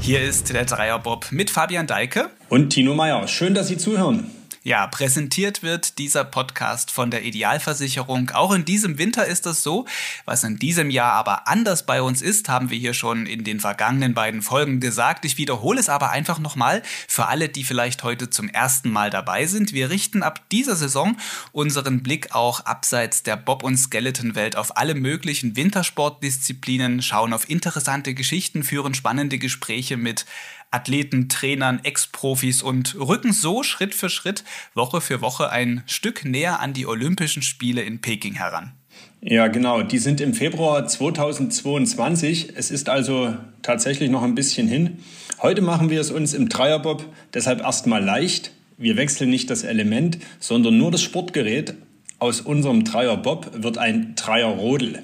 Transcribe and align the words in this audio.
Hier 0.00 0.22
ist 0.22 0.52
der 0.54 0.64
Dreierbob 0.64 1.26
mit 1.32 1.50
Fabian 1.50 1.86
Deike 1.86 2.30
und 2.48 2.70
Tino 2.70 2.94
Meyer. 2.94 3.28
Schön, 3.28 3.52
dass 3.52 3.68
Sie 3.68 3.76
zuhören. 3.76 4.30
Ja, 4.62 4.86
präsentiert 4.88 5.62
wird 5.62 5.96
dieser 5.96 6.22
Podcast 6.22 6.90
von 6.90 7.10
der 7.10 7.24
Idealversicherung. 7.24 8.28
Auch 8.34 8.52
in 8.52 8.66
diesem 8.66 8.98
Winter 8.98 9.24
ist 9.24 9.46
das 9.46 9.62
so. 9.62 9.86
Was 10.26 10.44
in 10.44 10.58
diesem 10.58 10.90
Jahr 10.90 11.14
aber 11.14 11.48
anders 11.48 11.86
bei 11.86 12.02
uns 12.02 12.20
ist, 12.20 12.50
haben 12.50 12.68
wir 12.68 12.76
hier 12.76 12.92
schon 12.92 13.24
in 13.24 13.42
den 13.42 13.58
vergangenen 13.58 14.12
beiden 14.12 14.42
Folgen 14.42 14.78
gesagt. 14.78 15.24
Ich 15.24 15.38
wiederhole 15.38 15.80
es 15.80 15.88
aber 15.88 16.10
einfach 16.10 16.38
nochmal 16.40 16.82
für 17.08 17.24
alle, 17.24 17.48
die 17.48 17.64
vielleicht 17.64 18.02
heute 18.02 18.28
zum 18.28 18.50
ersten 18.50 18.90
Mal 18.90 19.08
dabei 19.08 19.46
sind. 19.46 19.72
Wir 19.72 19.88
richten 19.88 20.22
ab 20.22 20.46
dieser 20.50 20.76
Saison 20.76 21.16
unseren 21.52 22.02
Blick 22.02 22.34
auch 22.34 22.60
abseits 22.60 23.22
der 23.22 23.38
Bob- 23.38 23.62
und 23.62 23.78
Skeleton-Welt 23.78 24.56
auf 24.56 24.76
alle 24.76 24.94
möglichen 24.94 25.56
Wintersportdisziplinen, 25.56 27.00
schauen 27.00 27.32
auf 27.32 27.48
interessante 27.48 28.12
Geschichten, 28.12 28.62
führen 28.62 28.92
spannende 28.92 29.38
Gespräche 29.38 29.96
mit 29.96 30.26
Athleten, 30.70 31.28
Trainern, 31.28 31.80
Ex-Profis 31.82 32.62
und 32.62 32.96
rücken 32.98 33.32
so 33.32 33.62
Schritt 33.62 33.94
für 33.94 34.08
Schritt 34.08 34.44
Woche 34.74 35.00
für 35.00 35.20
Woche 35.20 35.50
ein 35.50 35.82
Stück 35.86 36.24
näher 36.24 36.60
an 36.60 36.72
die 36.72 36.86
Olympischen 36.86 37.42
Spiele 37.42 37.82
in 37.82 38.00
Peking 38.00 38.34
heran. 38.34 38.72
Ja, 39.22 39.48
genau. 39.48 39.82
Die 39.82 39.98
sind 39.98 40.20
im 40.20 40.32
Februar 40.32 40.86
2022. 40.86 42.52
Es 42.56 42.70
ist 42.70 42.88
also 42.88 43.36
tatsächlich 43.62 44.10
noch 44.10 44.22
ein 44.22 44.34
bisschen 44.34 44.66
hin. 44.66 44.98
Heute 45.42 45.60
machen 45.60 45.90
wir 45.90 46.00
es 46.00 46.10
uns 46.10 46.32
im 46.32 46.48
Dreierbob 46.48 47.04
deshalb 47.34 47.60
erstmal 47.60 48.02
leicht. 48.02 48.52
Wir 48.78 48.96
wechseln 48.96 49.28
nicht 49.28 49.50
das 49.50 49.62
Element, 49.62 50.18
sondern 50.38 50.78
nur 50.78 50.90
das 50.90 51.02
Sportgerät. 51.02 51.74
Aus 52.18 52.40
unserem 52.40 52.84
Dreierbob 52.84 53.62
wird 53.62 53.76
ein 53.76 54.14
Dreierrodel. 54.14 55.02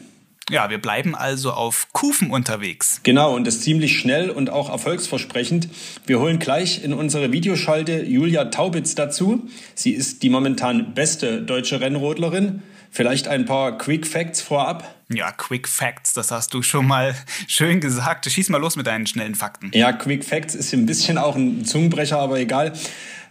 Ja, 0.48 0.70
wir 0.70 0.78
bleiben 0.78 1.16
also 1.16 1.52
auf 1.52 1.88
Kufen 1.92 2.30
unterwegs. 2.30 3.00
Genau, 3.02 3.34
und 3.34 3.46
das 3.46 3.62
ziemlich 3.62 3.98
schnell 3.98 4.30
und 4.30 4.48
auch 4.48 4.70
erfolgsversprechend. 4.70 5.68
Wir 6.06 6.20
holen 6.20 6.38
gleich 6.38 6.84
in 6.84 6.92
unsere 6.92 7.32
Videoschalte 7.32 8.04
Julia 8.04 8.44
Taubitz 8.44 8.94
dazu. 8.94 9.48
Sie 9.74 9.90
ist 9.90 10.22
die 10.22 10.30
momentan 10.30 10.94
beste 10.94 11.42
deutsche 11.42 11.80
Rennrodlerin. 11.80 12.62
Vielleicht 12.92 13.26
ein 13.26 13.44
paar 13.44 13.76
Quick 13.76 14.06
Facts 14.06 14.40
vorab. 14.40 14.94
Ja, 15.12 15.32
Quick 15.32 15.66
Facts, 15.66 16.12
das 16.12 16.30
hast 16.30 16.54
du 16.54 16.62
schon 16.62 16.86
mal 16.86 17.16
schön 17.48 17.80
gesagt. 17.80 18.30
Schieß 18.30 18.48
mal 18.48 18.60
los 18.60 18.76
mit 18.76 18.86
deinen 18.86 19.06
schnellen 19.08 19.34
Fakten. 19.34 19.72
Ja, 19.74 19.92
Quick 19.92 20.24
Facts 20.24 20.54
ist 20.54 20.72
ein 20.72 20.86
bisschen 20.86 21.18
auch 21.18 21.34
ein 21.34 21.64
Zungenbrecher, 21.64 22.20
aber 22.20 22.38
egal. 22.38 22.72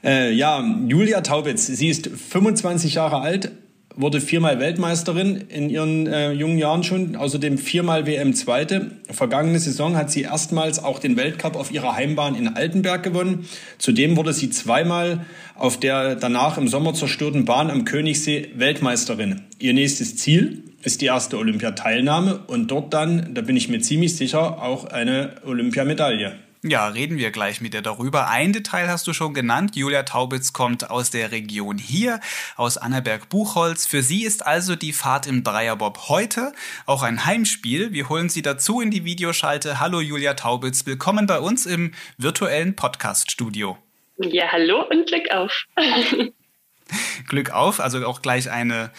Äh, 0.03 0.33
ja, 0.33 0.63
Julia 0.87 1.21
Taubitz, 1.21 1.65
sie 1.65 1.87
ist 1.87 2.07
25 2.07 2.93
Jahre 2.93 3.21
alt, 3.21 3.51
wurde 3.95 4.19
viermal 4.19 4.59
Weltmeisterin 4.59 5.45
in 5.49 5.69
ihren 5.69 6.07
äh, 6.07 6.31
jungen 6.31 6.57
Jahren 6.57 6.83
schon, 6.83 7.15
außerdem 7.15 7.57
viermal 7.57 8.05
WM-Zweite. 8.05 8.91
Vergangene 9.09 9.59
Saison 9.59 9.95
hat 9.95 10.11
sie 10.11 10.23
erstmals 10.23 10.83
auch 10.83 10.99
den 10.99 11.17
Weltcup 11.17 11.55
auf 11.55 11.71
ihrer 11.71 11.95
Heimbahn 11.95 12.35
in 12.35 12.49
Altenberg 12.49 13.03
gewonnen. 13.03 13.47
Zudem 13.77 14.17
wurde 14.17 14.33
sie 14.33 14.49
zweimal 14.49 15.25
auf 15.55 15.79
der 15.79 16.15
danach 16.15 16.57
im 16.57 16.67
Sommer 16.67 16.93
zerstörten 16.93 17.45
Bahn 17.45 17.69
am 17.69 17.85
Königssee 17.85 18.49
Weltmeisterin. 18.55 19.41
Ihr 19.59 19.73
nächstes 19.73 20.17
Ziel 20.17 20.63
ist 20.83 21.01
die 21.01 21.07
erste 21.07 21.37
Olympiateilnahme 21.37 22.41
und 22.47 22.69
dort 22.69 22.93
dann, 22.93 23.33
da 23.33 23.41
bin 23.41 23.57
ich 23.57 23.69
mir 23.69 23.79
ziemlich 23.79 24.15
sicher, 24.15 24.61
auch 24.61 24.85
eine 24.85 25.35
Olympiamedaille. 25.45 26.33
Ja, 26.67 26.87
reden 26.87 27.19
wir 27.19 27.29
gleich 27.29 27.61
mit 27.61 27.75
dir 27.75 27.83
darüber. 27.83 28.27
Ein 28.27 28.51
Detail 28.51 28.89
hast 28.89 29.05
du 29.05 29.13
schon 29.13 29.35
genannt. 29.35 29.75
Julia 29.75 30.01
Taubitz 30.01 30.51
kommt 30.51 30.89
aus 30.89 31.11
der 31.11 31.31
Region 31.31 31.77
hier, 31.77 32.19
aus 32.55 32.79
Annaberg-Buchholz. 32.79 33.85
Für 33.85 34.01
sie 34.01 34.23
ist 34.23 34.43
also 34.43 34.75
die 34.75 34.91
Fahrt 34.91 35.27
im 35.27 35.43
Dreierbob 35.43 36.09
heute 36.09 36.53
auch 36.87 37.03
ein 37.03 37.23
Heimspiel. 37.23 37.93
Wir 37.93 38.09
holen 38.09 38.29
sie 38.29 38.41
dazu 38.41 38.81
in 38.81 38.89
die 38.89 39.05
Videoschalte. 39.05 39.79
Hallo 39.79 40.01
Julia 40.01 40.33
Taubitz, 40.33 40.87
willkommen 40.87 41.27
bei 41.27 41.39
uns 41.39 41.67
im 41.67 41.93
virtuellen 42.17 42.75
Podcast-Studio. 42.75 43.77
Ja, 44.17 44.51
hallo 44.51 44.87
und 44.89 45.05
Glück 45.05 45.29
auf. 45.29 45.65
Glück 47.27 47.51
auf, 47.51 47.79
also 47.79 48.03
auch 48.07 48.23
gleich 48.23 48.49
eine 48.49 48.91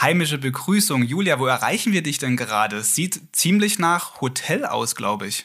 heimische 0.00 0.38
Begrüßung. 0.38 1.02
Julia, 1.02 1.40
wo 1.40 1.46
erreichen 1.46 1.92
wir 1.92 2.04
dich 2.04 2.18
denn 2.18 2.36
gerade? 2.36 2.82
Sieht 2.82 3.20
ziemlich 3.32 3.80
nach 3.80 4.20
Hotel 4.20 4.64
aus, 4.64 4.94
glaube 4.94 5.26
ich. 5.26 5.44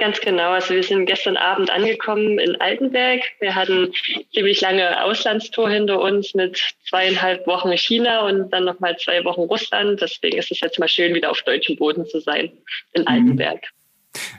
Ganz 0.00 0.18
genau. 0.18 0.52
Also 0.52 0.72
wir 0.72 0.82
sind 0.82 1.04
gestern 1.04 1.36
Abend 1.36 1.68
angekommen 1.68 2.38
in 2.38 2.58
Altenberg. 2.58 3.20
Wir 3.38 3.54
hatten 3.54 3.92
ziemlich 4.32 4.62
lange 4.62 5.04
Auslandstour 5.04 5.68
hinter 5.68 6.00
uns 6.00 6.32
mit 6.32 6.58
zweieinhalb 6.88 7.46
Wochen 7.46 7.70
China 7.76 8.26
und 8.26 8.48
dann 8.48 8.64
nochmal 8.64 8.96
zwei 8.96 9.22
Wochen 9.26 9.42
Russland. 9.42 10.00
Deswegen 10.00 10.38
ist 10.38 10.50
es 10.50 10.60
jetzt 10.60 10.78
mal 10.78 10.88
schön, 10.88 11.12
wieder 11.12 11.30
auf 11.30 11.42
deutschem 11.42 11.76
Boden 11.76 12.06
zu 12.06 12.18
sein 12.20 12.50
in 12.94 13.02
mhm. 13.02 13.08
Altenberg. 13.08 13.60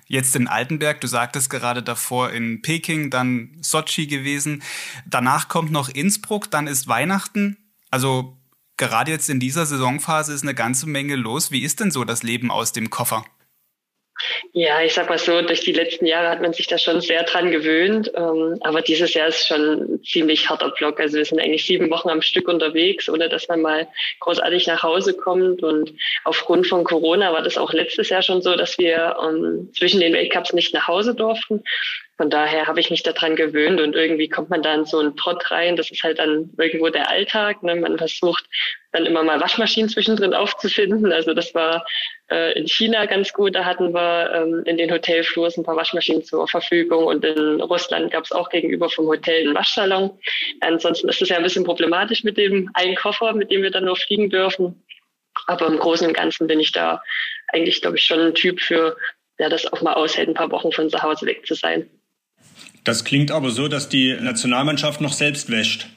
Jetzt 0.08 0.36
in 0.36 0.48
Altenberg, 0.48 1.00
du 1.00 1.06
sagtest 1.06 1.52
gerade 1.52 1.84
davor 1.84 2.32
in 2.32 2.64
Peking, 2.64 3.12
dann 3.12 3.56
Sochi 3.62 4.08
gewesen. 4.08 4.64
Danach 5.08 5.48
kommt 5.48 5.72
noch 5.72 5.90
Innsbruck, 5.90 6.50
dann 6.50 6.66
ist 6.66 6.88
Weihnachten. 6.88 7.58
Also 7.92 8.36
gerade 8.78 9.12
jetzt 9.12 9.30
in 9.30 9.40
dieser 9.40 9.68
Saisonphase 9.68 10.34
ist 10.34 10.42
eine 10.42 10.56
ganze 10.56 10.90
Menge 10.90 11.16
los. 11.16 11.52
Wie 11.52 11.62
ist 11.62 11.80
denn 11.82 11.92
so 11.92 12.04
das 12.04 12.24
Leben 12.24 12.50
aus 12.50 12.74
dem 12.74 12.90
Koffer? 12.90 13.24
Ja, 14.54 14.82
ich 14.82 14.94
sag 14.94 15.10
mal 15.10 15.18
so, 15.18 15.42
durch 15.42 15.62
die 15.62 15.72
letzten 15.72 16.06
Jahre 16.06 16.30
hat 16.30 16.42
man 16.42 16.54
sich 16.54 16.68
da 16.68 16.78
schon 16.78 17.02
sehr 17.02 17.24
dran 17.24 17.52
gewöhnt. 17.52 18.12
Ähm, 18.16 18.58
aber 18.62 18.82
dieses 18.82 19.14
Jahr 19.14 19.28
ist 19.28 19.48
schon 19.48 19.96
ein 19.96 20.04
ziemlich 20.04 20.50
harter 20.50 20.70
Block. 20.70 21.00
Also 21.00 21.18
wir 21.18 21.26
sind 21.26 21.40
eigentlich 21.40 21.66
sieben 21.66 21.90
Wochen 21.90 22.10
am 22.10 22.22
Stück 22.22 22.48
unterwegs, 22.48 23.10
ohne 23.10 23.30
dass 23.30 23.48
man 23.48 23.62
mal 23.62 23.88
großartig 24.20 24.68
nach 24.68 24.84
Hause 24.84 25.14
kommt. 25.16 25.64
Und 25.64 25.94
aufgrund 26.24 26.68
von 26.68 26.84
Corona 26.84 27.34
war 27.34 27.42
das 27.42 27.58
auch 27.58 27.74
letztes 27.74 28.10
Jahr 28.10 28.22
schon 28.22 28.42
so, 28.42 28.56
dass 28.56 28.78
wir 28.78 29.16
ähm, 29.24 29.72
zwischen 29.76 30.00
den 30.00 30.14
Weltcups 30.14 30.54
nicht 30.54 30.74
nach 30.74 30.88
Hause 30.88 31.16
durften. 31.16 31.64
Von 32.22 32.30
daher 32.30 32.68
habe 32.68 32.80
ich 32.80 32.92
mich 32.92 33.02
daran 33.02 33.36
gewöhnt 33.36 33.82
und 33.82 33.96
irgendwie 33.96 34.30
kommt 34.30 34.52
man 34.52 34.62
da 34.62 34.76
in 34.76 34.86
so 34.86 35.00
einen 35.00 35.18
Trott 35.18 35.50
rein. 35.50 35.76
Das 35.76 35.90
ist 35.90 36.04
halt 36.04 36.20
dann 36.20 36.52
irgendwo 36.60 36.90
der 36.90 37.10
Alltag. 37.10 37.64
Ne? 37.64 37.76
Man 37.76 37.98
versucht 37.98 38.46
dann 38.92 39.08
immer 39.08 39.24
mal 39.24 39.42
Waschmaschinen 39.42 39.90
zwischendrin 39.90 40.36
aufzufinden. 40.36 41.12
Also 41.12 41.34
das 41.34 41.56
war 41.56 41.84
äh, 42.30 42.54
in 42.60 42.68
China 42.68 43.08
ganz 43.08 43.34
gut. 43.34 43.56
Da 43.56 43.66
hatten 43.66 43.92
wir 43.96 44.32
ähm, 44.36 44.62
in 44.68 44.78
den 44.78 44.92
Hotelflurs 44.92 45.58
ein 45.58 45.64
paar 45.64 45.76
Waschmaschinen 45.76 46.24
zur 46.24 46.48
Verfügung 46.48 47.06
und 47.06 47.26
in 47.26 47.60
Russland 47.60 48.12
gab 48.12 48.26
es 48.26 48.32
auch 48.32 48.50
gegenüber 48.50 48.88
vom 48.88 49.08
Hotel 49.08 49.48
einen 49.48 49.56
Waschsalon. 49.56 50.12
Ansonsten 50.60 51.10
ist 51.10 51.24
es 51.24 51.30
ja 51.30 51.38
ein 51.38 51.44
bisschen 51.44 51.64
problematisch 51.64 52.24
mit 52.24 52.38
dem 52.38 52.70
einen 52.76 52.98
Koffer, 52.98 53.34
mit 53.34 53.50
dem 53.50 53.64
wir 53.64 53.72
dann 53.72 53.86
nur 53.86 53.96
fliegen 53.96 54.30
dürfen. 54.30 54.84
Aber 55.48 55.66
im 55.66 55.80
Großen 55.80 56.06
und 56.06 56.14
Ganzen 56.14 56.46
bin 56.46 56.60
ich 56.60 56.72
da 56.72 57.02
eigentlich, 57.48 57.82
glaube 57.82 57.98
ich, 57.98 58.06
schon 58.06 58.20
ein 58.20 58.36
Typ 58.36 58.62
für, 58.62 58.96
der 59.40 59.50
das 59.50 59.66
auch 59.74 59.82
mal 59.82 59.96
aushält, 59.96 60.28
ein 60.28 60.36
paar 60.36 60.52
Wochen 60.52 60.72
von 60.72 60.88
zu 60.88 61.02
Hause 61.02 61.26
weg 61.26 61.48
zu 61.48 61.56
sein. 61.56 61.90
Das 62.84 63.04
klingt 63.06 63.32
aber 63.32 63.52
so, 63.52 63.68
dass 63.68 63.90
die 63.90 64.16
Nationalmannschaft 64.20 65.02
noch 65.02 65.14
selbst 65.14 65.52
wäscht. 65.52 65.88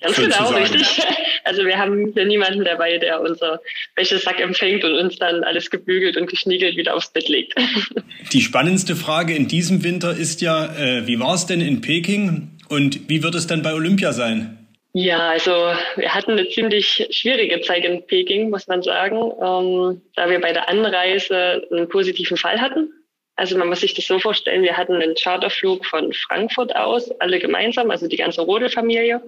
Ganz 0.00 0.16
genau, 0.16 0.50
richtig. 0.50 1.02
Also 1.46 1.64
wir 1.64 1.78
haben 1.78 2.12
hier 2.12 2.24
niemanden 2.24 2.64
dabei, 2.64 2.98
der 2.98 3.20
unser 3.20 3.60
Wäschesack 3.94 4.40
empfängt 4.40 4.82
und 4.82 4.94
uns 4.94 5.16
dann 5.16 5.44
alles 5.44 5.70
gebügelt 5.70 6.16
und 6.16 6.28
geschniegelt 6.28 6.76
wieder 6.76 6.96
aufs 6.96 7.12
Bett 7.12 7.28
legt. 7.28 7.54
Die 8.32 8.40
spannendste 8.40 8.96
Frage 8.96 9.32
in 9.32 9.46
diesem 9.46 9.84
Winter 9.84 10.10
ist 10.10 10.40
ja, 10.40 10.64
äh, 10.76 11.06
wie 11.06 11.20
war 11.20 11.34
es 11.34 11.46
denn 11.46 11.60
in 11.60 11.82
Peking 11.82 12.50
und 12.68 13.08
wie 13.08 13.22
wird 13.22 13.36
es 13.36 13.46
dann 13.46 13.62
bei 13.62 13.74
Olympia 13.74 14.12
sein? 14.12 14.66
Ja, 14.92 15.28
also 15.28 15.52
wir 15.96 16.12
hatten 16.12 16.32
eine 16.32 16.48
ziemlich 16.48 17.06
schwierige 17.10 17.60
Zeit 17.60 17.84
in 17.84 18.04
Peking, 18.06 18.50
muss 18.50 18.66
man 18.66 18.82
sagen, 18.82 19.16
ähm, 19.16 20.00
da 20.16 20.28
wir 20.28 20.40
bei 20.40 20.52
der 20.52 20.68
Anreise 20.68 21.62
einen 21.70 21.88
positiven 21.88 22.36
Fall 22.36 22.60
hatten. 22.60 22.90
Also 23.36 23.58
man 23.58 23.68
muss 23.68 23.80
sich 23.80 23.94
das 23.94 24.06
so 24.06 24.18
vorstellen, 24.18 24.62
wir 24.62 24.76
hatten 24.76 24.94
einen 24.94 25.14
Charterflug 25.14 25.84
von 25.84 26.12
Frankfurt 26.12 26.74
aus, 26.74 27.10
alle 27.20 27.38
gemeinsam, 27.38 27.90
also 27.90 28.08
die 28.08 28.16
ganze 28.16 28.40
Rodelfamilie. 28.40 29.20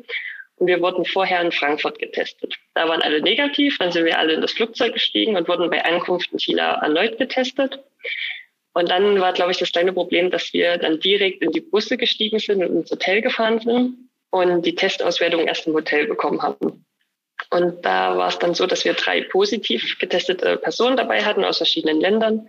Und 0.57 0.67
wir 0.67 0.81
wurden 0.81 1.05
vorher 1.05 1.41
in 1.41 1.53
Frankfurt 1.53 1.99
getestet. 1.99 2.57
Da 2.75 2.89
waren 2.89 3.03
alle 3.03 3.21
negativ, 3.21 3.79
dann 3.79 3.93
sind 3.93 4.07
wir 4.07 4.19
alle 4.19 4.33
in 4.33 4.41
das 4.41 4.53
Flugzeug 4.53 4.95
gestiegen 4.95 5.37
und 5.37 5.47
wurden 5.47 5.71
bei 5.71 5.85
Ankunft 5.85 6.33
in 6.33 6.39
China 6.39 6.83
erneut 6.83 7.19
getestet. 7.19 7.79
Und 8.73 8.91
dann 8.91 9.21
war, 9.21 9.33
glaube 9.33 9.53
ich, 9.53 9.59
das 9.59 9.73
kleine 9.73 9.93
Problem, 9.93 10.31
dass 10.31 10.53
wir 10.53 10.79
dann 10.79 11.01
direkt 11.01 11.43
in 11.43 11.53
die 11.53 11.61
Busse 11.61 11.97
gestiegen 11.97 12.39
sind 12.39 12.65
und 12.65 12.77
ins 12.77 12.91
Hotel 12.91 13.23
gefahren 13.23 13.61
sind 13.61 14.11
und 14.31 14.67
die 14.67 14.75
Testauswertung 14.75 15.47
erst 15.47 15.67
im 15.67 15.75
Hotel 15.75 16.07
bekommen 16.07 16.43
hatten. 16.43 16.85
Und 17.51 17.85
da 17.85 18.17
war 18.17 18.29
es 18.29 18.39
dann 18.39 18.55
so, 18.55 18.67
dass 18.67 18.85
wir 18.85 18.95
drei 18.95 19.23
positiv 19.23 19.99
getestete 19.99 20.57
Personen 20.57 20.97
dabei 20.97 21.25
hatten 21.25 21.45
aus 21.45 21.59
verschiedenen 21.59 22.01
Ländern. 22.01 22.49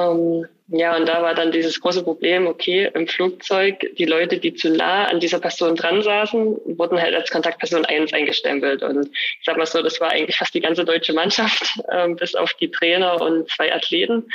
Ähm, 0.00 0.46
ja, 0.68 0.96
und 0.96 1.06
da 1.06 1.20
war 1.20 1.34
dann 1.34 1.50
dieses 1.50 1.80
große 1.80 2.04
Problem, 2.04 2.46
okay, 2.46 2.88
im 2.94 3.08
Flugzeug, 3.08 3.84
die 3.98 4.04
Leute, 4.04 4.38
die 4.38 4.54
zu 4.54 4.70
nah 4.70 5.06
an 5.06 5.18
dieser 5.18 5.40
Person 5.40 5.74
dran 5.74 6.00
saßen, 6.00 6.78
wurden 6.78 7.00
halt 7.00 7.14
als 7.14 7.30
Kontaktperson 7.30 7.84
eins 7.86 8.12
eingestempelt. 8.12 8.82
Und 8.82 9.08
ich 9.08 9.44
sag 9.44 9.56
mal 9.56 9.66
so, 9.66 9.82
das 9.82 10.00
war 10.00 10.10
eigentlich 10.10 10.36
fast 10.36 10.54
die 10.54 10.60
ganze 10.60 10.84
deutsche 10.84 11.12
Mannschaft, 11.12 11.64
ähm, 11.92 12.14
bis 12.16 12.36
auf 12.36 12.54
die 12.54 12.70
Trainer 12.70 13.20
und 13.20 13.50
zwei 13.50 13.74
Athleten. 13.74 14.28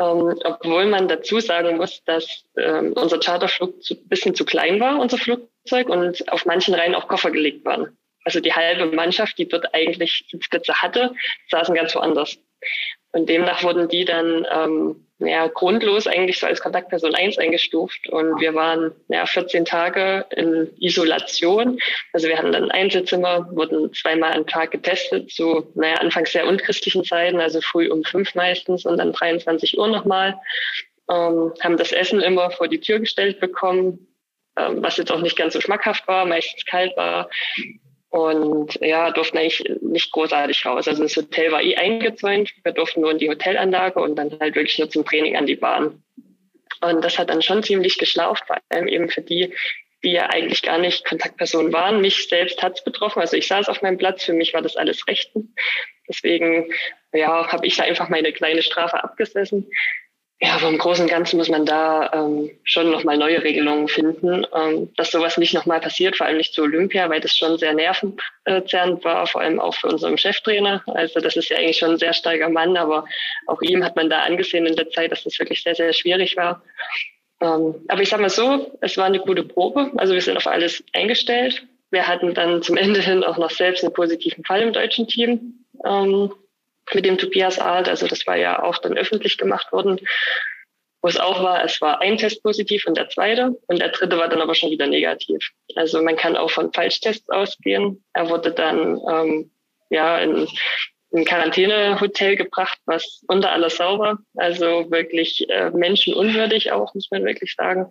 Ähm, 0.00 0.34
obwohl 0.42 0.86
man 0.86 1.06
dazu 1.06 1.38
sagen 1.38 1.76
muss, 1.76 2.02
dass 2.04 2.44
ähm, 2.56 2.92
unser 2.94 3.20
Charterflug 3.20 3.82
zu, 3.84 3.94
bisschen 4.08 4.34
zu 4.34 4.44
klein 4.44 4.80
war, 4.80 4.98
unser 4.98 5.18
Flugzeug, 5.18 5.88
und 5.88 6.30
auf 6.32 6.44
manchen 6.44 6.74
Reihen 6.74 6.96
auch 6.96 7.06
Koffer 7.06 7.30
gelegt 7.30 7.64
waren. 7.64 7.96
Also 8.24 8.40
die 8.40 8.52
halbe 8.52 8.86
Mannschaft, 8.86 9.38
die 9.38 9.46
dort 9.46 9.72
eigentlich 9.74 10.24
Sitzplätze 10.28 10.74
hatte, 10.74 11.14
saßen 11.50 11.74
ganz 11.74 11.94
woanders. 11.94 12.36
Und 13.12 13.28
demnach 13.28 13.62
wurden 13.62 13.88
die 13.88 14.04
dann 14.04 14.46
ähm, 14.50 15.06
ja, 15.18 15.46
grundlos 15.46 16.06
eigentlich 16.06 16.38
so 16.38 16.46
als 16.46 16.60
Kontaktperson 16.60 17.14
1 17.14 17.38
eingestuft. 17.38 18.08
Und 18.08 18.40
wir 18.40 18.54
waren 18.54 18.92
ja, 19.08 19.26
14 19.26 19.64
Tage 19.64 20.24
in 20.30 20.70
Isolation. 20.80 21.78
Also 22.12 22.28
wir 22.28 22.38
hatten 22.38 22.52
dann 22.52 22.64
ein 22.64 22.70
Einzelzimmer, 22.70 23.48
wurden 23.54 23.92
zweimal 23.92 24.32
am 24.32 24.46
Tag 24.46 24.70
getestet, 24.70 25.30
zu 25.30 25.70
naja, 25.74 25.96
anfangs 25.96 26.32
sehr 26.32 26.46
unchristlichen 26.46 27.04
Zeiten, 27.04 27.40
also 27.40 27.60
früh 27.60 27.90
um 27.90 28.02
fünf 28.04 28.34
meistens 28.34 28.84
und 28.84 28.98
dann 28.98 29.12
23 29.12 29.78
Uhr 29.78 29.88
nochmal. 29.88 30.38
Ähm, 31.10 31.52
haben 31.60 31.76
das 31.76 31.92
Essen 31.92 32.20
immer 32.20 32.50
vor 32.50 32.68
die 32.68 32.80
Tür 32.80 33.00
gestellt 33.00 33.40
bekommen, 33.40 34.06
ähm, 34.56 34.82
was 34.82 34.96
jetzt 34.96 35.12
auch 35.12 35.20
nicht 35.20 35.36
ganz 35.36 35.52
so 35.54 35.60
schmackhaft 35.60 36.06
war, 36.08 36.24
meistens 36.24 36.64
kalt 36.64 36.96
war. 36.96 37.28
Und 38.12 38.74
ja, 38.82 39.10
durften 39.10 39.38
eigentlich 39.38 39.64
nicht 39.80 40.12
großartig 40.12 40.66
raus. 40.66 40.86
Also 40.86 41.02
das 41.02 41.16
Hotel 41.16 41.50
war 41.50 41.62
eh 41.62 41.76
eingezäunt. 41.76 42.52
Wir 42.62 42.72
durften 42.72 43.00
nur 43.00 43.10
in 43.10 43.16
die 43.16 43.30
Hotelanlage 43.30 44.00
und 44.00 44.16
dann 44.16 44.38
halt 44.38 44.54
wirklich 44.54 44.78
nur 44.78 44.90
zum 44.90 45.06
Training 45.06 45.34
an 45.34 45.46
die 45.46 45.56
Bahn. 45.56 46.02
Und 46.82 47.02
das 47.02 47.18
hat 47.18 47.30
dann 47.30 47.40
schon 47.40 47.62
ziemlich 47.62 47.96
geschlaucht, 47.96 48.44
vor 48.46 48.58
allem 48.68 48.86
eben 48.86 49.08
für 49.08 49.22
die, 49.22 49.54
die 50.04 50.12
ja 50.12 50.26
eigentlich 50.26 50.60
gar 50.60 50.76
nicht 50.76 51.06
Kontaktpersonen 51.06 51.72
waren. 51.72 52.02
Mich 52.02 52.28
selbst 52.28 52.62
hat's 52.62 52.84
betroffen. 52.84 53.20
Also 53.20 53.38
ich 53.38 53.46
saß 53.46 53.70
auf 53.70 53.80
meinem 53.80 53.96
Platz, 53.96 54.24
für 54.24 54.34
mich 54.34 54.52
war 54.52 54.60
das 54.60 54.76
alles 54.76 55.08
rechten. 55.08 55.54
Deswegen 56.06 56.70
ja, 57.14 57.50
habe 57.50 57.66
ich 57.66 57.76
da 57.76 57.84
einfach 57.84 58.10
meine 58.10 58.34
kleine 58.34 58.62
Strafe 58.62 59.02
abgesessen 59.02 59.70
ja, 60.44 60.58
im 60.68 60.76
Großen 60.76 61.04
und 61.04 61.10
Ganzen 61.10 61.36
muss 61.36 61.48
man 61.48 61.64
da 61.64 62.10
ähm, 62.12 62.50
schon 62.64 62.90
nochmal 62.90 63.16
neue 63.16 63.44
Regelungen 63.44 63.86
finden, 63.86 64.44
ähm, 64.52 64.92
dass 64.96 65.12
sowas 65.12 65.38
nicht 65.38 65.54
nochmal 65.54 65.78
passiert, 65.78 66.16
vor 66.16 66.26
allem 66.26 66.38
nicht 66.38 66.52
zu 66.52 66.62
Olympia, 66.62 67.08
weil 67.08 67.20
das 67.20 67.36
schon 67.36 67.58
sehr 67.58 67.72
nervenzerrend 67.74 69.04
war, 69.04 69.28
vor 69.28 69.40
allem 69.40 69.60
auch 69.60 69.74
für 69.74 69.86
unseren 69.86 70.18
Cheftrainer. 70.18 70.82
Also 70.86 71.20
das 71.20 71.36
ist 71.36 71.48
ja 71.48 71.58
eigentlich 71.58 71.78
schon 71.78 71.92
ein 71.92 71.98
sehr 71.98 72.12
starker 72.12 72.48
Mann, 72.48 72.76
aber 72.76 73.04
auch 73.46 73.62
ihm 73.62 73.84
hat 73.84 73.94
man 73.94 74.10
da 74.10 74.22
angesehen 74.22 74.66
in 74.66 74.74
der 74.74 74.90
Zeit, 74.90 75.12
dass 75.12 75.22
das 75.22 75.38
wirklich 75.38 75.62
sehr, 75.62 75.76
sehr 75.76 75.92
schwierig 75.92 76.36
war. 76.36 76.60
Ähm, 77.40 77.76
aber 77.86 78.02
ich 78.02 78.08
sag 78.08 78.20
mal 78.20 78.28
so, 78.28 78.76
es 78.80 78.96
war 78.96 79.04
eine 79.04 79.20
gute 79.20 79.44
Probe. 79.44 79.92
Also 79.96 80.12
wir 80.12 80.22
sind 80.22 80.36
auf 80.36 80.48
alles 80.48 80.82
eingestellt. 80.92 81.64
Wir 81.92 82.08
hatten 82.08 82.34
dann 82.34 82.62
zum 82.62 82.76
Ende 82.76 83.00
hin 83.00 83.22
auch 83.22 83.38
noch 83.38 83.50
selbst 83.50 83.84
einen 83.84 83.92
positiven 83.92 84.44
Fall 84.44 84.62
im 84.62 84.72
deutschen 84.72 85.06
Team. 85.06 85.64
Ähm, 85.86 86.32
mit 86.94 87.04
dem 87.04 87.18
Tobias 87.18 87.58
Alt. 87.58 87.88
Also 87.88 88.06
das 88.06 88.26
war 88.26 88.36
ja 88.36 88.62
auch 88.62 88.78
dann 88.78 88.96
öffentlich 88.96 89.38
gemacht 89.38 89.72
worden, 89.72 90.00
wo 91.02 91.08
es 91.08 91.18
auch 91.18 91.42
war, 91.42 91.64
es 91.64 91.80
war 91.80 92.00
ein 92.00 92.16
Test 92.16 92.42
positiv 92.42 92.86
und 92.86 92.96
der 92.96 93.08
zweite 93.08 93.56
und 93.66 93.80
der 93.80 93.88
dritte 93.88 94.16
war 94.18 94.28
dann 94.28 94.40
aber 94.40 94.54
schon 94.54 94.70
wieder 94.70 94.86
negativ. 94.86 95.50
Also 95.74 96.00
man 96.00 96.16
kann 96.16 96.36
auch 96.36 96.50
von 96.50 96.72
Falschtests 96.72 97.28
ausgehen. 97.28 98.04
Er 98.12 98.30
wurde 98.30 98.52
dann 98.52 99.00
ähm, 99.10 99.50
ja 99.90 100.18
in 100.18 100.46
ein 101.14 101.24
Quarantänehotel 101.24 102.36
gebracht, 102.36 102.78
was 102.86 103.22
unter 103.28 103.52
alles 103.52 103.76
sauber, 103.76 104.18
also 104.36 104.90
wirklich 104.90 105.46
äh, 105.50 105.70
menschenunwürdig 105.70 106.72
auch, 106.72 106.94
muss 106.94 107.10
man 107.10 107.24
wirklich 107.24 107.54
sagen. 107.54 107.90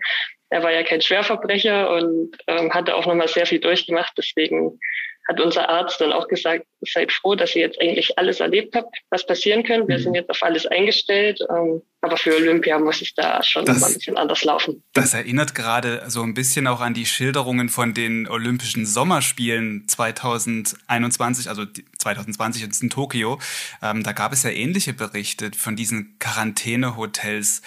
Er 0.50 0.64
war 0.64 0.72
ja 0.72 0.84
kein 0.84 1.02
Schwerverbrecher 1.02 1.92
und 1.92 2.36
ähm, 2.48 2.74
hatte 2.74 2.96
auch 2.96 3.06
nochmal 3.06 3.28
sehr 3.28 3.46
viel 3.46 3.60
durchgemacht, 3.60 4.14
deswegen 4.18 4.80
hat 5.28 5.40
unser 5.40 5.70
Arzt 5.70 6.02
dann 6.02 6.12
auch 6.12 6.28
gesagt, 6.28 6.66
seid 6.82 7.12
froh, 7.12 7.36
dass 7.36 7.56
ihr 7.56 7.62
jetzt 7.62 7.80
eigentlich 7.80 8.18
alles 8.18 8.40
erlebt 8.40 8.76
habt, 8.76 8.98
was 9.10 9.26
passieren 9.26 9.64
kann. 9.64 9.88
Wir 9.88 9.98
mhm. 9.98 10.04
sind 10.04 10.16
jetzt 10.16 10.30
auf 10.30 10.42
alles 10.42 10.66
eingestellt. 10.66 11.40
Ähm, 11.50 11.82
aber 12.02 12.18
für 12.18 12.36
Olympia 12.36 12.80
muss 12.80 13.02
es 13.02 13.14
da 13.14 13.44
schon 13.44 13.66
das, 13.66 13.80
mal 13.80 13.88
ein 13.88 13.94
bisschen 13.94 14.18
anders 14.18 14.44
laufen. 14.44 14.84
Das 14.94 15.14
erinnert 15.14 15.54
gerade 15.54 16.04
so 16.08 16.24
ein 16.24 16.34
bisschen 16.34 16.66
auch 16.66 16.82
an 16.82 16.96
die 16.96 17.06
Schilderungen 17.06 17.70
von 17.70 17.94
den 17.94 18.28
Olympischen 18.28 18.88
Sommerspielen 18.88 19.88
2021, 19.88 21.48
also 21.48 21.66
2020 22.00 22.64
jetzt 22.64 22.82
in 22.82 22.90
Tokio. 22.90 23.40
Ähm, 23.84 24.02
da 24.04 24.14
gab 24.14 24.34
es 24.34 24.42
ja 24.42 24.50
ähnliche 24.50 24.94
Berichte 24.94 25.52
von 25.56 25.76
diesen 25.76 26.18
Quarantänehotels. 26.18 27.62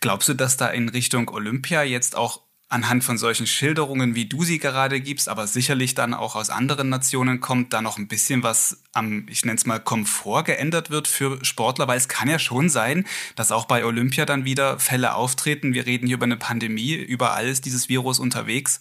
Glaubst 0.00 0.28
du, 0.28 0.34
dass 0.34 0.56
da 0.56 0.68
in 0.68 0.88
Richtung 0.88 1.28
Olympia 1.28 1.82
jetzt 1.82 2.16
auch 2.16 2.42
anhand 2.70 3.02
von 3.02 3.18
solchen 3.18 3.46
Schilderungen, 3.46 4.14
wie 4.14 4.26
du 4.26 4.44
sie 4.44 4.60
gerade 4.60 5.00
gibst, 5.00 5.28
aber 5.28 5.48
sicherlich 5.48 5.94
dann 5.94 6.14
auch 6.14 6.36
aus 6.36 6.50
anderen 6.50 6.88
Nationen 6.88 7.40
kommt, 7.40 7.72
da 7.72 7.82
noch 7.82 7.98
ein 7.98 8.06
bisschen 8.06 8.44
was 8.44 8.82
am, 8.92 9.26
ich 9.28 9.44
nenne 9.44 9.56
es 9.56 9.66
mal, 9.66 9.80
Komfort 9.80 10.44
geändert 10.44 10.88
wird 10.88 11.08
für 11.08 11.44
Sportler, 11.44 11.88
weil 11.88 11.98
es 11.98 12.08
kann 12.08 12.30
ja 12.30 12.38
schon 12.38 12.68
sein, 12.68 13.06
dass 13.34 13.50
auch 13.50 13.66
bei 13.66 13.84
Olympia 13.84 14.24
dann 14.24 14.44
wieder 14.44 14.78
Fälle 14.78 15.16
auftreten. 15.16 15.74
Wir 15.74 15.84
reden 15.84 16.06
hier 16.06 16.16
über 16.16 16.24
eine 16.24 16.36
Pandemie, 16.36 16.94
überall 16.94 17.48
ist 17.48 17.66
dieses 17.66 17.88
Virus 17.88 18.20
unterwegs. 18.20 18.80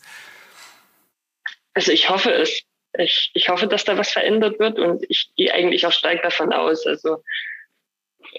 Also 1.74 1.92
ich 1.92 2.10
hoffe 2.10 2.32
es. 2.32 2.62
Ich, 2.98 3.32
ich 3.34 3.50
hoffe, 3.50 3.68
dass 3.68 3.86
da 3.86 3.98
was 3.98 4.12
verändert 4.12 4.60
wird 4.60 4.80
und 4.80 5.06
ich 5.10 5.30
gehe 5.36 5.54
eigentlich 5.54 5.86
auch 5.86 5.92
stark 5.92 6.22
davon 6.24 6.52
aus. 6.52 6.86
Also 6.86 7.24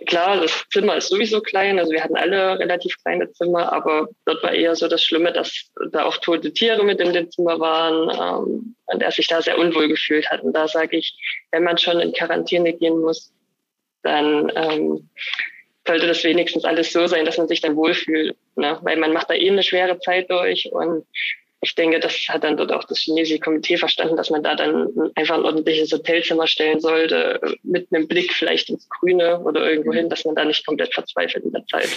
klar, 0.06 0.40
das 0.40 0.64
Zimmer 0.72 0.96
ist 0.96 1.08
sowieso 1.08 1.40
klein, 1.40 1.78
also 1.78 1.92
wir 1.92 2.02
hatten 2.02 2.16
alle 2.16 2.58
relativ 2.58 2.96
kleine 3.02 3.31
Zimmer, 3.32 3.72
aber 3.72 4.08
dort 4.25 4.42
war 4.42 4.52
eher 4.52 4.75
so 4.76 4.88
das 4.88 5.04
Schlimme, 5.04 5.32
dass 5.32 5.70
da 5.92 6.04
auch 6.04 6.16
tote 6.19 6.52
Tiere 6.52 6.84
mit 6.84 7.00
in 7.00 7.12
dem 7.12 7.31
Zimmer 7.31 7.58
waren 7.60 8.10
ähm, 8.10 8.76
und 8.87 9.02
er 9.02 9.10
sich 9.10 9.26
da 9.26 9.42
sehr 9.42 9.58
unwohl 9.58 9.88
gefühlt 9.88 10.31
hat. 10.31 10.42
Und 10.42 10.52
da 10.52 10.69
sage 10.69 10.96
ich, 10.96 11.14
wenn 11.50 11.64
man 11.64 11.78
schon 11.78 12.00
in 12.00 12.12
Quarantäne 12.12 12.72
gehen 12.72 13.00
muss, 13.00 13.32
dann 14.02 14.50
ähm, 14.54 15.08
sollte 15.87 16.06
das 16.06 16.22
wenigstens 16.25 16.64
alles 16.64 16.93
so 16.93 17.06
sein, 17.06 17.25
dass 17.25 17.38
man 17.38 17.48
sich 17.48 17.60
dann 17.60 17.76
wohlfühlt. 17.76 18.36
Ne? 18.56 18.78
Weil 18.82 18.96
man 18.96 19.12
macht 19.12 19.31
da 19.31 19.34
eh 19.34 19.50
eine 19.50 19.62
schwere 19.62 19.98
Zeit 20.00 20.31
durch 20.31 20.70
und 20.72 21.04
ich 21.62 21.74
denke, 21.74 22.00
das 22.00 22.14
hat 22.28 22.44
dann 22.44 22.56
dort 22.56 22.72
auch 22.72 22.84
das 22.84 22.98
chinesische 22.98 23.38
Komitee 23.38 23.76
verstanden, 23.76 24.16
dass 24.16 24.30
man 24.30 24.42
da 24.42 24.54
dann 24.54 24.88
einfach 25.14 25.36
ein 25.36 25.44
ordentliches 25.44 25.92
Hotelzimmer 25.92 26.46
stellen 26.46 26.80
sollte, 26.80 27.38
mit 27.62 27.88
einem 27.92 28.08
Blick 28.08 28.32
vielleicht 28.32 28.70
ins 28.70 28.88
Grüne 28.88 29.38
oder 29.40 29.70
irgendwo 29.70 29.92
hin, 29.92 30.08
dass 30.08 30.24
man 30.24 30.34
da 30.34 30.44
nicht 30.44 30.66
komplett 30.66 30.94
verzweifelt 30.94 31.44
in 31.44 31.52
der 31.52 31.66
Zeit. 31.66 31.90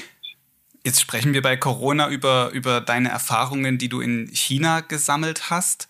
Jetzt 0.85 0.99
sprechen 0.99 1.33
wir 1.33 1.41
bei 1.41 1.55
Corona 1.55 2.09
über, 2.09 2.49
über 2.51 2.81
deine 2.81 3.09
Erfahrungen, 3.09 3.77
die 3.77 3.87
du 3.87 4.01
in 4.01 4.27
China 4.33 4.81
gesammelt 4.81 5.49
hast. 5.49 5.87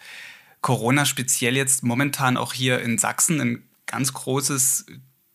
Corona 0.61 1.05
speziell 1.05 1.57
jetzt 1.57 1.83
momentan 1.83 2.37
auch 2.37 2.53
hier 2.53 2.79
in 2.79 2.99
Sachsen 2.99 3.41
ein 3.41 3.69
ganz 3.87 4.13
großes 4.13 4.85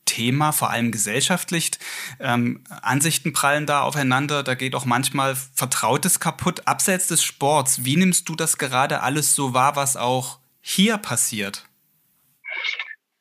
Thema, 0.08 0.52
vor 0.52 0.70
allem 0.70 0.90
gesellschaftlich. 0.90 1.70
Ähm, 2.18 2.64
Ansichten 2.82 3.32
prallen 3.32 3.66
da 3.66 3.82
aufeinander, 3.82 4.42
da 4.42 4.54
geht 4.54 4.74
auch 4.74 4.86
manchmal 4.86 5.36
Vertrautes 5.54 6.18
kaputt. 6.18 6.62
Abseits 6.64 7.06
des 7.06 7.22
Sports, 7.22 7.84
wie 7.84 7.96
nimmst 7.96 8.28
du 8.28 8.34
das 8.34 8.56
gerade 8.58 9.02
alles 9.02 9.34
so 9.34 9.52
wahr, 9.52 9.76
was 9.76 9.96
auch 9.96 10.38
hier 10.60 10.96
passiert? 10.96 11.64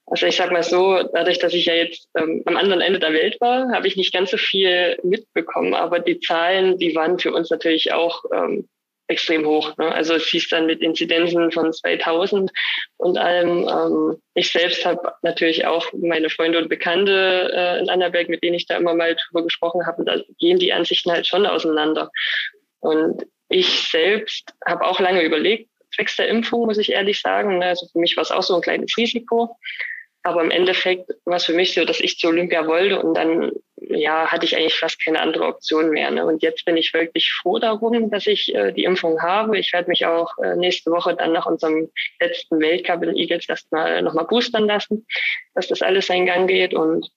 Also 0.06 0.26
ich 0.26 0.38
sag 0.38 0.52
mal 0.52 0.64
so, 0.64 1.04
dadurch, 1.14 1.40
dass 1.40 1.54
ich 1.54 1.66
ja 1.66 1.74
jetzt 1.74 2.08
ähm, 2.18 2.42
am 2.46 2.56
anderen 2.56 2.80
Ende 2.80 3.00
der 3.00 3.12
Welt 3.12 3.40
war, 3.42 3.70
habe 3.74 3.88
ich 3.88 3.98
nicht 3.98 4.14
ganz 4.14 4.32
so 4.32 4.38
viel 4.38 4.98
mitbekommen. 5.04 5.74
Aber 5.74 6.00
die 6.00 6.22
Zahlen, 6.22 6.78
die 6.78 6.96
waren 6.96 7.20
für 7.20 7.34
uns 7.34 7.50
natürlich 7.50 7.92
auch 7.92 8.24
ähm, 8.34 8.70
extrem 9.08 9.46
hoch. 9.46 9.76
Ne? 9.78 9.94
Also 9.94 10.16
es 10.16 10.28
hieß 10.28 10.50
dann 10.50 10.66
mit 10.66 10.82
Inzidenzen 10.82 11.52
von 11.52 11.72
2000 11.72 12.52
und 12.98 13.18
allem. 13.18 13.68
Ähm, 13.68 14.22
ich 14.34 14.52
selbst 14.52 14.86
habe 14.86 15.14
natürlich 15.22 15.66
auch 15.66 15.88
meine 15.94 16.30
Freunde 16.30 16.60
und 16.60 16.70
Bekannte 16.70 17.52
äh, 17.54 17.80
in 17.80 17.90
Annaberg, 17.90 18.30
mit 18.30 18.44
denen 18.44 18.56
ich 18.56 18.68
da 18.68 18.78
immer 18.78 18.94
mal 18.94 19.16
drüber 19.16 19.44
gesprochen 19.44 19.86
habe. 19.86 20.04
da 20.06 20.18
gehen 20.40 20.60
die 20.60 20.74
Ansichten 20.74 21.12
halt 21.12 21.28
schon 21.28 21.46
auseinander. 21.46 22.10
Und 22.80 23.26
ich 23.50 23.90
selbst 23.90 24.54
habe 24.66 24.86
auch 24.86 25.00
lange 25.00 25.24
überlegt, 25.24 25.70
zwecks 25.96 26.18
der 26.18 26.28
Impfung, 26.28 26.66
muss 26.66 26.78
ich 26.78 26.92
ehrlich 26.92 27.22
sagen. 27.22 27.60
Ne? 27.60 27.66
Also 27.68 27.88
für 27.92 28.00
mich 28.00 28.16
war 28.18 28.24
es 28.24 28.32
auch 28.32 28.44
so 28.44 28.56
ein 28.56 28.62
kleines 28.62 28.96
Risiko. 28.98 29.58
Aber 30.28 30.44
im 30.44 30.52
Endeffekt 30.52 31.10
war 31.24 31.38
es 31.38 31.46
für 31.46 31.54
mich 31.54 31.74
so, 31.74 31.86
dass 31.86 32.02
ich 32.02 32.18
zur 32.18 32.32
Olympia 32.32 32.68
wollte 32.68 33.02
und 33.02 33.14
dann 33.14 33.50
ja, 33.78 34.28
hatte 34.30 34.46
ich 34.46 34.58
eigentlich 34.58 34.78
fast 34.78 35.02
keine 35.02 35.22
andere 35.22 35.46
Option 35.46 35.92
mehr. 35.92 36.12
Ne? 36.12 36.26
Und 36.26 36.44
jetzt 36.44 36.66
bin 36.66 36.76
ich 36.76 36.94
wirklich 36.94 37.32
froh 37.32 37.60
darum, 37.60 38.12
dass 38.12 38.28
ich 38.28 38.54
äh, 38.54 38.74
die 38.74 38.84
Impfung 38.84 39.22
habe. 39.22 39.58
Ich 39.58 39.72
werde 39.72 39.88
mich 39.88 40.06
auch 40.06 40.38
äh, 40.40 40.58
nächste 40.58 40.92
Woche 40.92 41.16
dann 41.16 41.32
nach 41.32 41.46
unserem 41.46 41.90
letzten 42.20 42.60
Weltcup 42.60 43.04
in 43.04 43.16
Eagles 43.16 43.48
erstmal 43.48 44.02
nochmal 44.02 44.26
boostern 44.26 44.66
lassen, 44.66 45.08
dass 45.56 45.70
das 45.70 45.82
alles 45.82 46.08
seinen 46.08 46.26
Gang 46.26 46.50
geht. 46.50 46.74
Und 46.74 47.10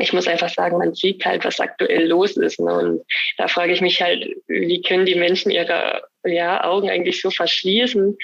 ich 0.00 0.12
muss 0.12 0.26
einfach 0.26 0.48
sagen, 0.48 0.78
man 0.78 0.94
sieht 0.94 1.24
halt, 1.24 1.44
was 1.44 1.60
aktuell 1.60 2.08
los 2.08 2.36
ist. 2.36 2.58
Ne? 2.58 2.74
Und 2.76 3.02
da 3.38 3.46
frage 3.46 3.72
ich 3.72 3.80
mich 3.80 4.02
halt, 4.02 4.28
wie 4.48 4.82
können 4.82 5.06
die 5.06 5.14
Menschen 5.14 5.52
ihre 5.52 6.02
ja, 6.24 6.64
Augen 6.64 6.90
eigentlich 6.90 7.20
so 7.20 7.30
verschließen 7.30 8.18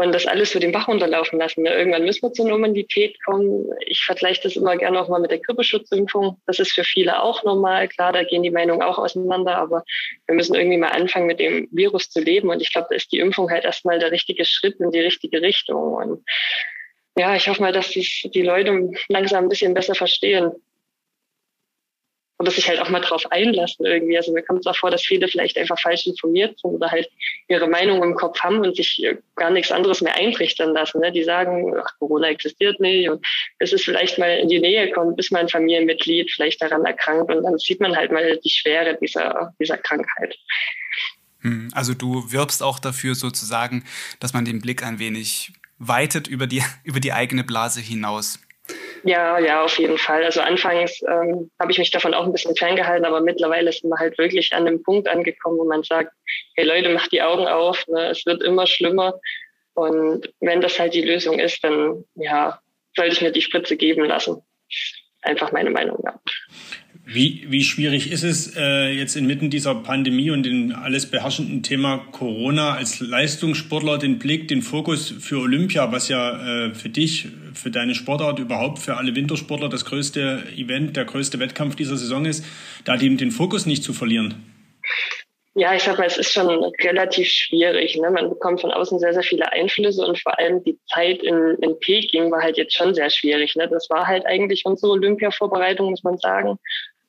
und 0.00 0.12
das 0.12 0.26
alles 0.26 0.50
für 0.50 0.60
den 0.60 0.72
Bach 0.72 0.88
runterlaufen 0.88 1.38
lassen. 1.38 1.62
Ne? 1.62 1.74
Irgendwann 1.74 2.04
müssen 2.04 2.22
wir 2.22 2.32
zur 2.32 2.48
Normalität 2.48 3.22
kommen. 3.24 3.70
Ich 3.84 4.02
vergleiche 4.02 4.40
das 4.42 4.56
immer 4.56 4.76
gerne 4.76 5.00
auch 5.00 5.08
mal 5.08 5.20
mit 5.20 5.30
der 5.30 5.40
Grippeschutzimpfung. 5.40 6.40
Das 6.46 6.58
ist 6.58 6.72
für 6.72 6.84
viele 6.84 7.22
auch 7.22 7.44
normal. 7.44 7.86
Klar, 7.88 8.12
da 8.12 8.24
gehen 8.24 8.42
die 8.42 8.50
Meinungen 8.50 8.82
auch 8.82 8.98
auseinander, 8.98 9.56
aber 9.58 9.84
wir 10.26 10.34
müssen 10.34 10.54
irgendwie 10.54 10.78
mal 10.78 10.88
anfangen, 10.88 11.26
mit 11.26 11.38
dem 11.38 11.68
Virus 11.70 12.08
zu 12.08 12.20
leben. 12.20 12.48
Und 12.48 12.62
ich 12.62 12.72
glaube, 12.72 12.86
da 12.90 12.96
ist 12.96 13.12
die 13.12 13.18
Impfung 13.18 13.50
halt 13.50 13.64
erstmal 13.64 13.98
der 13.98 14.10
richtige 14.10 14.46
Schritt 14.46 14.80
in 14.80 14.90
die 14.90 15.00
richtige 15.00 15.42
Richtung. 15.42 15.92
Und 15.94 16.24
ja, 17.18 17.36
ich 17.36 17.48
hoffe 17.48 17.60
mal, 17.60 17.72
dass 17.72 17.92
das 17.92 18.22
die 18.32 18.42
Leute 18.42 18.90
langsam 19.08 19.44
ein 19.44 19.48
bisschen 19.50 19.74
besser 19.74 19.94
verstehen. 19.94 20.52
Oder 22.40 22.50
sich 22.50 22.66
halt 22.66 22.80
auch 22.80 22.88
mal 22.88 23.00
drauf 23.00 23.30
einlassen 23.30 23.84
irgendwie. 23.84 24.16
Also 24.16 24.32
mir 24.32 24.42
kommt 24.42 24.60
es 24.60 24.66
auch 24.66 24.76
vor, 24.76 24.90
dass 24.90 25.02
viele 25.02 25.28
vielleicht 25.28 25.58
einfach 25.58 25.78
falsch 25.78 26.06
informiert 26.06 26.58
sind 26.58 26.70
oder 26.70 26.90
halt 26.90 27.06
ihre 27.48 27.68
Meinung 27.68 28.02
im 28.02 28.14
Kopf 28.14 28.40
haben 28.40 28.60
und 28.60 28.74
sich 28.74 29.06
gar 29.36 29.50
nichts 29.50 29.70
anderes 29.70 30.00
mehr 30.00 30.16
eintrichtern 30.16 30.72
lassen. 30.72 31.02
Ne? 31.02 31.12
Die 31.12 31.22
sagen, 31.22 31.74
ach, 31.78 31.98
Corona 31.98 32.28
existiert 32.28 32.80
nicht 32.80 33.10
und 33.10 33.24
bis 33.58 33.74
es 33.74 33.82
vielleicht 33.82 34.18
mal 34.18 34.38
in 34.38 34.48
die 34.48 34.58
Nähe 34.58 34.90
kommt, 34.90 35.18
bis 35.18 35.30
mein 35.30 35.50
Familienmitglied 35.50 36.30
vielleicht 36.32 36.62
daran 36.62 36.86
erkrankt 36.86 37.30
und 37.30 37.42
dann 37.42 37.58
sieht 37.58 37.78
man 37.78 37.94
halt 37.94 38.10
mal 38.10 38.38
die 38.42 38.50
Schwere 38.50 38.96
dieser, 38.98 39.52
dieser 39.60 39.76
Krankheit. 39.76 40.34
Hm, 41.42 41.68
also 41.74 41.92
du 41.92 42.32
wirbst 42.32 42.62
auch 42.62 42.78
dafür 42.78 43.14
sozusagen, 43.14 43.84
dass 44.18 44.32
man 44.32 44.46
den 44.46 44.62
Blick 44.62 44.82
ein 44.82 44.98
wenig 44.98 45.52
weitet 45.78 46.26
über 46.26 46.46
die, 46.46 46.62
über 46.84 47.00
die 47.00 47.12
eigene 47.12 47.44
Blase 47.44 47.82
hinaus. 47.82 48.38
Ja, 49.04 49.38
ja, 49.38 49.64
auf 49.64 49.78
jeden 49.78 49.98
Fall. 49.98 50.24
Also 50.24 50.40
anfangs 50.40 51.00
ähm, 51.02 51.50
habe 51.58 51.72
ich 51.72 51.78
mich 51.78 51.90
davon 51.90 52.14
auch 52.14 52.24
ein 52.24 52.32
bisschen 52.32 52.54
ferngehalten, 52.54 53.06
aber 53.06 53.20
mittlerweile 53.20 53.72
sind 53.72 53.88
wir 53.88 53.98
halt 53.98 54.18
wirklich 54.18 54.52
an 54.52 54.66
dem 54.66 54.82
Punkt 54.82 55.08
angekommen, 55.08 55.58
wo 55.58 55.64
man 55.64 55.82
sagt, 55.82 56.12
hey 56.54 56.66
Leute, 56.66 56.90
macht 56.90 57.12
die 57.12 57.22
Augen 57.22 57.46
auf, 57.46 57.86
ne? 57.88 58.10
es 58.10 58.26
wird 58.26 58.42
immer 58.42 58.66
schlimmer. 58.66 59.18
Und 59.74 60.32
wenn 60.40 60.60
das 60.60 60.78
halt 60.78 60.94
die 60.94 61.02
Lösung 61.02 61.38
ist, 61.38 61.64
dann 61.64 62.04
ja, 62.16 62.60
sollte 62.94 63.12
ich 63.12 63.22
mir 63.22 63.32
die 63.32 63.42
Spritze 63.42 63.76
geben 63.76 64.04
lassen. 64.04 64.42
Einfach 65.22 65.52
meine 65.52 65.70
Meinung, 65.70 65.98
ja. 66.04 66.20
Wie, 67.12 67.44
wie 67.48 67.64
schwierig 67.64 68.12
ist 68.12 68.22
es 68.22 68.54
äh, 68.56 68.90
jetzt 68.90 69.16
inmitten 69.16 69.50
dieser 69.50 69.74
Pandemie 69.74 70.30
und 70.30 70.44
dem 70.44 70.72
alles 70.72 71.10
beherrschenden 71.10 71.64
Thema 71.64 72.06
Corona 72.12 72.74
als 72.74 73.00
Leistungssportler 73.00 73.98
den 73.98 74.20
Blick, 74.20 74.46
den 74.46 74.62
Fokus 74.62 75.12
für 75.18 75.40
Olympia, 75.40 75.90
was 75.90 76.08
ja 76.08 76.66
äh, 76.66 76.72
für 76.72 76.88
dich, 76.88 77.26
für 77.52 77.72
deine 77.72 77.96
Sportart 77.96 78.38
überhaupt, 78.38 78.78
für 78.78 78.96
alle 78.96 79.16
Wintersportler 79.16 79.68
das 79.68 79.84
größte 79.86 80.44
Event, 80.56 80.96
der 80.96 81.04
größte 81.04 81.40
Wettkampf 81.40 81.74
dieser 81.74 81.96
Saison 81.96 82.26
ist, 82.26 82.44
da 82.84 82.96
den, 82.96 83.16
den 83.16 83.32
Fokus 83.32 83.66
nicht 83.66 83.82
zu 83.82 83.92
verlieren? 83.92 84.36
Ja, 85.54 85.74
ich 85.74 85.82
sag 85.82 85.98
mal, 85.98 86.06
es 86.06 86.16
ist 86.16 86.32
schon 86.32 86.48
relativ 86.80 87.26
schwierig. 87.26 87.96
Ne? 87.96 88.08
Man 88.12 88.30
bekommt 88.30 88.60
von 88.60 88.70
außen 88.70 89.00
sehr, 89.00 89.12
sehr 89.14 89.24
viele 89.24 89.50
Einflüsse 89.50 90.06
und 90.06 90.16
vor 90.22 90.38
allem 90.38 90.62
die 90.62 90.78
Zeit 90.86 91.24
in, 91.24 91.56
in 91.60 91.76
Peking 91.80 92.30
war 92.30 92.40
halt 92.40 92.56
jetzt 92.56 92.76
schon 92.76 92.94
sehr 92.94 93.10
schwierig. 93.10 93.56
Ne? 93.56 93.68
Das 93.68 93.90
war 93.90 94.06
halt 94.06 94.24
eigentlich 94.26 94.62
unsere 94.64 94.92
Olympia-Vorbereitung, 94.92 95.90
muss 95.90 96.04
man 96.04 96.18
sagen. 96.18 96.56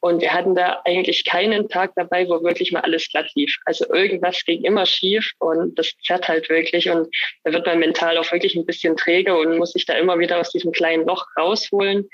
Und 0.01 0.21
wir 0.21 0.33
hatten 0.33 0.55
da 0.55 0.81
eigentlich 0.83 1.25
keinen 1.25 1.69
Tag 1.69 1.93
dabei, 1.95 2.27
wo 2.27 2.43
wirklich 2.43 2.71
mal 2.71 2.81
alles 2.81 3.07
glatt 3.09 3.29
lief. 3.35 3.55
Also 3.65 3.85
irgendwas 3.93 4.43
ging 4.43 4.63
immer 4.63 4.87
schief 4.87 5.31
und 5.37 5.77
das 5.77 5.93
zerrt 6.03 6.27
halt 6.27 6.49
wirklich. 6.49 6.89
Und 6.89 7.07
da 7.43 7.53
wird 7.53 7.67
man 7.67 7.79
mental 7.79 8.17
auch 8.17 8.31
wirklich 8.31 8.55
ein 8.55 8.65
bisschen 8.65 8.97
träge 8.97 9.37
und 9.37 9.59
muss 9.59 9.73
sich 9.73 9.85
da 9.85 9.93
immer 9.93 10.17
wieder 10.17 10.39
aus 10.39 10.51
diesem 10.51 10.71
kleinen 10.71 11.05
Loch 11.05 11.27
rausholen. 11.37 12.09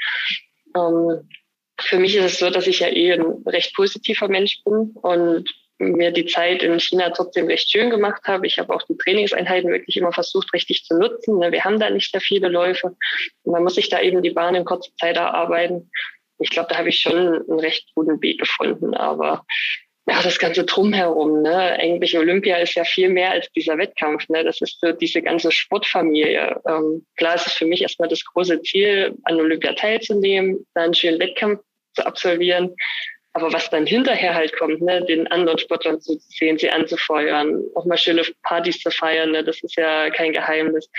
Ähm, 0.75 1.29
für 1.79 1.98
mich 1.98 2.15
ist 2.17 2.25
es 2.25 2.39
so, 2.39 2.50
dass 2.50 2.67
ich 2.67 2.82
ja 2.82 2.89
eh 2.89 3.13
ein 3.13 3.44
recht 3.46 3.74
positiver 3.74 4.27
Mensch 4.27 4.62
bin 4.65 4.91
und 5.01 5.50
mir 5.79 6.12
die 6.12 6.25
Zeit 6.25 6.63
in 6.63 6.79
China 6.79 7.12
trotzdem 7.12 7.48
recht 7.48 7.70
schön 7.70 7.89
gemacht 7.89 8.24
habe. 8.25 8.48
Ich 8.48 8.60
habe 8.60 8.74
auch 8.74 8.82
die 8.84 8.98
Trainingseinheiten 8.98 9.70
wirklich 9.70 9.96
immer 9.96 10.12
versucht, 10.12 10.51
richtig 10.53 10.84
zu 10.84 10.98
nutzen. 10.98 11.39
Wir 11.39 11.63
haben 11.63 11.79
da 11.79 11.89
nicht 11.89 12.12
sehr 12.12 12.20
viele 12.20 12.50
Läufe. 12.50 12.98
man 13.46 13.63
muss 13.63 13.75
sich 13.75 13.88
da 13.88 14.01
eben 14.01 14.22
die 14.24 14.32
Bahn 14.32 14.56
in 14.56 14.65
kurzer 14.65 14.91
Zeit 15.00 15.15
erarbeiten 15.15 15.89
ich 16.39 16.50
glaube, 16.50 16.70
da 16.70 16.77
habe 16.77 16.89
ich 16.89 17.00
schon 17.00 17.15
einen 17.15 17.60
recht 17.60 17.89
guten 17.96 18.22
Weg 18.22 18.39
gefunden. 18.39 18.94
Aber 18.94 19.46
ja, 20.10 20.22
das 20.22 20.39
ganze 20.39 20.63
Drumherum, 20.63 21.41
ne? 21.41 21.74
Eigentlich 21.74 22.17
Olympia 22.17 22.58
ist 22.58 22.75
ja 22.75 22.86
viel 22.86 23.10
mehr 23.10 23.32
als 23.32 23.51
dieser 23.51 23.77
Wettkampf, 23.77 24.29
ne? 24.29 24.44
Das 24.44 24.62
ist 24.62 24.79
so 24.79 24.94
diese 24.94 25.22
ganze 25.22 25.51
Sportfamilie. 25.51 26.62
Ähm, 26.65 27.06
klar 27.17 27.36
ist 27.36 27.48
es 27.48 27.53
für 27.53 27.65
mich 27.65 27.82
erstmal 27.82 28.08
das 28.08 28.24
große 28.24 28.62
Ziel, 28.62 29.15
an 29.24 29.36
Olympia 29.36 29.74
teilzunehmen, 29.74 30.65
da 30.75 30.84
einen 30.84 30.94
schönen 30.94 31.20
Wettkampf 31.20 31.62
zu 31.94 32.06
absolvieren. 32.06 32.74
Aber 33.34 33.51
was 33.51 33.70
dann 33.70 33.86
hinterher 33.86 34.34
halt 34.34 34.58
kommt, 34.58 34.82
ne, 34.82 35.03
den 35.06 35.27
anderen 35.27 35.60
Sportlern 35.60 36.00
zu 36.00 36.17
sehen, 36.20 36.58
sie 36.58 36.72
anzufeuern, 36.72 37.62
auch 37.75 37.86
mal 37.86 37.98
schöne 37.98 38.24
Partys 38.44 38.79
zu 38.79 38.89
feiern, 38.89 39.32
ne, 39.32 39.44
das 39.44 39.62
ist 39.62 39.75
ja 39.75 40.10
kein 40.10 40.32
Geheimnis. 40.32 40.89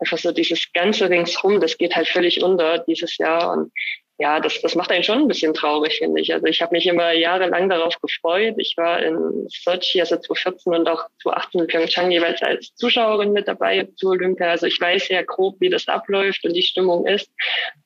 Einfach 0.00 0.18
so 0.18 0.32
dieses 0.32 0.72
ganze 0.74 1.08
ringsrum, 1.08 1.60
das 1.60 1.78
geht 1.78 1.94
halt 1.94 2.08
völlig 2.08 2.42
unter 2.42 2.80
dieses 2.80 3.16
Jahr. 3.16 3.52
Und 3.52 3.72
ja, 4.18 4.40
das, 4.40 4.62
das 4.62 4.74
macht 4.74 4.90
einen 4.90 5.02
schon 5.02 5.18
ein 5.18 5.28
bisschen 5.28 5.52
traurig, 5.52 5.98
finde 5.98 6.22
ich. 6.22 6.32
Also 6.32 6.46
ich 6.46 6.62
habe 6.62 6.74
mich 6.74 6.86
immer 6.86 7.12
jahrelang 7.12 7.68
darauf 7.68 8.00
gefreut. 8.00 8.54
Ich 8.56 8.74
war 8.78 9.02
in 9.02 9.46
Sochi, 9.48 10.00
also 10.00 10.16
2014 10.16 10.72
und 10.72 10.88
auch 10.88 11.06
2018 11.22 11.60
in 11.60 11.66
Pyeongchang 11.66 12.10
jeweils 12.10 12.42
als 12.42 12.74
Zuschauerin 12.76 13.32
mit 13.32 13.46
dabei 13.46 13.86
zu 13.96 14.08
Olympia. 14.08 14.48
Also 14.48 14.66
ich 14.66 14.80
weiß 14.80 15.08
ja 15.08 15.20
grob, 15.20 15.56
wie 15.60 15.68
das 15.68 15.86
abläuft 15.86 16.46
und 16.46 16.54
die 16.54 16.62
Stimmung 16.62 17.06
ist. 17.06 17.30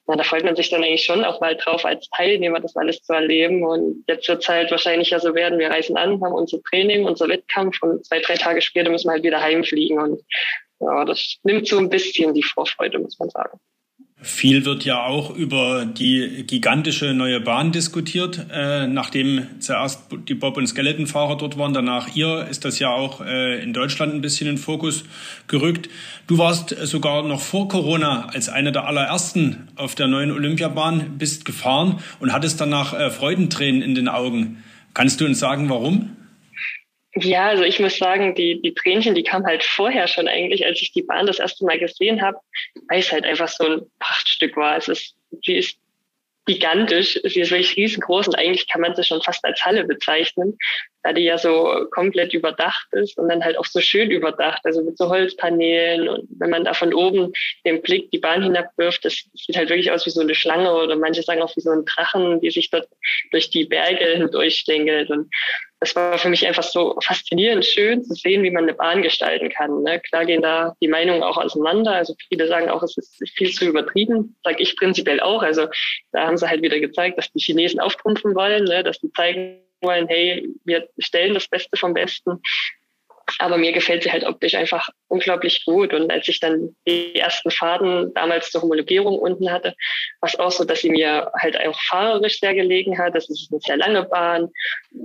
Na, 0.07 0.15
da 0.15 0.23
freut 0.23 0.45
man 0.45 0.55
sich 0.55 0.71
dann 0.71 0.85
eigentlich 0.85 1.05
schon 1.05 1.25
auch 1.25 1.41
mal 1.41 1.57
drauf, 1.57 1.85
als 1.85 2.09
Teilnehmer 2.11 2.61
das 2.61 2.77
alles 2.77 3.03
zu 3.03 3.13
erleben. 3.13 3.65
Und 3.65 4.05
jetzt 4.07 4.29
wird 4.29 4.43
es 4.43 4.49
halt 4.49 4.71
wahrscheinlich 4.71 5.11
ja 5.11 5.19
so 5.19 5.35
werden, 5.35 5.59
wir 5.59 5.71
reisen 5.71 5.97
an, 5.97 6.23
haben 6.23 6.33
unser 6.33 6.63
Training, 6.63 7.07
unser 7.07 7.29
Wettkampf 7.29 7.83
und 7.83 8.07
zwei, 8.07 8.21
drei 8.21 8.35
Tage 8.35 8.63
später 8.63 8.91
müssen 8.91 9.09
wir 9.09 9.15
halt 9.15 9.25
wieder 9.25 9.43
heimfliegen. 9.43 9.99
Und 9.99 10.23
ja, 10.79 11.05
das 11.05 11.39
nimmt 11.43 11.67
so 11.67 11.79
ein 11.79 11.91
bisschen 11.91 12.35
die 12.35 12.45
Vorfreude, 12.45 13.01
muss 13.01 13.19
man 13.19 13.31
sagen. 13.31 13.59
Viel 14.23 14.67
wird 14.67 14.85
ja 14.85 15.07
auch 15.07 15.35
über 15.35 15.87
die 15.87 16.45
gigantische 16.47 17.15
neue 17.15 17.41
Bahn 17.41 17.73
diskutiert. 17.73 18.47
Äh, 18.53 18.87
nachdem 18.87 19.47
zuerst 19.61 20.03
die 20.29 20.35
Bob- 20.35 20.59
und 20.59 20.67
Skeletonfahrer 20.67 21.39
dort 21.39 21.57
waren, 21.57 21.73
danach 21.73 22.15
ihr, 22.15 22.47
ist 22.51 22.67
das 22.67 22.79
ja 22.79 22.91
auch 22.91 23.23
äh, 23.23 23.63
in 23.63 23.73
Deutschland 23.73 24.13
ein 24.13 24.21
bisschen 24.21 24.47
in 24.47 24.59
Fokus 24.59 25.05
gerückt. 25.47 25.89
Du 26.27 26.37
warst 26.37 26.77
sogar 26.83 27.23
noch 27.23 27.41
vor 27.41 27.69
Corona 27.69 28.27
als 28.27 28.51
einer 28.51 28.73
der 28.73 28.87
allerersten 28.87 29.69
auf 29.77 29.95
der 29.95 30.07
neuen 30.07 30.33
Olympiabahn, 30.33 31.17
bist 31.17 31.47
gefahren 31.47 32.01
und 32.19 32.35
hattest 32.35 32.61
danach 32.61 32.93
äh, 32.93 33.11
Freudentränen 33.11 33.81
in 33.81 33.95
den 33.95 34.09
Augen. 34.09 34.63
Kannst 34.93 35.23
du 35.23 35.25
uns 35.25 35.39
sagen, 35.39 35.71
warum? 35.71 36.11
Ja, 37.15 37.49
also 37.49 37.65
ich 37.65 37.81
muss 37.81 37.99
sagen, 37.99 38.35
die, 38.37 38.63
die 38.63 38.73
Tränchen, 38.73 39.17
die 39.17 39.25
kamen 39.25 39.45
halt 39.45 39.65
vorher 39.65 40.07
schon 40.07 40.29
eigentlich, 40.29 40.65
als 40.65 40.81
ich 40.81 40.93
die 40.93 41.03
Bahn 41.03 41.27
das 41.27 41.41
erste 41.41 41.65
Mal 41.65 41.79
gesehen 41.79 42.23
habe, 42.23 42.39
weil 42.89 43.01
es 43.01 43.11
halt 43.11 43.25
einfach 43.25 43.49
so 43.49 43.65
ein 43.65 43.83
Prachtstück 43.99 44.57
war. 44.57 44.77
Es 44.77 44.87
ist, 44.87 45.17
die 45.47 45.57
ist 45.57 45.77
gigantisch, 46.47 47.19
sie 47.25 47.41
ist 47.41 47.51
wirklich 47.51 47.77
riesengroß 47.77 48.29
und 48.29 48.37
eigentlich 48.37 48.69
kann 48.69 48.81
man 48.81 48.95
sie 48.95 49.05
schon 49.05 49.23
fast 49.23 49.45
als 49.45 49.61
Halle 49.65 49.85
bezeichnen, 49.85 50.57
da 51.03 51.13
die 51.13 51.23
ja 51.23 51.39
so 51.39 51.87
komplett 51.91 52.35
überdacht 52.35 52.89
ist 52.93 53.19
und 53.19 53.29
dann 53.29 53.45
halt 53.45 53.59
auch 53.59 53.65
so 53.65 53.81
schön 53.81 54.11
überdacht, 54.11 54.61
also 54.65 54.83
mit 54.83 54.99
so 54.99 55.09
Holzpaneelen 55.09 56.09
und 56.09 56.29
wenn 56.39 56.51
man 56.51 56.65
da 56.65 56.75
von 56.75 56.93
oben 56.93 57.33
den 57.65 57.81
Blick 57.83 58.11
die 58.11 58.19
Bahn 58.19 58.43
hinabwirft, 58.43 59.05
das 59.05 59.25
sieht 59.35 59.57
halt 59.57 59.71
wirklich 59.71 59.91
aus 59.91 60.07
wie 60.07 60.11
so 60.11 60.21
eine 60.21 60.35
Schlange 60.35 60.73
oder 60.73 60.97
manche 60.97 61.23
sagen 61.23 61.43
auch 61.43 61.55
wie 61.57 61.61
so 61.61 61.71
ein 61.71 61.85
Drachen, 61.85 62.41
die 62.41 62.51
sich 62.51 62.71
dort 62.71 62.89
durch 63.31 63.51
die 63.51 63.65
Berge 63.65 64.05
hindurchschlängelt 64.05 65.11
und 65.11 65.31
das 65.81 65.97
war 65.97 66.19
für 66.19 66.29
mich 66.29 66.47
einfach 66.47 66.63
so 66.63 66.99
faszinierend 67.03 67.65
schön 67.65 68.05
zu 68.05 68.13
sehen, 68.13 68.43
wie 68.43 68.51
man 68.51 68.65
eine 68.65 68.75
Bahn 68.75 69.01
gestalten 69.01 69.49
kann. 69.49 69.83
Ne? 69.83 69.99
Klar 70.01 70.27
gehen 70.27 70.43
da 70.43 70.77
die 70.83 70.89
Meinungen 70.89 71.23
auch 71.23 71.39
auseinander. 71.39 71.93
Also 71.93 72.15
viele 72.29 72.47
sagen 72.49 72.69
auch, 72.69 72.83
es 72.83 72.99
ist 72.99 73.19
viel 73.31 73.51
zu 73.51 73.65
übertrieben. 73.65 74.37
Sag 74.45 74.61
ich 74.61 74.77
prinzipiell 74.77 75.21
auch. 75.21 75.43
Also 75.43 75.69
da 76.13 76.27
haben 76.27 76.37
sie 76.37 76.47
halt 76.47 76.61
wieder 76.61 76.79
gezeigt, 76.79 77.17
dass 77.17 77.33
die 77.33 77.41
Chinesen 77.41 77.81
auftrumpfen 77.81 78.35
wollen, 78.35 78.65
ne? 78.65 78.85
dass 78.85 78.99
sie 78.99 79.11
zeigen 79.13 79.63
wollen, 79.83 80.09
hey, 80.09 80.49
wir 80.65 80.89
stellen 80.99 81.35
das 81.35 81.49
Beste 81.49 81.77
vom 81.77 81.95
Besten. 81.95 82.41
Aber 83.39 83.59
mir 83.59 83.73
gefällt 83.73 84.03
sie 84.03 84.11
halt 84.11 84.25
optisch 84.25 84.55
einfach 84.55 84.89
unglaublich 85.09 85.65
gut. 85.65 85.95
Und 85.95 86.11
als 86.11 86.27
ich 86.29 86.41
dann 86.41 86.75
die 86.87 87.15
ersten 87.15 87.51
Faden 87.51 88.13
damals 88.15 88.51
zur 88.51 88.63
Homologierung 88.63 89.19
unten 89.19 89.51
hatte, 89.51 89.75
war 90.21 90.29
es 90.29 90.39
auch 90.39 90.51
so, 90.51 90.65
dass 90.65 90.81
sie 90.81 90.91
mir 90.91 91.31
halt 91.39 91.59
auch 91.61 91.81
fahrerisch 91.81 92.41
sehr 92.41 92.55
gelegen 92.55 92.99
hat. 92.99 93.15
Das 93.15 93.29
ist 93.31 93.49
eine 93.51 93.61
sehr 93.61 93.77
lange 93.77 94.05
Bahn, 94.05 94.51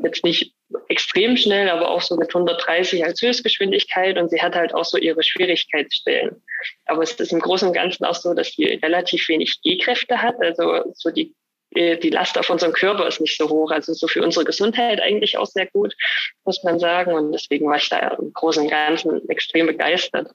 jetzt 0.04 0.24
nicht 0.24 0.54
extrem 0.90 1.38
schnell, 1.38 1.70
aber 1.70 1.90
auch 1.90 2.02
so 2.02 2.16
mit 2.16 2.30
130 2.30 3.06
als 3.06 3.22
Höchstgeschwindigkeit. 3.22 4.18
Und 4.18 4.30
sie 4.30 4.42
hat 4.42 4.56
halt 4.56 4.74
auch 4.74 4.86
so 4.86 4.98
ihre 4.98 5.24
Schwierigkeitsstellen. 5.24 6.42
Aber 6.86 7.04
es 7.04 7.12
ist 7.14 7.32
im 7.32 7.40
Großen 7.40 7.68
und 7.68 7.74
Ganzen 7.74 8.06
auch 8.06 8.16
so, 8.16 8.34
dass 8.34 8.52
sie 8.54 8.80
relativ 8.82 9.28
wenig 9.30 9.62
G-Kräfte 9.62 10.22
hat. 10.22 10.36
Also 10.40 10.84
so 10.94 11.12
die 11.12 11.36
die 11.76 12.10
Last 12.10 12.38
auf 12.38 12.50
unserem 12.50 12.74
Körper 12.74 13.08
ist 13.08 13.20
nicht 13.20 13.38
so 13.38 13.50
hoch. 13.50 13.72
Also 13.72 13.94
so 13.94 14.08
für 14.08 14.24
unsere 14.24 14.46
Gesundheit 14.46 15.02
eigentlich 15.02 15.38
auch 15.38 15.46
sehr 15.46 15.68
gut, 15.68 15.94
muss 16.46 16.64
man 16.64 16.80
sagen. 16.80 17.14
Und 17.14 17.34
deswegen 17.34 17.68
war 17.68 17.78
ich 17.78 17.90
da 17.90 18.00
im 18.00 18.34
Großen 18.34 18.64
und 18.64 18.70
Ganzen 18.70 19.28
extrem 19.30 19.68
begeistert. 19.68 20.32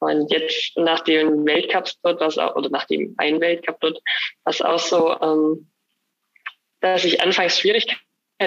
Und 0.00 0.32
jetzt 0.32 0.76
nach 0.76 1.00
dem 1.00 1.46
Weltcups 1.46 2.00
dort, 2.02 2.20
was 2.20 2.36
auch, 2.36 2.56
oder 2.56 2.68
nach 2.70 2.86
dem 2.86 3.14
einen 3.18 3.40
Weltcup 3.40 3.78
dort, 3.80 4.00
was 4.42 4.60
auch 4.60 4.80
so, 4.80 5.16
ähm, 5.20 5.70
dass 6.80 7.04
ich 7.04 7.22
anfangs 7.22 7.60
Schwierigkeiten 7.60 8.00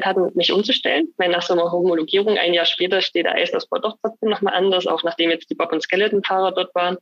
hatte, 0.04 0.32
mich 0.36 0.51
umzustellen. 0.51 1.13
Weil 1.15 1.30
nach 1.30 1.44
so 1.44 1.54
einer 1.54 1.72
Homologierung 1.72 2.38
ein 2.38 2.54
Jahr 2.54 2.65
später 2.65 3.01
steht 3.01 3.25
der 3.25 3.36
Eislaufbau 3.36 3.80
doch 3.80 3.96
trotzdem 4.01 4.30
nochmal 4.30 4.56
anders, 4.56 4.86
auch 4.88 5.04
nachdem 5.04 5.30
jetzt 5.30 5.50
die 5.50 5.56
Bob- 5.56 5.72
und 5.72 5.82
Skeleton-Fahrer 5.82 6.51
dort 6.51 6.75
waren. 6.75 6.98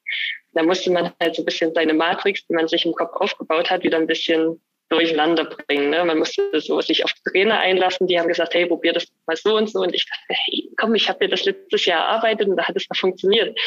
Da 0.51 0.61
musste 0.61 0.91
man 0.91 1.11
halt 1.19 1.33
so 1.33 1.41
ein 1.41 1.45
bisschen 1.45 1.73
seine 1.73 1.95
Matrix, 1.95 2.45
die 2.45 2.53
man 2.53 2.67
sich 2.67 2.85
im 2.85 2.93
Kopf 2.93 3.15
aufgebaut 3.15 3.71
hat, 3.71 3.81
wieder 3.81 3.97
ein 3.97 4.05
bisschen 4.05 4.61
durcheinander 4.93 5.45
bringen. 5.45 5.89
Ne? 5.89 6.03
Man 6.05 6.19
musste 6.19 6.50
so 6.62 6.79
sich 6.81 7.03
auf 7.03 7.13
Trainer 7.31 7.59
einlassen, 7.59 8.07
die 8.07 8.19
haben 8.19 8.27
gesagt, 8.27 8.53
hey, 8.53 8.65
probier 8.65 8.93
das 8.93 9.07
mal 9.25 9.35
so 9.35 9.57
und 9.57 9.69
so. 9.69 9.79
Und 9.79 9.93
ich 9.93 10.05
dachte, 10.05 10.41
hey, 10.45 10.69
komm, 10.77 10.95
ich 10.95 11.09
habe 11.09 11.19
mir 11.25 11.29
das 11.29 11.45
letztes 11.45 11.85
Jahr 11.85 12.01
erarbeitet 12.07 12.47
und 12.47 12.57
da 12.57 12.67
hat 12.67 12.75
es 12.75 12.88
noch 12.89 12.97
funktioniert. 12.97 13.57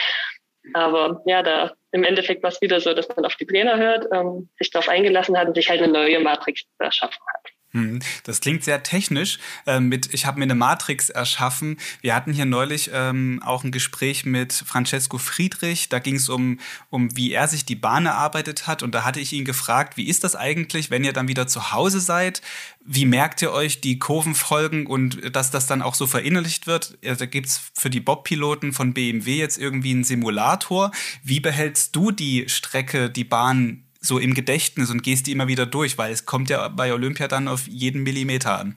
Aber 0.75 1.23
ja, 1.27 1.43
da 1.43 1.75
im 1.93 2.05
Endeffekt 2.05 2.43
war 2.43 2.51
es 2.51 2.61
wieder 2.61 2.81
so, 2.81 2.93
dass 2.93 3.09
man 3.09 3.25
auf 3.25 3.37
die 3.37 3.47
Trainer 3.47 3.77
hört, 3.77 4.07
ähm, 4.13 4.49
sich 4.59 4.71
darauf 4.71 4.89
eingelassen 4.89 5.39
hat 5.39 5.49
und 5.49 5.55
sich 5.55 5.69
halt 5.69 5.83
eine 5.83 5.93
neue 5.93 6.21
Matrix 6.21 6.63
erschaffen 6.79 7.23
hat. 7.35 7.56
Hm, 7.77 7.99
das 8.25 8.41
klingt 8.41 8.65
sehr 8.65 8.83
technisch. 8.83 9.39
Äh, 9.67 9.81
mit, 9.81 10.15
ich 10.15 10.25
habe 10.25 10.39
mir 10.39 10.45
eine 10.45 10.55
Matrix 10.55 11.11
erschaffen. 11.11 11.77
Wir 12.01 12.15
hatten 12.15 12.33
hier 12.33 12.47
neulich 12.47 12.91
ähm, 12.93 13.43
auch 13.45 13.65
ein 13.65 13.71
Gespräch 13.71 14.25
mit 14.25 14.55
Francesco 14.55 15.19
Friedrich. 15.19 15.91
Da 15.91 15.99
ging 15.99 16.17
es 16.17 16.31
um, 16.31 16.59
um, 16.89 17.15
wie 17.15 17.33
er 17.33 17.49
sich 17.49 17.67
die 17.67 17.77
Bahn 17.77 18.07
erarbeitet 18.07 18.67
hat. 18.67 18.83
Und 18.83 18.95
da 18.95 19.05
hatte 19.05 19.21
ich 19.21 19.35
ihn 19.35 19.45
gefragt, 19.45 19.99
wie 19.99 20.09
ist 20.09 20.25
das 20.25 20.35
eigentlich, 20.37 20.91
wenn 20.91 21.05
ihr 21.05 21.13
dann 21.13 21.29
wieder 21.29 21.47
zu 21.47 21.73
Hause 21.73 22.01
seid? 22.01 22.41
Wie 22.83 23.05
merkt 23.05 23.43
ihr 23.43 23.53
euch 23.53 23.83
die 23.83 23.99
Kurvenfolgen 23.99 24.87
und 24.87 25.37
dass 25.37 25.51
das 25.51 25.67
dann 25.67 25.83
auch 25.83 25.95
so 25.95 26.07
verinnerlicht 26.07 26.67
wird? 26.67 26.97
Da 27.03 27.27
gibt 27.27 27.49
es 27.49 27.61
für 27.75 27.91
die 27.91 28.01
Bob-Piloten 28.01 28.73
von 28.73 28.95
BMW 28.95 29.37
jetzt 29.37 29.59
irgendwie 29.59 29.91
einen 29.91 30.05
Simulator. 30.05 30.93
Wie 31.23 31.41
behältst 31.41 31.95
du 31.95 32.11
die 32.11 32.49
Strecke, 32.49 33.11
die 33.11 33.25
Bahn 33.25 33.86
so 34.07 34.19
im 34.19 34.35
Gedächtnis 34.35 34.91
und 34.91 35.03
gehst 35.03 35.27
die 35.27 35.33
immer 35.33 35.49
wieder 35.49 35.67
durch, 35.67 35.99
weil 35.99 36.13
es 36.13 36.27
kommt 36.27 36.51
ja 36.51 36.69
bei 36.69 36.93
Olympia 36.93 37.29
dann 37.29 37.49
auf 37.49 37.67
jeden 37.67 38.03
Millimeter 38.03 38.59
an. 38.59 38.77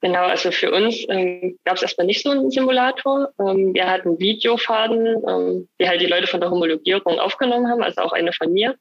Genau, 0.00 0.24
also 0.26 0.52
für 0.52 0.70
uns 0.70 1.04
ähm, 1.08 1.58
gab 1.64 1.76
es 1.76 1.82
erstmal 1.82 2.06
nicht 2.06 2.22
so 2.22 2.30
einen 2.30 2.50
Simulator. 2.50 3.30
Ähm, 3.40 3.74
wir 3.74 3.90
hatten 3.90 4.18
Videofaden, 4.20 5.22
ähm, 5.28 5.68
die 5.80 5.88
halt 5.88 6.00
die 6.00 6.06
Leute 6.06 6.28
von 6.28 6.40
der 6.40 6.50
Homologierung 6.50 7.18
aufgenommen 7.18 7.68
haben, 7.68 7.82
also 7.82 8.02
auch 8.02 8.12
eine 8.12 8.32
von 8.32 8.52
mir. 8.52 8.76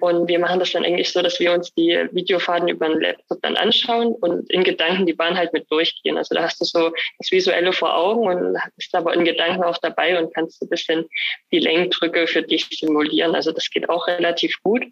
Und 0.00 0.28
wir 0.28 0.38
machen 0.38 0.58
das 0.58 0.72
dann 0.72 0.84
eigentlich 0.84 1.10
so, 1.10 1.22
dass 1.22 1.38
wir 1.40 1.52
uns 1.52 1.72
die 1.74 2.08
Videofaden 2.12 2.68
über 2.68 2.88
den 2.88 3.00
Laptop 3.00 3.40
dann 3.42 3.56
anschauen 3.56 4.14
und 4.20 4.50
in 4.50 4.64
Gedanken 4.64 5.06
die 5.06 5.12
Bahn 5.12 5.36
halt 5.36 5.52
mit 5.52 5.70
durchgehen. 5.70 6.16
Also 6.16 6.34
da 6.34 6.42
hast 6.42 6.60
du 6.60 6.64
so 6.64 6.90
das 7.18 7.30
Visuelle 7.30 7.72
vor 7.72 7.96
Augen 7.96 8.26
und 8.26 8.58
bist 8.76 8.94
aber 8.94 9.14
in 9.14 9.24
Gedanken 9.24 9.62
auch 9.62 9.78
dabei 9.78 10.18
und 10.18 10.34
kannst 10.34 10.62
ein 10.62 10.68
bisschen 10.68 11.06
die 11.52 11.58
Lenkdrücke 11.58 12.26
für 12.26 12.42
dich 12.42 12.66
simulieren. 12.70 13.34
Also 13.34 13.52
das 13.52 13.68
geht 13.70 13.88
auch 13.88 14.06
relativ 14.06 14.54
gut. 14.62 14.84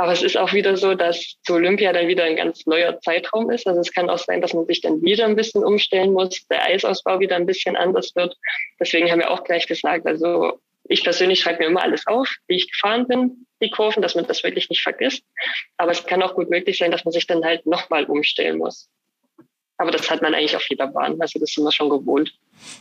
Aber 0.00 0.12
es 0.12 0.22
ist 0.22 0.36
auch 0.36 0.52
wieder 0.52 0.76
so, 0.76 0.94
dass 0.94 1.36
zu 1.42 1.54
Olympia 1.54 1.92
dann 1.92 2.06
wieder 2.06 2.22
ein 2.22 2.36
ganz 2.36 2.66
neuer 2.66 3.00
Zeitraum 3.00 3.50
ist. 3.50 3.66
Also 3.66 3.80
es 3.80 3.92
kann 3.92 4.08
auch 4.08 4.18
sein, 4.18 4.40
dass 4.40 4.54
man 4.54 4.64
sich 4.66 4.80
dann 4.80 5.02
wieder 5.02 5.24
ein 5.24 5.34
bisschen 5.34 5.64
umstellen 5.64 6.12
muss, 6.12 6.46
der 6.46 6.64
Eisausbau 6.64 7.18
wieder 7.18 7.34
ein 7.34 7.46
bisschen 7.46 7.76
anders 7.76 8.14
wird. 8.14 8.36
Deswegen 8.78 9.10
haben 9.10 9.18
wir 9.18 9.30
auch 9.30 9.42
gleich 9.42 9.66
gesagt, 9.66 10.06
also 10.06 10.60
ich 10.88 11.02
persönlich 11.02 11.40
schreibe 11.40 11.60
mir 11.60 11.66
immer 11.66 11.82
alles 11.82 12.06
auf, 12.06 12.32
wie 12.46 12.56
ich 12.56 12.70
gefahren 12.70 13.08
bin, 13.08 13.46
die 13.62 13.70
Kurven, 13.70 14.02
dass 14.02 14.14
man 14.14 14.26
das 14.26 14.42
wirklich 14.44 14.68
nicht 14.70 14.82
vergisst. 14.82 15.24
Aber 15.76 15.92
es 15.92 16.04
kann 16.06 16.22
auch 16.22 16.34
gut 16.34 16.50
möglich 16.50 16.78
sein, 16.78 16.90
dass 16.90 17.04
man 17.04 17.12
sich 17.12 17.26
dann 17.26 17.44
halt 17.44 17.66
nochmal 17.66 18.04
umstellen 18.04 18.58
muss. 18.58 18.88
Aber 19.78 19.92
das 19.92 20.10
hat 20.10 20.22
man 20.22 20.34
eigentlich 20.34 20.56
auf 20.56 20.68
jeder 20.68 20.88
Bahn. 20.88 21.20
Also 21.20 21.38
das 21.38 21.52
sind 21.52 21.62
wir 21.64 21.72
schon 21.72 21.88
gewohnt. 21.88 22.34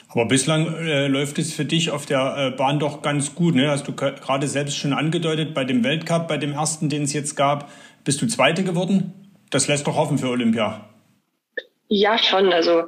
Aber 0.10 0.26
bislang 0.26 0.76
äh, 0.78 1.08
läuft 1.08 1.38
es 1.38 1.54
für 1.54 1.66
dich 1.66 1.92
auf 1.92 2.08
der 2.08 2.36
äh, 2.38 2.58
Bahn 2.58 2.80
doch 2.80 3.04
ganz 3.04 3.36
gut. 3.36 3.54
Ne? 3.54 3.70
Hast 3.70 3.88
du 3.88 3.94
gerade 3.94 4.48
selbst 4.48 4.78
schon 4.78 4.94
angedeutet, 4.94 5.54
bei 5.54 5.64
dem 5.64 5.84
Weltcup, 5.84 6.28
bei 6.28 6.38
dem 6.38 6.54
ersten, 6.54 6.90
den 6.90 7.04
es 7.04 7.14
jetzt 7.14 7.36
gab, 7.36 7.72
bist 8.04 8.22
du 8.22 8.28
Zweite 8.28 8.64
geworden. 8.64 9.14
Das 9.52 9.68
lässt 9.68 9.86
doch 9.86 9.96
hoffen 9.96 10.18
für 10.18 10.30
Olympia. 10.30 10.90
Ja, 11.88 12.18
schon. 12.18 12.52
Also 12.52 12.88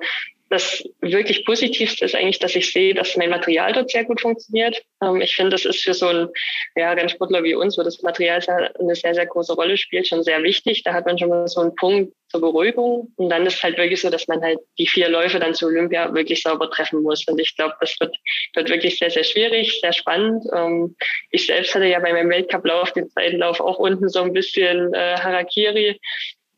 das 0.50 0.84
wirklich 1.02 1.46
Positivste 1.46 2.06
ist 2.06 2.16
eigentlich, 2.16 2.40
dass 2.40 2.56
ich 2.56 2.72
sehe, 2.72 2.94
dass 2.94 3.16
mein 3.16 3.30
Material 3.30 3.72
dort 3.74 3.92
sehr 3.92 4.04
gut 4.04 4.22
funktioniert. 4.22 4.82
Ähm, 5.04 5.22
ich 5.22 5.36
finde, 5.36 5.52
das 5.52 5.66
ist 5.66 5.84
für 5.84 5.94
so 5.94 6.08
einen 6.08 6.30
ja, 6.76 6.92
Rennsportler 6.92 7.44
wie 7.44 7.56
uns, 7.56 7.78
wo 7.78 7.84
das 7.84 8.02
Material 8.02 8.42
eine 8.80 8.96
sehr, 8.96 9.14
sehr 9.14 9.28
große 9.28 9.54
Rolle 9.54 9.78
spielt, 9.78 10.08
schon 10.08 10.24
sehr 10.24 10.42
wichtig. 10.42 10.84
Da 10.84 10.94
hat 10.94 11.06
man 11.06 11.18
schon 11.20 11.30
mal 11.30 11.48
so 11.48 11.62
einen 11.62 11.76
Punkt 11.76 12.14
zur 12.30 12.42
Beruhigung. 12.42 13.14
Und 13.16 13.30
dann 13.30 13.46
ist 13.46 13.62
halt 13.62 13.78
wirklich 13.78 14.02
so, 14.02 14.10
dass 14.10 14.28
man 14.28 14.42
halt 14.42 14.60
die 14.78 14.88
vier 14.88 15.10
Läufe 15.10 15.40
dann 15.40 15.54
zu 15.54 15.68
Olympia 15.68 16.14
wirklich 16.14 16.42
sauber 16.42 16.70
treffen 16.70 17.02
muss. 17.04 17.28
Und 17.28 17.40
ich 17.40 17.56
glaube, 17.56 17.76
das 17.80 17.96
wird, 18.00 18.16
wird 18.56 18.70
wirklich 18.70 18.98
sehr, 18.98 19.12
sehr 19.12 19.24
schwierig, 19.24 19.80
sehr 19.82 19.94
spannend. 19.94 20.44
Ähm, 20.56 20.96
ich 21.32 21.46
selbst 21.46 21.76
hatte 21.76 21.86
ja 21.86 22.00
bei 22.00 22.14
meinem 22.14 22.30
Weltcup-Lauf, 22.30 22.92
den 22.94 23.10
zweiten 23.10 23.38
Lauf, 23.38 23.60
auch 23.60 23.78
unten 23.78 24.10
so 24.10 24.22
ein 24.22 24.34
bisschen 24.34 24.94
äh, 24.94 25.16
Harakiri. 25.18 26.00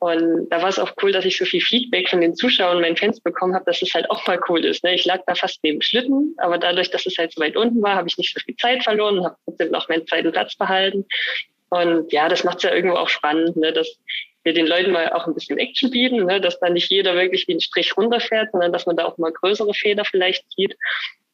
Und 0.01 0.49
da 0.49 0.63
war 0.63 0.69
es 0.69 0.79
auch 0.79 0.93
cool, 1.03 1.11
dass 1.11 1.25
ich 1.25 1.37
so 1.37 1.45
viel 1.45 1.61
Feedback 1.61 2.09
von 2.09 2.21
den 2.21 2.33
Zuschauern 2.33 2.77
und 2.77 2.81
meinen 2.81 2.97
Fans 2.97 3.19
bekommen 3.19 3.53
habe, 3.53 3.65
dass 3.65 3.83
es 3.83 3.93
halt 3.93 4.09
auch 4.09 4.25
mal 4.25 4.39
cool 4.49 4.65
ist. 4.65 4.83
Ne? 4.83 4.95
Ich 4.95 5.05
lag 5.05 5.21
da 5.27 5.35
fast 5.35 5.59
neben 5.61 5.79
Schlitten, 5.79 6.33
aber 6.37 6.57
dadurch, 6.57 6.89
dass 6.89 7.05
es 7.05 7.19
halt 7.19 7.31
so 7.31 7.39
weit 7.39 7.55
unten 7.55 7.83
war, 7.83 7.97
habe 7.97 8.07
ich 8.07 8.17
nicht 8.17 8.33
so 8.33 8.39
viel 8.39 8.55
Zeit 8.55 8.83
verloren 8.83 9.19
und 9.19 9.25
habe 9.25 9.35
trotzdem 9.45 9.69
noch 9.69 9.89
meinen 9.89 10.07
zweiten 10.07 10.31
Platz 10.31 10.55
behalten. 10.55 11.05
Und 11.69 12.11
ja, 12.11 12.29
das 12.29 12.43
macht 12.43 12.57
es 12.57 12.63
ja 12.63 12.73
irgendwo 12.73 12.97
auch 12.97 13.09
spannend, 13.09 13.55
ne? 13.57 13.73
dass 13.73 13.95
wir 14.41 14.55
den 14.55 14.65
Leuten 14.65 14.89
mal 14.89 15.13
auch 15.13 15.27
ein 15.27 15.35
bisschen 15.35 15.59
Action 15.59 15.91
bieten, 15.91 16.25
ne? 16.25 16.41
dass 16.41 16.59
da 16.59 16.71
nicht 16.71 16.89
jeder 16.89 17.13
wirklich 17.13 17.47
wie 17.47 17.53
ein 17.53 17.61
Strich 17.61 17.95
runterfährt, 17.95 18.49
sondern 18.53 18.73
dass 18.73 18.87
man 18.87 18.97
da 18.97 19.05
auch 19.05 19.19
mal 19.19 19.31
größere 19.31 19.75
Fehler 19.75 20.03
vielleicht 20.03 20.51
sieht. 20.51 20.75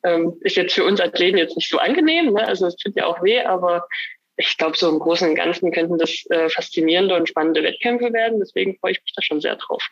Ähm, 0.03 0.35
ist 0.41 0.57
jetzt 0.57 0.75
für 0.75 0.83
uns 0.83 0.99
Athleten 0.99 1.37
jetzt 1.37 1.55
nicht 1.55 1.69
so 1.69 1.77
angenehm, 1.77 2.33
ne? 2.33 2.45
also 2.45 2.67
es 2.67 2.75
tut 2.75 2.97
ja 2.97 3.05
auch 3.05 3.23
weh, 3.23 3.39
aber 3.39 3.87
ich 4.37 4.57
glaube, 4.57 4.77
so 4.77 4.89
im 4.89 4.99
Großen 4.99 5.27
und 5.27 5.35
Ganzen 5.35 5.71
könnten 5.71 5.97
das 5.97 6.25
äh, 6.29 6.49
faszinierende 6.49 7.15
und 7.15 7.27
spannende 7.27 7.63
Wettkämpfe 7.63 8.13
werden. 8.13 8.39
Deswegen 8.39 8.77
freue 8.79 8.91
ich 8.91 9.01
mich 9.03 9.13
da 9.15 9.21
schon 9.21 9.41
sehr 9.41 9.55
drauf. 9.55 9.83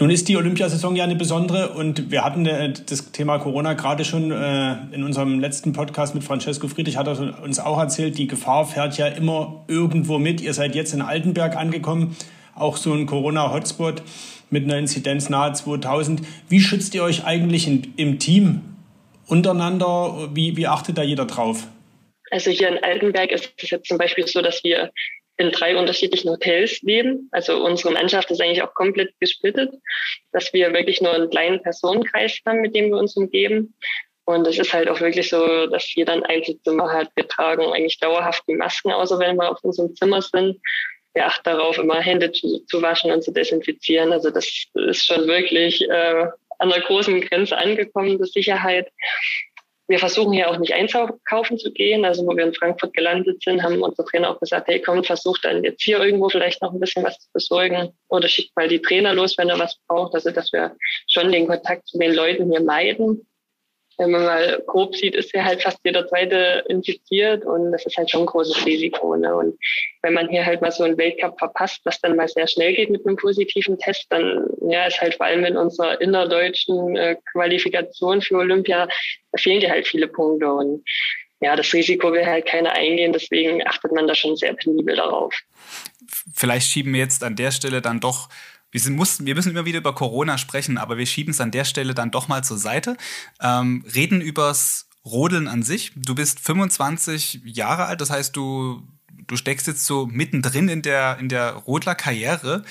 Nun 0.00 0.10
ist 0.10 0.28
die 0.28 0.36
Olympiasaison 0.36 0.96
ja 0.96 1.04
eine 1.04 1.14
besondere 1.14 1.74
und 1.74 2.10
wir 2.10 2.24
hatten 2.24 2.44
äh, 2.46 2.72
das 2.72 3.12
Thema 3.12 3.38
Corona 3.38 3.74
gerade 3.74 4.04
schon 4.04 4.32
äh, 4.32 4.76
in 4.90 5.04
unserem 5.04 5.38
letzten 5.38 5.72
Podcast 5.72 6.14
mit 6.14 6.24
Francesco 6.24 6.66
Friedrich, 6.66 6.96
hat 6.96 7.06
er 7.06 7.40
uns 7.42 7.60
auch 7.60 7.78
erzählt, 7.78 8.18
die 8.18 8.26
Gefahr 8.26 8.66
fährt 8.66 8.98
ja 8.98 9.06
immer 9.06 9.64
irgendwo 9.68 10.18
mit. 10.18 10.40
Ihr 10.40 10.54
seid 10.54 10.74
jetzt 10.74 10.92
in 10.92 11.02
Altenberg 11.02 11.56
angekommen, 11.56 12.16
auch 12.56 12.78
so 12.78 12.92
ein 12.92 13.06
Corona-Hotspot 13.06 14.02
mit 14.50 14.64
einer 14.64 14.78
Inzidenz 14.78 15.28
nahe 15.28 15.52
2000. 15.52 16.22
Wie 16.48 16.60
schützt 16.60 16.94
ihr 16.96 17.04
euch 17.04 17.24
eigentlich 17.24 17.68
im 17.96 18.18
Team 18.18 18.62
untereinander? 19.26 20.30
Wie, 20.34 20.56
wie 20.56 20.66
achtet 20.66 20.98
da 20.98 21.02
jeder 21.02 21.26
drauf? 21.26 21.68
Also 22.32 22.50
hier 22.50 22.68
in 22.68 22.82
Altenberg 22.82 23.30
ist 23.30 23.52
es 23.58 23.70
jetzt 23.70 23.88
zum 23.88 23.98
Beispiel 23.98 24.26
so, 24.26 24.40
dass 24.40 24.64
wir 24.64 24.90
in 25.36 25.50
drei 25.50 25.76
unterschiedlichen 25.76 26.30
Hotels 26.30 26.80
leben. 26.80 27.28
Also 27.30 27.62
unsere 27.62 27.92
Mannschaft 27.92 28.30
ist 28.30 28.40
eigentlich 28.40 28.62
auch 28.62 28.72
komplett 28.72 29.12
gesplittet, 29.20 29.70
dass 30.32 30.50
wir 30.54 30.72
wirklich 30.72 31.02
nur 31.02 31.12
einen 31.12 31.28
kleinen 31.28 31.62
Personenkreis 31.62 32.38
haben, 32.46 32.62
mit 32.62 32.74
dem 32.74 32.86
wir 32.86 32.96
uns 32.96 33.16
umgeben. 33.16 33.74
Und 34.24 34.46
es 34.46 34.58
ist 34.58 34.72
halt 34.72 34.88
auch 34.88 35.00
wirklich 35.00 35.28
so, 35.28 35.66
dass 35.66 35.94
jeder 35.94 36.14
ein 36.14 36.22
Einzelzimmer 36.22 36.90
hat. 36.90 37.10
Wir 37.16 37.28
tragen 37.28 37.70
eigentlich 37.70 37.98
dauerhaft 37.98 38.44
die 38.48 38.54
Masken, 38.54 38.92
außer 38.92 39.18
wenn 39.18 39.36
wir 39.36 39.50
auf 39.50 39.62
unserem 39.62 39.94
Zimmer 39.94 40.22
sind. 40.22 40.58
Wir 41.12 41.26
achten 41.26 41.44
darauf, 41.44 41.76
immer 41.76 42.00
Hände 42.00 42.32
zu, 42.32 42.64
zu 42.66 42.80
waschen 42.80 43.12
und 43.12 43.22
zu 43.22 43.32
desinfizieren. 43.32 44.10
Also 44.10 44.30
das 44.30 44.46
ist 44.72 45.04
schon 45.04 45.26
wirklich 45.26 45.82
äh, 45.82 46.26
an 46.60 46.70
der 46.70 46.80
großen 46.80 47.20
Grenze 47.20 47.58
angekommen, 47.58 48.18
die 48.18 48.30
Sicherheit. 48.30 48.88
Wir 49.92 49.98
versuchen 49.98 50.32
hier 50.32 50.48
auch 50.48 50.56
nicht 50.56 50.72
einkaufen 50.72 51.58
zu 51.58 51.70
gehen. 51.70 52.06
Also 52.06 52.26
wo 52.26 52.34
wir 52.34 52.44
in 52.46 52.54
Frankfurt 52.54 52.94
gelandet 52.94 53.42
sind, 53.42 53.62
haben 53.62 53.82
unsere 53.82 54.08
Trainer 54.08 54.30
auch 54.30 54.40
gesagt, 54.40 54.66
hey 54.68 54.80
komm, 54.80 55.04
versucht 55.04 55.44
dann 55.44 55.62
jetzt 55.62 55.82
hier 55.82 56.02
irgendwo 56.02 56.30
vielleicht 56.30 56.62
noch 56.62 56.72
ein 56.72 56.80
bisschen 56.80 57.04
was 57.04 57.18
zu 57.18 57.28
besorgen 57.34 57.92
oder 58.08 58.26
schickt 58.26 58.56
mal 58.56 58.68
die 58.68 58.80
Trainer 58.80 59.12
los, 59.12 59.36
wenn 59.36 59.50
er 59.50 59.58
was 59.58 59.76
braucht. 59.86 60.14
Also 60.14 60.30
dass 60.30 60.50
wir 60.50 60.74
schon 61.08 61.30
den 61.30 61.46
Kontakt 61.46 61.86
zu 61.88 61.98
den 61.98 62.14
Leuten 62.14 62.50
hier 62.50 62.62
meiden 62.62 63.26
wenn 63.98 64.10
man 64.10 64.24
mal 64.24 64.62
grob 64.66 64.94
sieht, 64.96 65.14
ist 65.14 65.32
ja 65.34 65.44
halt 65.44 65.62
fast 65.62 65.78
jeder 65.84 66.06
zweite 66.06 66.64
infiziert 66.68 67.44
und 67.44 67.72
das 67.72 67.86
ist 67.86 67.96
halt 67.96 68.10
schon 68.10 68.20
ein 68.22 68.26
großes 68.26 68.64
Risiko. 68.66 69.16
Ne? 69.16 69.34
Und 69.34 69.58
wenn 70.02 70.14
man 70.14 70.28
hier 70.28 70.44
halt 70.44 70.60
mal 70.60 70.72
so 70.72 70.84
einen 70.84 70.98
Weltcup 70.98 71.38
verpasst, 71.38 71.80
was 71.84 72.00
dann 72.00 72.16
mal 72.16 72.28
sehr 72.28 72.46
schnell 72.46 72.74
geht 72.74 72.90
mit 72.90 73.06
einem 73.06 73.16
positiven 73.16 73.78
Test, 73.78 74.06
dann 74.10 74.46
ja, 74.68 74.86
ist 74.86 75.00
halt 75.00 75.14
vor 75.14 75.26
allem 75.26 75.44
in 75.44 75.56
unserer 75.56 76.00
innerdeutschen 76.00 76.96
äh, 76.96 77.16
Qualifikation 77.32 78.22
für 78.22 78.36
Olympia, 78.36 78.86
da 79.32 79.38
fehlen 79.38 79.60
dir 79.60 79.70
halt 79.70 79.86
viele 79.86 80.08
Punkte 80.08 80.52
und 80.52 80.84
ja, 81.40 81.56
das 81.56 81.72
Risiko 81.72 82.12
will 82.12 82.24
halt 82.24 82.46
keiner 82.46 82.72
eingehen, 82.72 83.12
deswegen 83.12 83.66
achtet 83.66 83.90
man 83.92 84.06
da 84.06 84.14
schon 84.14 84.36
sehr 84.36 84.54
penibel 84.54 84.94
darauf. 84.94 85.34
Vielleicht 86.34 86.70
schieben 86.70 86.92
wir 86.92 87.00
jetzt 87.00 87.24
an 87.24 87.34
der 87.34 87.50
Stelle 87.50 87.82
dann 87.82 87.98
doch 87.98 88.28
wir, 88.72 88.80
sind, 88.80 88.96
mussten, 88.96 89.26
wir 89.26 89.34
müssen 89.34 89.50
immer 89.50 89.66
wieder 89.66 89.78
über 89.78 89.94
Corona 89.94 90.38
sprechen, 90.38 90.78
aber 90.78 90.96
wir 90.98 91.06
schieben 91.06 91.32
es 91.32 91.40
an 91.40 91.50
der 91.50 91.64
Stelle 91.64 91.94
dann 91.94 92.10
doch 92.10 92.26
mal 92.26 92.42
zur 92.42 92.58
Seite. 92.58 92.96
Ähm, 93.40 93.84
reden 93.94 94.20
übers 94.20 94.88
Rodeln 95.04 95.46
an 95.46 95.62
sich. 95.62 95.92
Du 95.94 96.14
bist 96.14 96.40
25 96.40 97.42
Jahre 97.44 97.84
alt, 97.84 98.00
das 98.00 98.10
heißt, 98.10 98.34
du, 98.34 98.82
du 99.26 99.36
steckst 99.36 99.66
jetzt 99.66 99.84
so 99.84 100.06
mittendrin 100.06 100.68
in 100.68 100.82
der, 100.82 101.18
in 101.18 101.28
der 101.28 101.52
Rodler-Karriere. 101.52 102.64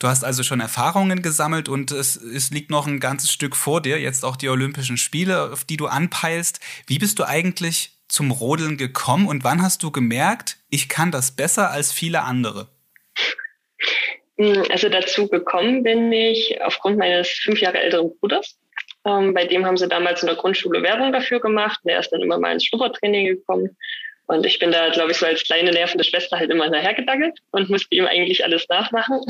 Du 0.00 0.08
hast 0.08 0.24
also 0.24 0.42
schon 0.42 0.60
Erfahrungen 0.60 1.22
gesammelt 1.22 1.68
und 1.68 1.92
es, 1.92 2.16
es 2.16 2.50
liegt 2.50 2.70
noch 2.70 2.86
ein 2.86 3.00
ganzes 3.00 3.32
Stück 3.32 3.54
vor 3.54 3.80
dir, 3.80 4.00
jetzt 4.00 4.24
auch 4.24 4.36
die 4.36 4.48
Olympischen 4.48 4.96
Spiele, 4.96 5.52
auf 5.52 5.64
die 5.64 5.76
du 5.76 5.86
anpeilst. 5.86 6.60
Wie 6.86 6.98
bist 6.98 7.18
du 7.18 7.24
eigentlich 7.24 7.98
zum 8.08 8.30
Rodeln 8.30 8.76
gekommen 8.76 9.26
und 9.26 9.44
wann 9.44 9.62
hast 9.62 9.82
du 9.82 9.90
gemerkt, 9.90 10.58
ich 10.68 10.88
kann 10.88 11.10
das 11.10 11.32
besser 11.32 11.70
als 11.70 11.92
viele 11.92 12.22
andere? 12.22 12.68
Hm, 14.38 14.64
also 14.70 14.88
dazu 14.88 15.28
gekommen 15.28 15.82
bin 15.82 16.12
ich 16.12 16.62
aufgrund 16.62 16.96
meines 16.96 17.28
fünf 17.28 17.60
Jahre 17.60 17.78
älteren 17.78 18.16
Bruders. 18.18 18.56
Ähm, 19.04 19.34
bei 19.34 19.44
dem 19.46 19.66
haben 19.66 19.76
sie 19.76 19.88
damals 19.88 20.22
in 20.22 20.28
der 20.28 20.36
Grundschule 20.36 20.82
Werbung 20.82 21.12
dafür 21.12 21.40
gemacht. 21.40 21.80
Der 21.84 21.98
ist 21.98 22.10
dann 22.10 22.22
immer 22.22 22.38
mal 22.38 22.52
ins 22.52 22.64
Schnuppertraining 22.66 23.26
gekommen. 23.26 23.76
Und 24.26 24.46
ich 24.46 24.58
bin 24.58 24.70
da, 24.70 24.90
glaube 24.90 25.10
ich, 25.10 25.16
so 25.16 25.26
als 25.26 25.42
kleine 25.42 25.72
nervende 25.72 26.04
Schwester 26.04 26.38
halt 26.38 26.50
immer 26.50 26.64
hinterhergedackelt 26.64 27.38
und 27.50 27.70
musste 27.70 27.94
ihm 27.94 28.06
eigentlich 28.06 28.44
alles 28.44 28.68
nachmachen. 28.68 29.20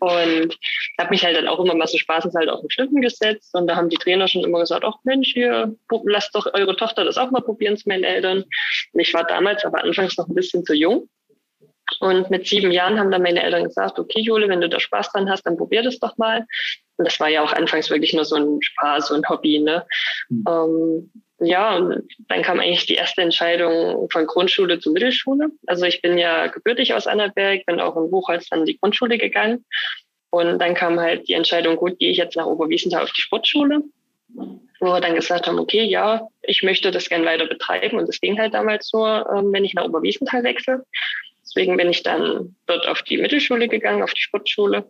Und 0.00 0.58
habe 0.98 1.10
mich 1.10 1.24
halt 1.24 1.36
dann 1.36 1.46
auch 1.46 1.60
immer 1.60 1.74
mal 1.74 1.86
so 1.86 1.98
spaßeshalber 1.98 2.54
auf 2.54 2.60
den 2.60 2.70
Schlitten 2.70 3.00
gesetzt. 3.00 3.54
Und 3.54 3.66
da 3.66 3.76
haben 3.76 3.90
die 3.90 3.98
Trainer 3.98 4.28
schon 4.28 4.44
immer 4.44 4.60
gesagt, 4.60 4.84
ach 4.84 4.96
Mensch, 5.04 5.32
hier, 5.32 5.74
lasst 6.04 6.34
doch 6.34 6.52
eure 6.52 6.74
Tochter 6.76 7.04
das 7.04 7.18
auch 7.18 7.30
mal 7.30 7.42
probieren 7.42 7.76
zu 7.76 7.88
meinen 7.88 8.04
Eltern. 8.04 8.44
Und 8.92 9.00
ich 9.00 9.14
war 9.14 9.24
damals 9.24 9.64
aber 9.64 9.84
anfangs 9.84 10.16
noch 10.16 10.26
ein 10.26 10.34
bisschen 10.34 10.64
zu 10.64 10.74
jung 10.74 11.08
Und 11.98 12.30
mit 12.30 12.46
sieben 12.46 12.70
Jahren 12.70 12.98
haben 12.98 13.10
dann 13.10 13.22
meine 13.22 13.42
Eltern 13.42 13.64
gesagt, 13.64 13.98
okay, 13.98 14.20
Jule, 14.20 14.48
wenn 14.48 14.60
du 14.60 14.68
da 14.68 14.78
Spaß 14.78 15.12
dran 15.12 15.28
hast, 15.28 15.42
dann 15.42 15.56
probier 15.56 15.82
das 15.82 15.98
doch 15.98 16.16
mal. 16.16 16.46
Und 16.96 17.06
das 17.06 17.18
war 17.18 17.28
ja 17.28 17.42
auch 17.42 17.52
anfangs 17.52 17.90
wirklich 17.90 18.12
nur 18.12 18.24
so 18.24 18.36
ein 18.36 18.62
Spaß, 18.62 19.08
so 19.08 19.14
ein 19.14 19.28
Hobby. 19.28 19.58
Ne? 19.58 19.86
Mhm. 20.28 20.44
Ähm, 20.48 21.10
ja, 21.40 21.76
und 21.76 22.06
dann 22.28 22.42
kam 22.42 22.60
eigentlich 22.60 22.86
die 22.86 22.94
erste 22.94 23.22
Entscheidung 23.22 24.08
von 24.10 24.26
Grundschule 24.26 24.78
zu 24.78 24.92
Mittelschule. 24.92 25.48
Also 25.66 25.86
ich 25.86 26.02
bin 26.02 26.18
ja 26.18 26.48
gebürtig 26.48 26.92
aus 26.92 27.06
Annaberg, 27.06 27.64
bin 27.64 27.80
auch 27.80 27.96
in 27.96 28.10
Buchholz 28.10 28.48
dann 28.50 28.60
in 28.60 28.66
die 28.66 28.78
Grundschule 28.78 29.16
gegangen. 29.16 29.64
Und 30.30 30.58
dann 30.58 30.74
kam 30.74 31.00
halt 31.00 31.28
die 31.28 31.32
Entscheidung, 31.32 31.76
gut, 31.76 31.98
gehe 31.98 32.10
ich 32.10 32.18
jetzt 32.18 32.36
nach 32.36 32.46
Oberwiesenthal 32.46 33.02
auf 33.02 33.12
die 33.12 33.22
Sportschule, 33.22 33.82
wo 34.34 34.86
wir 34.86 35.00
dann 35.00 35.14
gesagt 35.14 35.46
haben, 35.46 35.58
okay, 35.58 35.82
ja, 35.82 36.28
ich 36.42 36.62
möchte 36.62 36.90
das 36.90 37.08
gern 37.08 37.24
weiter 37.24 37.46
betreiben. 37.46 37.98
Und 37.98 38.06
das 38.06 38.20
ging 38.20 38.38
halt 38.38 38.52
damals 38.54 38.92
nur, 38.92 39.26
ähm, 39.34 39.52
wenn 39.52 39.64
ich 39.64 39.74
nach 39.74 39.84
Oberwiesenthal 39.84 40.44
wechsle. 40.44 40.84
Deswegen 41.50 41.76
bin 41.76 41.90
ich 41.90 42.02
dann 42.02 42.54
dort 42.66 42.86
auf 42.86 43.02
die 43.02 43.18
Mittelschule 43.18 43.68
gegangen, 43.68 44.02
auf 44.02 44.14
die 44.14 44.22
Sportschule. 44.22 44.88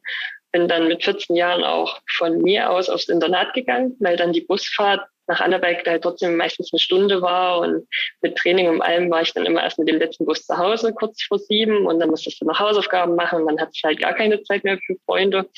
Bin 0.52 0.68
dann 0.68 0.88
mit 0.88 1.02
14 1.02 1.34
Jahren 1.36 1.64
auch 1.64 2.00
von 2.18 2.38
mir 2.38 2.70
aus 2.70 2.90
aufs 2.90 3.08
Internat 3.08 3.54
gegangen, 3.54 3.96
weil 4.00 4.16
dann 4.16 4.32
die 4.32 4.42
Busfahrt 4.42 5.00
nach 5.26 5.40
Annaberg 5.40 5.86
halt 5.86 6.02
trotzdem 6.02 6.36
meistens 6.36 6.72
eine 6.72 6.80
Stunde 6.80 7.22
war 7.22 7.60
und 7.60 7.86
mit 8.20 8.36
Training 8.36 8.68
und 8.68 8.82
allem 8.82 9.08
war 9.10 9.22
ich 9.22 9.32
dann 9.32 9.46
immer 9.46 9.62
erst 9.62 9.78
mit 9.78 9.88
dem 9.88 9.98
letzten 9.98 10.26
Bus 10.26 10.44
zu 10.44 10.58
Hause, 10.58 10.92
kurz 10.92 11.22
vor 11.22 11.38
sieben 11.38 11.86
und 11.86 12.00
dann 12.00 12.10
musstest 12.10 12.40
du 12.40 12.46
noch 12.46 12.58
Hausaufgaben 12.58 13.14
machen 13.14 13.42
und 13.42 13.46
dann 13.46 13.60
hatte 13.60 13.70
ich 13.72 13.84
halt 13.84 14.00
gar 14.00 14.12
keine 14.12 14.42
Zeit 14.42 14.64
mehr 14.64 14.78
für 14.84 14.96
Freunde. 15.06 15.48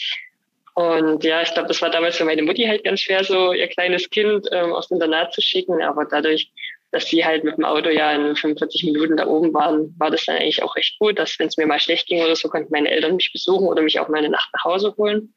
Und 0.75 1.25
ja, 1.25 1.43
ich 1.43 1.53
glaube, 1.53 1.69
das 1.69 1.83
war 1.83 1.91
damals 1.91 2.17
für 2.17 2.25
meine 2.25 2.43
Mutti 2.43 2.65
halt 2.65 2.85
ganz 2.85 3.01
schwer, 3.01 3.25
so 3.25 3.53
ihr 3.53 3.69
kleines 3.69 4.09
Kind 4.09 4.47
ähm, 4.53 4.75
dem 4.91 4.95
Internat 4.97 5.33
zu 5.33 5.41
schicken, 5.41 5.83
aber 5.83 6.05
dadurch, 6.05 6.51
dass 6.93 7.07
sie 7.07 7.25
halt 7.25 7.43
mit 7.43 7.57
dem 7.57 7.65
Auto 7.65 7.89
ja 7.89 8.13
in 8.13 8.37
45 8.37 8.85
Minuten 8.85 9.17
da 9.17 9.27
oben 9.27 9.53
waren, 9.55 9.95
war 9.99 10.11
das 10.11 10.27
dann 10.27 10.37
eigentlich 10.37 10.63
auch 10.63 10.77
recht 10.77 10.99
gut, 10.99 11.19
dass 11.19 11.39
wenn 11.39 11.49
es 11.49 11.57
mir 11.57 11.67
mal 11.67 11.81
schlecht 11.81 12.07
ging 12.07 12.23
oder 12.23 12.37
so, 12.37 12.49
konnten 12.49 12.71
meine 12.71 12.91
Eltern 12.91 13.17
mich 13.17 13.33
besuchen 13.33 13.67
oder 13.67 13.83
mich 13.83 13.99
auch 13.99 14.09
mal 14.09 14.19
eine 14.19 14.29
Nacht 14.29 14.51
nach 14.53 14.65
Hause 14.65 14.95
holen. 14.97 15.35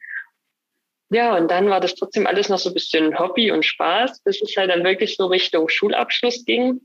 Ja, 1.08 1.36
und 1.36 1.50
dann 1.50 1.70
war 1.70 1.80
das 1.80 1.94
trotzdem 1.94 2.26
alles 2.26 2.48
noch 2.48 2.58
so 2.58 2.70
ein 2.70 2.74
bisschen 2.74 3.18
Hobby 3.18 3.50
und 3.50 3.64
Spaß, 3.64 4.22
bis 4.22 4.42
es 4.42 4.56
halt 4.56 4.70
dann 4.70 4.84
wirklich 4.84 5.16
so 5.16 5.26
Richtung 5.26 5.68
Schulabschluss 5.68 6.44
ging, 6.44 6.80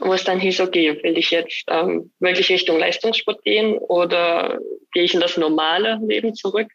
wo 0.00 0.12
es 0.12 0.24
dann 0.24 0.40
hieß, 0.40 0.60
okay, 0.60 1.00
will 1.02 1.16
ich 1.16 1.30
jetzt 1.30 1.64
ähm, 1.68 2.12
wirklich 2.18 2.50
Richtung 2.50 2.78
Leistungssport 2.78 3.42
gehen 3.44 3.78
oder 3.78 4.58
gehe 4.92 5.04
ich 5.04 5.14
in 5.14 5.20
das 5.20 5.36
normale 5.36 5.98
Leben 6.04 6.34
zurück? 6.34 6.68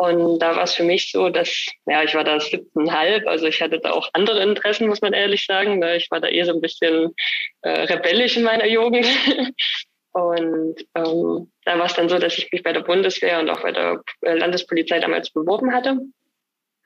Und 0.00 0.38
da 0.38 0.56
war 0.56 0.62
es 0.62 0.72
für 0.72 0.82
mich 0.82 1.12
so, 1.12 1.28
dass, 1.28 1.66
ja, 1.84 2.02
ich 2.02 2.14
war 2.14 2.24
da 2.24 2.38
17,5, 2.38 3.26
also 3.26 3.46
ich 3.46 3.60
hatte 3.60 3.80
da 3.80 3.90
auch 3.90 4.08
andere 4.14 4.42
Interessen, 4.42 4.88
muss 4.88 5.02
man 5.02 5.12
ehrlich 5.12 5.44
sagen. 5.44 5.78
Ne? 5.78 5.96
Ich 5.96 6.10
war 6.10 6.20
da 6.20 6.28
eher 6.28 6.46
so 6.46 6.54
ein 6.54 6.62
bisschen 6.62 7.14
äh, 7.60 7.82
rebellisch 7.82 8.34
in 8.38 8.44
meiner 8.44 8.66
Jugend 8.66 9.06
und 10.12 10.80
ähm, 10.94 11.52
da 11.66 11.78
war 11.78 11.84
es 11.84 11.92
dann 11.92 12.08
so, 12.08 12.18
dass 12.18 12.38
ich 12.38 12.50
mich 12.50 12.62
bei 12.62 12.72
der 12.72 12.80
Bundeswehr 12.80 13.40
und 13.40 13.50
auch 13.50 13.60
bei 13.60 13.72
der 13.72 14.02
äh, 14.22 14.38
Landespolizei 14.38 15.00
damals 15.00 15.28
beworben 15.34 15.74
hatte 15.74 15.98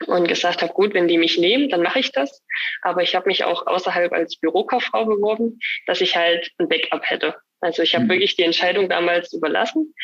und 0.09 0.27
gesagt 0.27 0.63
habe, 0.63 0.73
gut, 0.73 0.93
wenn 0.93 1.07
die 1.07 1.19
mich 1.19 1.39
nehmen, 1.39 1.69
dann 1.69 1.83
mache 1.83 2.01
ich 2.01 2.11
das. 2.11 2.43
Aber 2.83 3.03
ich 3.05 3.15
habe 3.15 3.29
mich 3.29 3.45
auch 3.45 3.65
außerhalb 3.69 4.13
als 4.13 4.41
Bürokauffrau 4.41 5.05
beworben, 5.05 5.61
dass 5.87 6.01
ich 6.01 6.17
halt 6.17 6.51
ein 6.59 6.69
Backup 6.69 7.09
hätte. 7.09 7.37
Also 7.61 7.83
ich 7.83 7.95
habe 7.95 8.07
mhm. 8.07 8.11
wirklich 8.11 8.35
die 8.35 8.43
Entscheidung 8.43 8.89
damals 8.89 9.33
überlassen. 9.33 9.95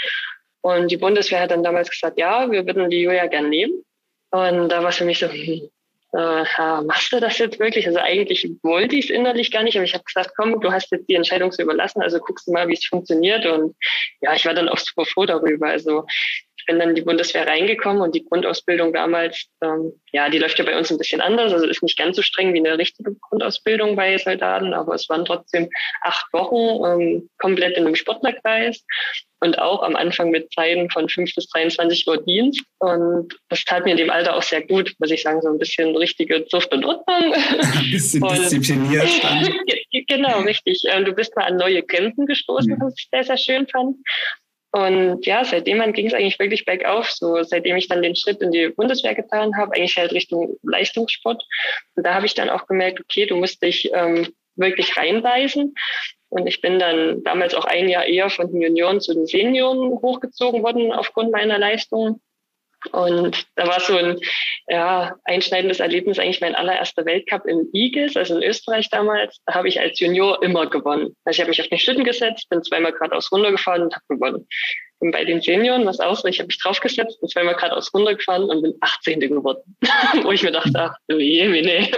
Und 0.62 0.90
die 0.90 0.96
Bundeswehr 0.96 1.40
hat 1.40 1.50
dann 1.50 1.62
damals 1.62 1.90
gesagt, 1.90 2.18
ja, 2.18 2.50
wir 2.50 2.66
würden 2.66 2.90
die 2.90 3.02
Julia 3.02 3.26
gern 3.26 3.48
nehmen. 3.48 3.82
Und 4.30 4.68
da 4.68 4.82
war 4.82 4.90
es 4.90 4.96
für 4.96 5.04
mich 5.04 5.18
so, 5.18 5.28
hm, 5.30 5.70
äh, 6.12 6.82
machst 6.82 7.12
du 7.12 7.20
das 7.20 7.38
jetzt 7.38 7.58
wirklich? 7.60 7.86
Also 7.86 8.00
eigentlich 8.00 8.48
wollte 8.62 8.96
ich 8.96 9.06
es 9.06 9.10
innerlich 9.10 9.50
gar 9.50 9.62
nicht, 9.62 9.76
aber 9.76 9.84
ich 9.84 9.94
habe 9.94 10.04
gesagt, 10.04 10.32
komm, 10.36 10.60
du 10.60 10.72
hast 10.72 10.90
jetzt 10.90 11.08
die 11.08 11.14
Entscheidung 11.14 11.52
zu 11.52 11.62
überlassen, 11.62 12.02
also 12.02 12.18
guckst 12.18 12.48
du 12.48 12.52
mal, 12.52 12.66
wie 12.68 12.74
es 12.74 12.84
funktioniert. 12.84 13.46
Und 13.46 13.76
ja, 14.20 14.34
ich 14.34 14.44
war 14.44 14.54
dann 14.54 14.68
auch 14.68 14.78
super 14.78 15.04
froh 15.04 15.24
darüber. 15.24 15.68
Also 15.68 16.04
bin 16.70 16.78
dann 16.78 16.90
in 16.90 16.94
die 16.94 17.02
Bundeswehr 17.02 17.48
reingekommen 17.48 18.00
und 18.00 18.14
die 18.14 18.24
Grundausbildung 18.24 18.92
damals, 18.92 19.46
ähm, 19.60 19.92
ja, 20.12 20.28
die 20.30 20.38
läuft 20.38 20.56
ja 20.58 20.64
bei 20.64 20.78
uns 20.78 20.90
ein 20.90 20.98
bisschen 20.98 21.20
anders. 21.20 21.52
Also 21.52 21.66
ist 21.66 21.82
nicht 21.82 21.98
ganz 21.98 22.14
so 22.14 22.22
streng 22.22 22.54
wie 22.54 22.58
eine 22.58 22.78
richtige 22.78 23.16
Grundausbildung 23.28 23.96
bei 23.96 24.16
Soldaten, 24.18 24.72
aber 24.72 24.94
es 24.94 25.08
waren 25.08 25.24
trotzdem 25.24 25.68
acht 26.02 26.32
Wochen 26.32 26.84
ähm, 26.86 27.30
komplett 27.38 27.76
in 27.76 27.86
einem 27.86 27.96
Sportlerkreis 27.96 28.84
und 29.40 29.58
auch 29.58 29.82
am 29.82 29.96
Anfang 29.96 30.30
mit 30.30 30.52
Zeiten 30.52 30.90
von 30.90 31.08
5 31.08 31.34
bis 31.34 31.48
23 31.48 32.06
Uhr 32.06 32.22
Dienst. 32.22 32.62
Und 32.78 33.34
das 33.48 33.64
tat 33.64 33.84
mir 33.84 33.92
in 33.92 33.96
dem 33.96 34.10
Alter 34.10 34.36
auch 34.36 34.42
sehr 34.42 34.64
gut, 34.64 34.94
muss 34.98 35.10
ich 35.10 35.22
sagen, 35.22 35.40
so 35.42 35.48
ein 35.48 35.58
bisschen 35.58 35.96
richtige 35.96 36.44
Zucht 36.46 36.72
und 36.72 36.84
Ordnung. 36.84 37.34
Ein 37.34 37.90
bisschen 37.90 38.22
diszipliniert. 38.22 39.08
genau, 40.08 40.40
richtig. 40.42 40.82
Du 41.04 41.12
bist 41.12 41.34
mal 41.36 41.46
an 41.46 41.56
neue 41.56 41.82
Grenzen 41.82 42.26
gestoßen, 42.26 42.76
was 42.80 42.94
ich 42.98 43.08
sehr, 43.10 43.24
sehr 43.24 43.38
schön 43.38 43.66
fand. 43.66 43.96
Und 44.72 45.26
ja, 45.26 45.44
seitdem 45.44 45.92
ging 45.92 46.06
es 46.06 46.14
eigentlich 46.14 46.38
wirklich 46.38 46.64
bergauf. 46.64 47.10
So 47.10 47.42
seitdem 47.42 47.76
ich 47.76 47.88
dann 47.88 48.02
den 48.02 48.14
Schritt 48.14 48.40
in 48.40 48.52
die 48.52 48.68
Bundeswehr 48.68 49.14
getan 49.14 49.56
habe, 49.56 49.74
eigentlich 49.74 49.96
halt 49.96 50.12
Richtung 50.12 50.56
Leistungssport. 50.62 51.42
Und 51.96 52.06
da 52.06 52.14
habe 52.14 52.26
ich 52.26 52.34
dann 52.34 52.50
auch 52.50 52.66
gemerkt, 52.66 53.00
okay, 53.00 53.26
du 53.26 53.36
musst 53.36 53.62
dich 53.62 53.90
ähm, 53.92 54.28
wirklich 54.54 54.96
reinbeißen. 54.96 55.74
Und 56.28 56.46
ich 56.46 56.60
bin 56.60 56.78
dann 56.78 57.24
damals 57.24 57.54
auch 57.54 57.64
ein 57.64 57.88
Jahr 57.88 58.04
eher 58.04 58.30
von 58.30 58.52
den 58.52 58.62
Junioren 58.62 59.00
zu 59.00 59.12
den 59.12 59.26
Senioren 59.26 59.90
hochgezogen 60.00 60.62
worden 60.62 60.92
aufgrund 60.92 61.32
meiner 61.32 61.58
Leistungen. 61.58 62.20
Und 62.92 63.46
da 63.56 63.66
war 63.66 63.80
so 63.80 63.96
ein 63.96 64.18
ja, 64.68 65.14
einschneidendes 65.24 65.80
Erlebnis 65.80 66.18
eigentlich 66.18 66.40
mein 66.40 66.54
allererster 66.54 67.04
Weltcup 67.04 67.46
in 67.46 67.68
Igels, 67.72 68.16
also 68.16 68.36
in 68.36 68.42
Österreich 68.42 68.88
damals. 68.90 69.38
Da 69.46 69.54
habe 69.54 69.68
ich 69.68 69.80
als 69.80 70.00
Junior 70.00 70.42
immer 70.42 70.66
gewonnen. 70.68 71.14
Also 71.24 71.36
ich 71.36 71.40
habe 71.40 71.50
mich 71.50 71.60
auf 71.60 71.68
den 71.68 71.78
Schlitten 71.78 72.04
gesetzt, 72.04 72.48
bin 72.48 72.62
zweimal 72.62 72.92
geradeaus 72.92 73.30
runtergefahren 73.30 73.82
und 73.82 73.94
habe 73.94 74.04
gewonnen. 74.08 74.46
Und 75.00 75.12
bei 75.12 75.24
den 75.24 75.40
Senioren 75.40 75.86
was 75.86 75.98
aus, 75.98 76.24
ich 76.24 76.38
habe 76.38 76.48
mich 76.48 76.58
draufgesetzt 76.58 77.22
und 77.22 77.30
zweimal 77.30 77.54
geradeaus 77.54 77.92
runtergefahren 77.92 78.44
und 78.44 78.62
bin 78.62 78.74
18. 78.80 79.20
geworden. 79.20 79.76
Wo 80.22 80.30
ich 80.30 80.42
mir 80.42 80.52
dachte, 80.52 80.72
ach 80.74 80.94
du 81.08 81.18
je, 81.18 81.48
nee. 81.48 81.90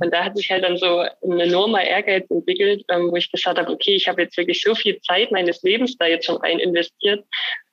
Und 0.00 0.12
da 0.12 0.24
hat 0.24 0.36
sich 0.36 0.50
halt 0.50 0.62
dann 0.62 0.76
so 0.76 1.00
ein 1.00 1.40
enormer 1.40 1.82
Ehrgeiz 1.82 2.30
entwickelt, 2.30 2.84
ähm, 2.90 3.10
wo 3.10 3.16
ich 3.16 3.30
gesagt 3.30 3.58
habe, 3.58 3.70
okay, 3.70 3.94
ich 3.94 4.06
habe 4.08 4.22
jetzt 4.22 4.36
wirklich 4.36 4.62
so 4.62 4.74
viel 4.74 5.00
Zeit 5.00 5.32
meines 5.32 5.62
Lebens 5.62 5.96
da 5.98 6.06
jetzt 6.06 6.26
schon 6.26 6.36
rein 6.36 6.60
investiert, 6.60 7.24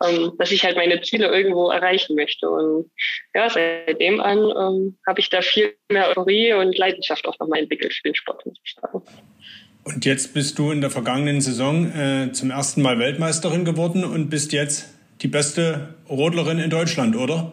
ähm, 0.03 0.33
dass 0.39 0.51
ich 0.51 0.63
halt 0.63 0.75
meine 0.75 0.99
Ziele 1.01 1.27
irgendwo 1.27 1.69
erreichen 1.69 2.15
möchte. 2.15 2.49
Und 2.49 2.91
ja, 3.35 3.49
seitdem 3.49 4.19
an 4.19 4.39
ähm, 4.39 4.97
habe 5.07 5.19
ich 5.19 5.29
da 5.29 5.41
viel 5.41 5.75
mehr 5.91 6.09
Euphorie 6.09 6.53
und 6.53 6.77
Leidenschaft 6.77 7.27
auch 7.27 7.37
nochmal 7.39 7.59
entwickelt 7.59 7.93
für 7.93 8.03
den 8.03 8.15
Sport, 8.15 8.45
muss 8.45 8.57
ich 8.63 8.73
sagen. 8.73 9.03
Und 9.85 10.03
jetzt 10.03 10.33
bist 10.33 10.57
du 10.57 10.71
in 10.71 10.81
der 10.81 10.89
vergangenen 10.89 11.41
Saison 11.41 11.91
äh, 11.91 12.31
zum 12.31 12.49
ersten 12.49 12.81
Mal 12.81 12.97
Weltmeisterin 12.97 13.65
geworden 13.65 14.03
und 14.03 14.31
bist 14.31 14.51
jetzt 14.51 14.91
die 15.21 15.27
beste 15.27 15.93
Rodlerin 16.09 16.57
in 16.57 16.71
Deutschland, 16.71 17.15
oder? 17.15 17.51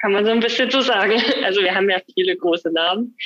Kann 0.00 0.12
man 0.12 0.24
so 0.24 0.32
ein 0.32 0.40
bisschen 0.40 0.70
so 0.70 0.80
sagen. 0.80 1.22
Also 1.44 1.62
wir 1.62 1.72
haben 1.72 1.88
ja 1.88 2.00
viele 2.14 2.36
große 2.36 2.72
Namen. 2.72 3.16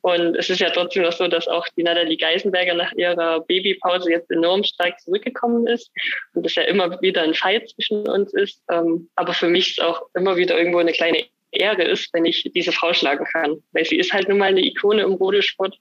Und 0.00 0.36
es 0.36 0.50
ist 0.50 0.60
ja 0.60 0.70
trotzdem 0.70 1.04
noch 1.04 1.12
so, 1.12 1.28
dass 1.28 1.46
auch 1.46 1.66
die 1.76 1.84
Nathalie 1.84 2.16
Geisenberger 2.16 2.74
nach 2.74 2.92
ihrer 2.92 3.40
Babypause 3.40 4.10
jetzt 4.10 4.30
enorm 4.30 4.64
stark 4.64 4.98
zurückgekommen 5.00 5.66
ist 5.68 5.90
und 6.34 6.46
es 6.46 6.54
ja 6.56 6.62
immer 6.62 7.00
wieder 7.00 7.22
ein 7.22 7.34
Fight 7.34 7.68
zwischen 7.70 8.08
uns 8.08 8.32
ist. 8.34 8.60
Ähm, 8.70 9.08
aber 9.14 9.34
für 9.34 9.48
mich 9.48 9.70
ist 9.70 9.82
auch 9.82 10.02
immer 10.14 10.36
wieder 10.36 10.58
irgendwo 10.58 10.78
eine 10.78 10.92
kleine 10.92 11.24
Ehre 11.52 11.82
ist, 11.84 12.12
wenn 12.12 12.24
ich 12.24 12.50
diese 12.54 12.72
Frau 12.72 12.92
schlagen 12.92 13.24
kann. 13.32 13.62
Weil 13.72 13.84
sie 13.84 13.96
ist 13.96 14.12
halt 14.12 14.28
nun 14.28 14.38
mal 14.38 14.46
eine 14.46 14.64
Ikone 14.64 15.02
im 15.02 15.12
Rodelsport 15.12 15.76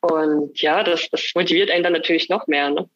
und 0.00 0.60
ja, 0.60 0.82
das, 0.82 1.08
das 1.10 1.30
motiviert 1.34 1.70
einen 1.70 1.84
dann 1.84 1.92
natürlich 1.92 2.28
noch 2.28 2.46
mehr. 2.46 2.70
Ne? 2.70 2.88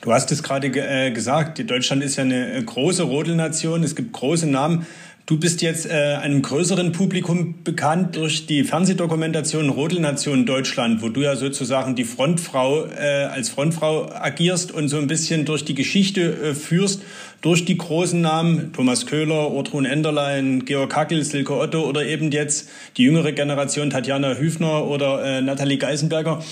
Du 0.00 0.12
hast 0.12 0.32
es 0.32 0.42
gerade 0.42 0.68
äh, 0.68 1.10
gesagt, 1.10 1.58
Deutschland 1.70 2.02
ist 2.02 2.16
ja 2.16 2.24
eine 2.24 2.54
äh, 2.54 2.62
große 2.62 3.04
Rodelnation, 3.04 3.82
es 3.82 3.94
gibt 3.94 4.12
große 4.12 4.48
Namen. 4.48 4.86
Du 5.26 5.38
bist 5.38 5.62
jetzt 5.62 5.86
äh, 5.86 5.92
einem 5.92 6.42
größeren 6.42 6.90
Publikum 6.90 7.62
bekannt 7.62 8.16
durch 8.16 8.46
die 8.46 8.64
Fernsehdokumentation 8.64 9.68
Rodelnation 9.68 10.44
Deutschland, 10.44 11.02
wo 11.02 11.08
du 11.08 11.20
ja 11.20 11.36
sozusagen 11.36 11.94
die 11.94 12.02
Frontfrau 12.02 12.86
äh, 12.86 13.26
als 13.30 13.48
Frontfrau 13.48 14.10
agierst 14.12 14.72
und 14.72 14.88
so 14.88 14.96
ein 14.96 15.06
bisschen 15.06 15.44
durch 15.44 15.64
die 15.64 15.74
Geschichte 15.74 16.32
äh, 16.32 16.54
führst, 16.54 17.02
durch 17.40 17.64
die 17.64 17.78
großen 17.78 18.20
Namen 18.20 18.72
Thomas 18.72 19.06
Köhler, 19.06 19.50
Ortrun 19.50 19.84
Enderlein, 19.84 20.64
Georg 20.64 20.94
Hackel, 20.94 21.24
Silke 21.24 21.54
Otto 21.54 21.82
oder 21.82 22.04
eben 22.04 22.30
jetzt 22.30 22.68
die 22.96 23.04
jüngere 23.04 23.32
Generation 23.32 23.90
Tatjana 23.90 24.34
Hüfner 24.34 24.86
oder 24.86 25.24
äh, 25.24 25.40
Nathalie 25.40 25.78
Geisenberger. 25.78 26.42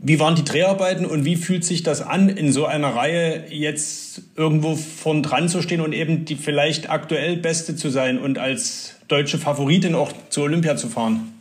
Wie 0.00 0.20
waren 0.20 0.36
die 0.36 0.44
Dreharbeiten 0.44 1.06
und 1.06 1.24
wie 1.24 1.34
fühlt 1.34 1.64
sich 1.64 1.82
das 1.82 2.02
an, 2.02 2.28
in 2.28 2.52
so 2.52 2.66
einer 2.66 2.94
Reihe 2.94 3.46
jetzt 3.48 4.22
irgendwo 4.36 4.76
vorn 4.76 5.24
dran 5.24 5.48
zu 5.48 5.60
stehen 5.60 5.80
und 5.80 5.92
eben 5.92 6.24
die 6.24 6.36
vielleicht 6.36 6.88
aktuell 6.88 7.36
Beste 7.36 7.74
zu 7.74 7.88
sein 7.88 8.18
und 8.18 8.38
als 8.38 8.96
deutsche 9.08 9.38
Favoritin 9.38 9.96
auch 9.96 10.12
zur 10.28 10.44
Olympia 10.44 10.76
zu 10.76 10.88
fahren? 10.88 11.34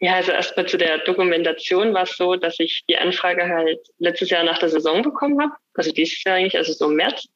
Ja, 0.00 0.14
also 0.14 0.30
erstmal 0.30 0.66
zu 0.66 0.78
der 0.78 0.98
Dokumentation 0.98 1.92
war 1.92 2.04
es 2.04 2.16
so, 2.16 2.36
dass 2.36 2.60
ich 2.60 2.84
die 2.88 2.96
Anfrage 2.96 3.48
halt 3.48 3.80
letztes 3.98 4.30
Jahr 4.30 4.44
nach 4.44 4.58
der 4.58 4.68
Saison 4.68 5.02
bekommen 5.02 5.40
habe, 5.40 5.52
also 5.74 5.90
dieses 5.90 6.22
Jahr 6.22 6.36
eigentlich, 6.36 6.56
also 6.56 6.72
so 6.72 6.88
im 6.88 6.96
März. 6.96 7.28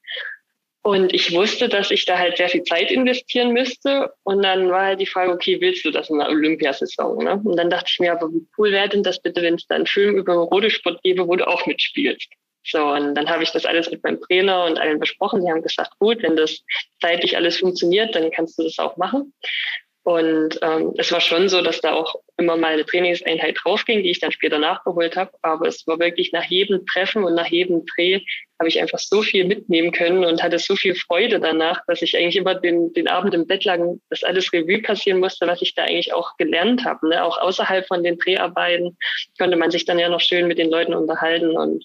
Und 0.84 1.14
ich 1.14 1.32
wusste, 1.32 1.68
dass 1.68 1.92
ich 1.92 2.04
da 2.06 2.18
halt 2.18 2.36
sehr 2.36 2.48
viel 2.48 2.64
Zeit 2.64 2.90
investieren 2.90 3.52
müsste. 3.52 4.12
Und 4.24 4.42
dann 4.42 4.68
war 4.68 4.86
halt 4.86 5.00
die 5.00 5.06
Frage, 5.06 5.32
okay, 5.32 5.60
willst 5.60 5.84
du 5.84 5.92
das 5.92 6.10
in 6.10 6.18
der 6.18 6.28
Olympiasaison? 6.28 7.22
Ne? 7.22 7.40
Und 7.44 7.56
dann 7.56 7.70
dachte 7.70 7.86
ich 7.88 8.00
mir, 8.00 8.12
aber 8.12 8.28
wie 8.32 8.44
cool 8.58 8.72
wäre 8.72 8.88
denn 8.88 9.04
das 9.04 9.22
bitte, 9.22 9.42
wenn 9.42 9.54
es 9.54 9.66
da 9.68 9.76
einen 9.76 9.86
Film 9.86 10.16
über 10.16 10.34
Rodesport 10.34 11.00
gäbe, 11.02 11.28
wo 11.28 11.36
du 11.36 11.46
auch 11.46 11.66
mitspielst? 11.66 12.28
So, 12.64 12.84
und 12.84 13.14
dann 13.14 13.28
habe 13.28 13.44
ich 13.44 13.50
das 13.50 13.64
alles 13.64 13.90
mit 13.90 14.02
meinem 14.02 14.20
Trainer 14.20 14.64
und 14.64 14.78
allen 14.78 14.98
besprochen. 14.98 15.44
Die 15.44 15.50
haben 15.50 15.62
gesagt, 15.62 15.98
gut, 15.98 16.22
wenn 16.22 16.36
das 16.36 16.62
zeitlich 17.00 17.36
alles 17.36 17.58
funktioniert, 17.58 18.14
dann 18.14 18.30
kannst 18.30 18.58
du 18.58 18.64
das 18.64 18.78
auch 18.78 18.96
machen. 18.96 19.32
Und 20.04 20.58
ähm, 20.62 20.94
es 20.98 21.12
war 21.12 21.20
schon 21.20 21.48
so, 21.48 21.62
dass 21.62 21.80
da 21.80 21.92
auch 21.92 22.16
immer 22.42 22.56
mal 22.56 22.72
eine 22.72 22.84
Trainingseinheit 22.84 23.58
draufging, 23.62 24.02
die 24.02 24.10
ich 24.10 24.20
dann 24.20 24.32
später 24.32 24.58
nachgeholt 24.58 25.16
habe. 25.16 25.30
Aber 25.42 25.66
es 25.66 25.86
war 25.86 25.98
wirklich 25.98 26.32
nach 26.32 26.44
jedem 26.44 26.84
Treffen 26.86 27.24
und 27.24 27.34
nach 27.34 27.46
jedem 27.46 27.84
Dreh 27.86 28.20
habe 28.62 28.68
ich 28.68 28.80
einfach 28.80 29.00
so 29.00 29.22
viel 29.22 29.44
mitnehmen 29.44 29.90
können 29.90 30.24
und 30.24 30.40
hatte 30.40 30.60
so 30.60 30.76
viel 30.76 30.94
Freude 30.94 31.40
danach, 31.40 31.82
dass 31.88 32.00
ich 32.00 32.16
eigentlich 32.16 32.36
immer 32.36 32.54
den, 32.54 32.92
den 32.92 33.08
Abend 33.08 33.34
im 33.34 33.44
Bett 33.44 33.64
lag, 33.64 33.80
dass 34.08 34.22
alles 34.22 34.52
Revue 34.52 34.80
passieren 34.80 35.18
musste, 35.18 35.48
was 35.48 35.60
ich 35.62 35.74
da 35.74 35.82
eigentlich 35.82 36.14
auch 36.14 36.36
gelernt 36.36 36.84
habe. 36.84 37.08
Ne? 37.08 37.24
Auch 37.24 37.38
außerhalb 37.38 37.84
von 37.88 38.04
den 38.04 38.18
Dreharbeiten 38.18 38.96
konnte 39.36 39.56
man 39.56 39.72
sich 39.72 39.84
dann 39.84 39.98
ja 39.98 40.08
noch 40.08 40.20
schön 40.20 40.46
mit 40.46 40.58
den 40.58 40.70
Leuten 40.70 40.94
unterhalten. 40.94 41.56
Und 41.56 41.84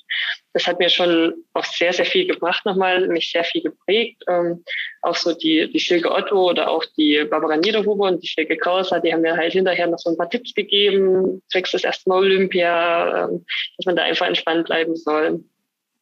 das 0.54 0.67
hat 0.67 0.78
mir 0.78 0.89
schon 0.89 1.34
auch 1.54 1.65
sehr, 1.65 1.93
sehr 1.93 2.06
viel 2.06 2.28
gebracht 2.28 2.63
nochmal, 2.63 3.08
mich 3.08 3.32
sehr 3.32 3.43
viel 3.43 3.63
geprägt. 3.63 4.24
Ähm, 4.30 4.63
auch 5.02 5.15
so 5.15 5.34
die, 5.34 5.72
die 5.72 5.80
Silke 5.80 6.12
Otto 6.12 6.50
oder 6.50 6.70
auch 6.70 6.86
die 6.96 7.26
Barbara 7.28 7.58
Niederhuber 7.58 8.06
und 8.06 8.22
die 8.22 8.28
Silke 8.28 8.56
Krauser, 8.56 9.00
die 9.00 9.12
haben 9.12 9.22
mir 9.22 9.36
halt 9.36 9.54
hinterher 9.54 9.88
noch 9.88 9.98
so 9.98 10.12
ein 10.12 10.17
paar 10.17 10.30
Tipps 10.30 10.47
gegeben, 10.56 11.42
zwecks 11.50 11.72
das 11.72 11.84
erste 11.84 12.10
Mal 12.10 12.20
Olympia, 12.20 13.26
ähm, 13.26 13.46
dass 13.78 13.86
man 13.86 13.96
da 13.96 14.04
einfach 14.04 14.28
entspannt 14.28 14.66
bleiben 14.66 14.96
soll. 14.96 15.44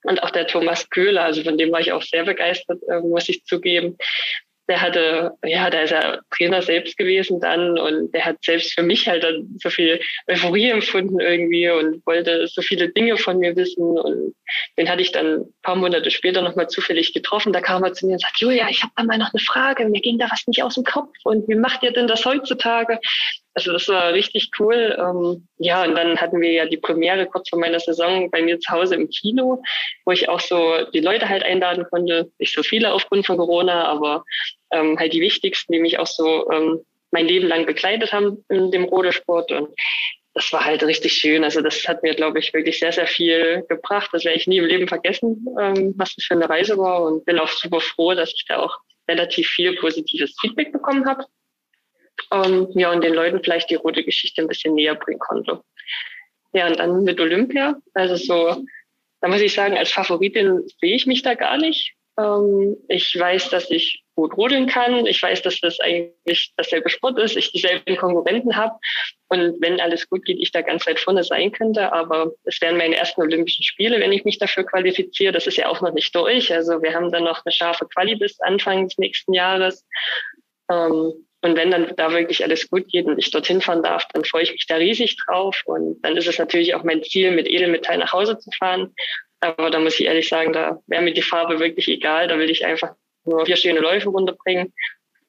Und 0.05 0.21
auch 0.21 0.29
der 0.29 0.47
Thomas 0.47 0.89
Köhler, 0.89 1.23
also 1.23 1.43
von 1.43 1.57
dem 1.57 1.71
war 1.71 1.79
ich 1.79 1.91
auch 1.91 2.03
sehr 2.03 2.23
begeistert, 2.23 2.79
äh, 2.87 2.99
muss 2.99 3.27
ich 3.27 3.43
zugeben. 3.45 3.97
Der 4.67 4.81
hatte, 4.81 5.31
ja, 5.43 5.69
der 5.69 5.83
ist 5.83 5.91
ja 5.91 6.19
Trainer 6.35 6.61
selbst 6.63 6.97
gewesen 6.97 7.39
dann 7.39 7.77
und 7.77 8.11
der 8.13 8.25
hat 8.25 8.37
selbst 8.43 8.73
für 8.73 8.81
mich 8.81 9.07
halt 9.07 9.23
dann 9.23 9.55
so 9.61 9.69
viel 9.69 9.99
Euphorie 10.27 10.69
empfunden 10.69 11.19
irgendwie 11.19 11.69
und 11.69 12.03
wollte 12.07 12.47
so 12.47 12.63
viele 12.63 12.89
Dinge 12.89 13.17
von 13.17 13.37
mir 13.37 13.55
wissen. 13.55 13.83
Und 13.83 14.35
den 14.77 14.89
hatte 14.89 15.03
ich 15.03 15.11
dann 15.11 15.41
ein 15.41 15.53
paar 15.61 15.75
Monate 15.75 16.09
später 16.09 16.41
nochmal 16.41 16.67
zufällig 16.67 17.13
getroffen. 17.13 17.53
Da 17.53 17.61
kam 17.61 17.83
er 17.83 17.93
zu 17.93 18.07
mir 18.07 18.13
und 18.13 18.21
sagt, 18.21 18.39
Julia, 18.39 18.67
ich 18.69 18.81
habe 18.81 18.93
da 18.95 19.03
mal 19.03 19.19
noch 19.19 19.33
eine 19.33 19.41
Frage, 19.41 19.87
mir 19.87 20.01
ging 20.01 20.17
da 20.17 20.25
was 20.31 20.47
nicht 20.47 20.63
aus 20.63 20.75
dem 20.75 20.83
Kopf 20.83 21.13
und 21.23 21.47
wie 21.47 21.55
macht 21.55 21.83
ihr 21.83 21.91
denn 21.91 22.07
das 22.07 22.25
heutzutage? 22.25 22.99
Also 23.55 23.71
das 23.71 23.87
war 23.87 24.13
richtig 24.13 24.51
cool. 24.59 24.95
Ähm, 24.99 25.47
ja, 25.57 25.85
und 25.85 25.95
dann 25.95 26.17
hatten 26.17 26.41
wir 26.41 26.51
ja 26.51 26.65
die 26.65 26.77
Premiere 26.77 27.25
kurz 27.25 27.49
vor 27.49 27.57
meiner 27.57 27.79
Saison 27.79 28.29
bei 28.29 28.41
mir 28.41 28.59
zu 28.59 28.71
Hause 28.71 28.95
im 28.95 29.09
Kino, 29.09 29.63
wo 30.05 30.11
ich 30.11 30.27
auch 30.27 30.41
so 30.41 30.85
die 30.93 30.99
Leute 30.99 31.29
halt 31.29 31.43
einladen 31.43 31.85
konnte. 31.89 32.29
Nicht 32.37 32.53
so 32.53 32.63
viele 32.63 32.93
aufgrund 32.93 33.25
von 33.25 33.37
Corona, 33.37 33.85
aber 33.85 34.25
ähm, 34.71 34.99
halt 34.99 35.13
die 35.13 35.21
wichtigsten, 35.21 35.71
die 35.71 35.79
mich 35.79 35.97
auch 35.99 36.07
so 36.07 36.51
ähm, 36.51 36.81
mein 37.11 37.27
Leben 37.27 37.47
lang 37.47 37.65
begleitet 37.65 38.11
haben 38.11 38.43
in 38.49 38.71
dem 38.71 38.83
Rodelsport. 38.83 39.49
Und 39.53 39.69
das 40.33 40.51
war 40.51 40.65
halt 40.65 40.83
richtig 40.83 41.13
schön. 41.13 41.45
Also 41.45 41.61
das 41.61 41.87
hat 41.87 42.03
mir, 42.03 42.13
glaube 42.13 42.39
ich, 42.39 42.53
wirklich 42.53 42.79
sehr, 42.79 42.91
sehr 42.91 43.07
viel 43.07 43.63
gebracht. 43.69 44.09
Das 44.11 44.25
werde 44.25 44.37
ich 44.37 44.47
nie 44.47 44.57
im 44.57 44.65
Leben 44.65 44.89
vergessen, 44.89 45.47
ähm, 45.61 45.93
was 45.95 46.13
das 46.13 46.25
für 46.25 46.33
eine 46.33 46.49
Reise 46.49 46.77
war. 46.77 47.03
Und 47.03 47.23
bin 47.23 47.39
auch 47.39 47.47
super 47.47 47.79
froh, 47.79 48.13
dass 48.15 48.33
ich 48.33 48.43
da 48.49 48.57
auch 48.57 48.77
relativ 49.07 49.47
viel 49.47 49.77
positives 49.77 50.35
Feedback 50.41 50.73
bekommen 50.73 51.05
habe 51.07 51.23
ähm, 52.31 52.67
ja, 52.73 52.91
und 52.91 53.03
den 53.03 53.13
Leuten 53.13 53.43
vielleicht 53.43 53.69
die 53.69 53.75
rote 53.75 54.03
Geschichte 54.03 54.41
ein 54.41 54.47
bisschen 54.47 54.75
näher 54.75 54.95
bringen 54.95 55.19
konnte. 55.19 55.61
Ja, 56.53 56.67
und 56.67 56.79
dann 56.79 57.03
mit 57.03 57.19
Olympia, 57.19 57.75
also 57.93 58.15
so, 58.15 58.63
da 59.21 59.27
muss 59.27 59.41
ich 59.41 59.53
sagen, 59.53 59.77
als 59.77 59.91
Favoritin 59.91 60.61
sehe 60.79 60.95
ich 60.95 61.05
mich 61.05 61.21
da 61.21 61.33
gar 61.33 61.57
nicht. 61.57 61.95
Ähm, 62.17 62.77
ich 62.87 63.17
weiß, 63.17 63.49
dass 63.49 63.69
ich 63.69 64.03
gut 64.15 64.37
rodeln 64.37 64.67
kann. 64.67 65.05
Ich 65.05 65.21
weiß, 65.21 65.41
dass 65.41 65.59
das 65.59 65.79
eigentlich 65.79 66.53
dasselbe 66.55 66.89
Sport 66.89 67.19
ist, 67.19 67.35
ich 67.35 67.51
dieselben 67.51 67.97
Konkurrenten 67.97 68.55
habe. 68.55 68.75
Und 69.27 69.61
wenn 69.61 69.81
alles 69.81 70.09
gut 70.09 70.23
geht, 70.23 70.39
ich 70.39 70.51
da 70.51 70.61
ganz 70.61 70.87
weit 70.87 70.99
vorne 70.99 71.23
sein 71.23 71.51
könnte. 71.51 71.91
Aber 71.91 72.31
es 72.45 72.61
wären 72.61 72.77
meine 72.77 72.95
ersten 72.95 73.21
Olympischen 73.21 73.63
Spiele, 73.63 73.99
wenn 73.99 74.13
ich 74.13 74.23
mich 74.23 74.37
dafür 74.37 74.63
qualifiziere. 74.65 75.33
Das 75.33 75.47
ist 75.47 75.57
ja 75.57 75.67
auch 75.67 75.81
noch 75.81 75.93
nicht 75.93 76.15
durch. 76.15 76.53
Also 76.53 76.81
wir 76.81 76.93
haben 76.93 77.11
dann 77.11 77.25
noch 77.25 77.43
eine 77.43 77.51
scharfe 77.51 77.85
Quali 77.87 78.15
bis 78.15 78.39
Anfang 78.39 78.87
des 78.87 78.97
nächsten 78.97 79.33
Jahres. 79.33 79.85
Ähm, 80.71 81.25
und 81.41 81.55
wenn 81.55 81.71
dann 81.71 81.93
da 81.95 82.11
wirklich 82.11 82.43
alles 82.43 82.69
gut 82.69 82.87
geht 82.87 83.05
und 83.05 83.19
ich 83.19 83.29
dorthin 83.29 83.61
fahren 83.61 83.83
darf, 83.83 84.07
dann 84.13 84.25
freue 84.25 84.43
ich 84.43 84.51
mich 84.51 84.65
da 84.67 84.75
riesig 84.75 85.15
drauf. 85.17 85.61
Und 85.65 86.01
dann 86.01 86.17
ist 86.17 86.27
es 86.27 86.39
natürlich 86.39 86.73
auch 86.73 86.83
mein 86.83 87.03
Ziel, 87.03 87.31
mit 87.31 87.47
Edelmetall 87.47 87.99
nach 87.99 88.13
Hause 88.13 88.37
zu 88.39 88.49
fahren. 88.57 88.95
Aber 89.41 89.69
da 89.69 89.79
muss 89.79 89.99
ich 89.99 90.07
ehrlich 90.07 90.27
sagen, 90.27 90.53
da 90.53 90.79
wäre 90.87 91.03
mir 91.03 91.13
die 91.13 91.21
Farbe 91.21 91.59
wirklich 91.59 91.87
egal. 91.87 92.27
Da 92.27 92.39
will 92.39 92.49
ich 92.49 92.65
einfach 92.65 92.95
nur 93.25 93.45
vier 93.45 93.57
schöne 93.57 93.79
Läufe 93.79 94.09
runterbringen, 94.09 94.73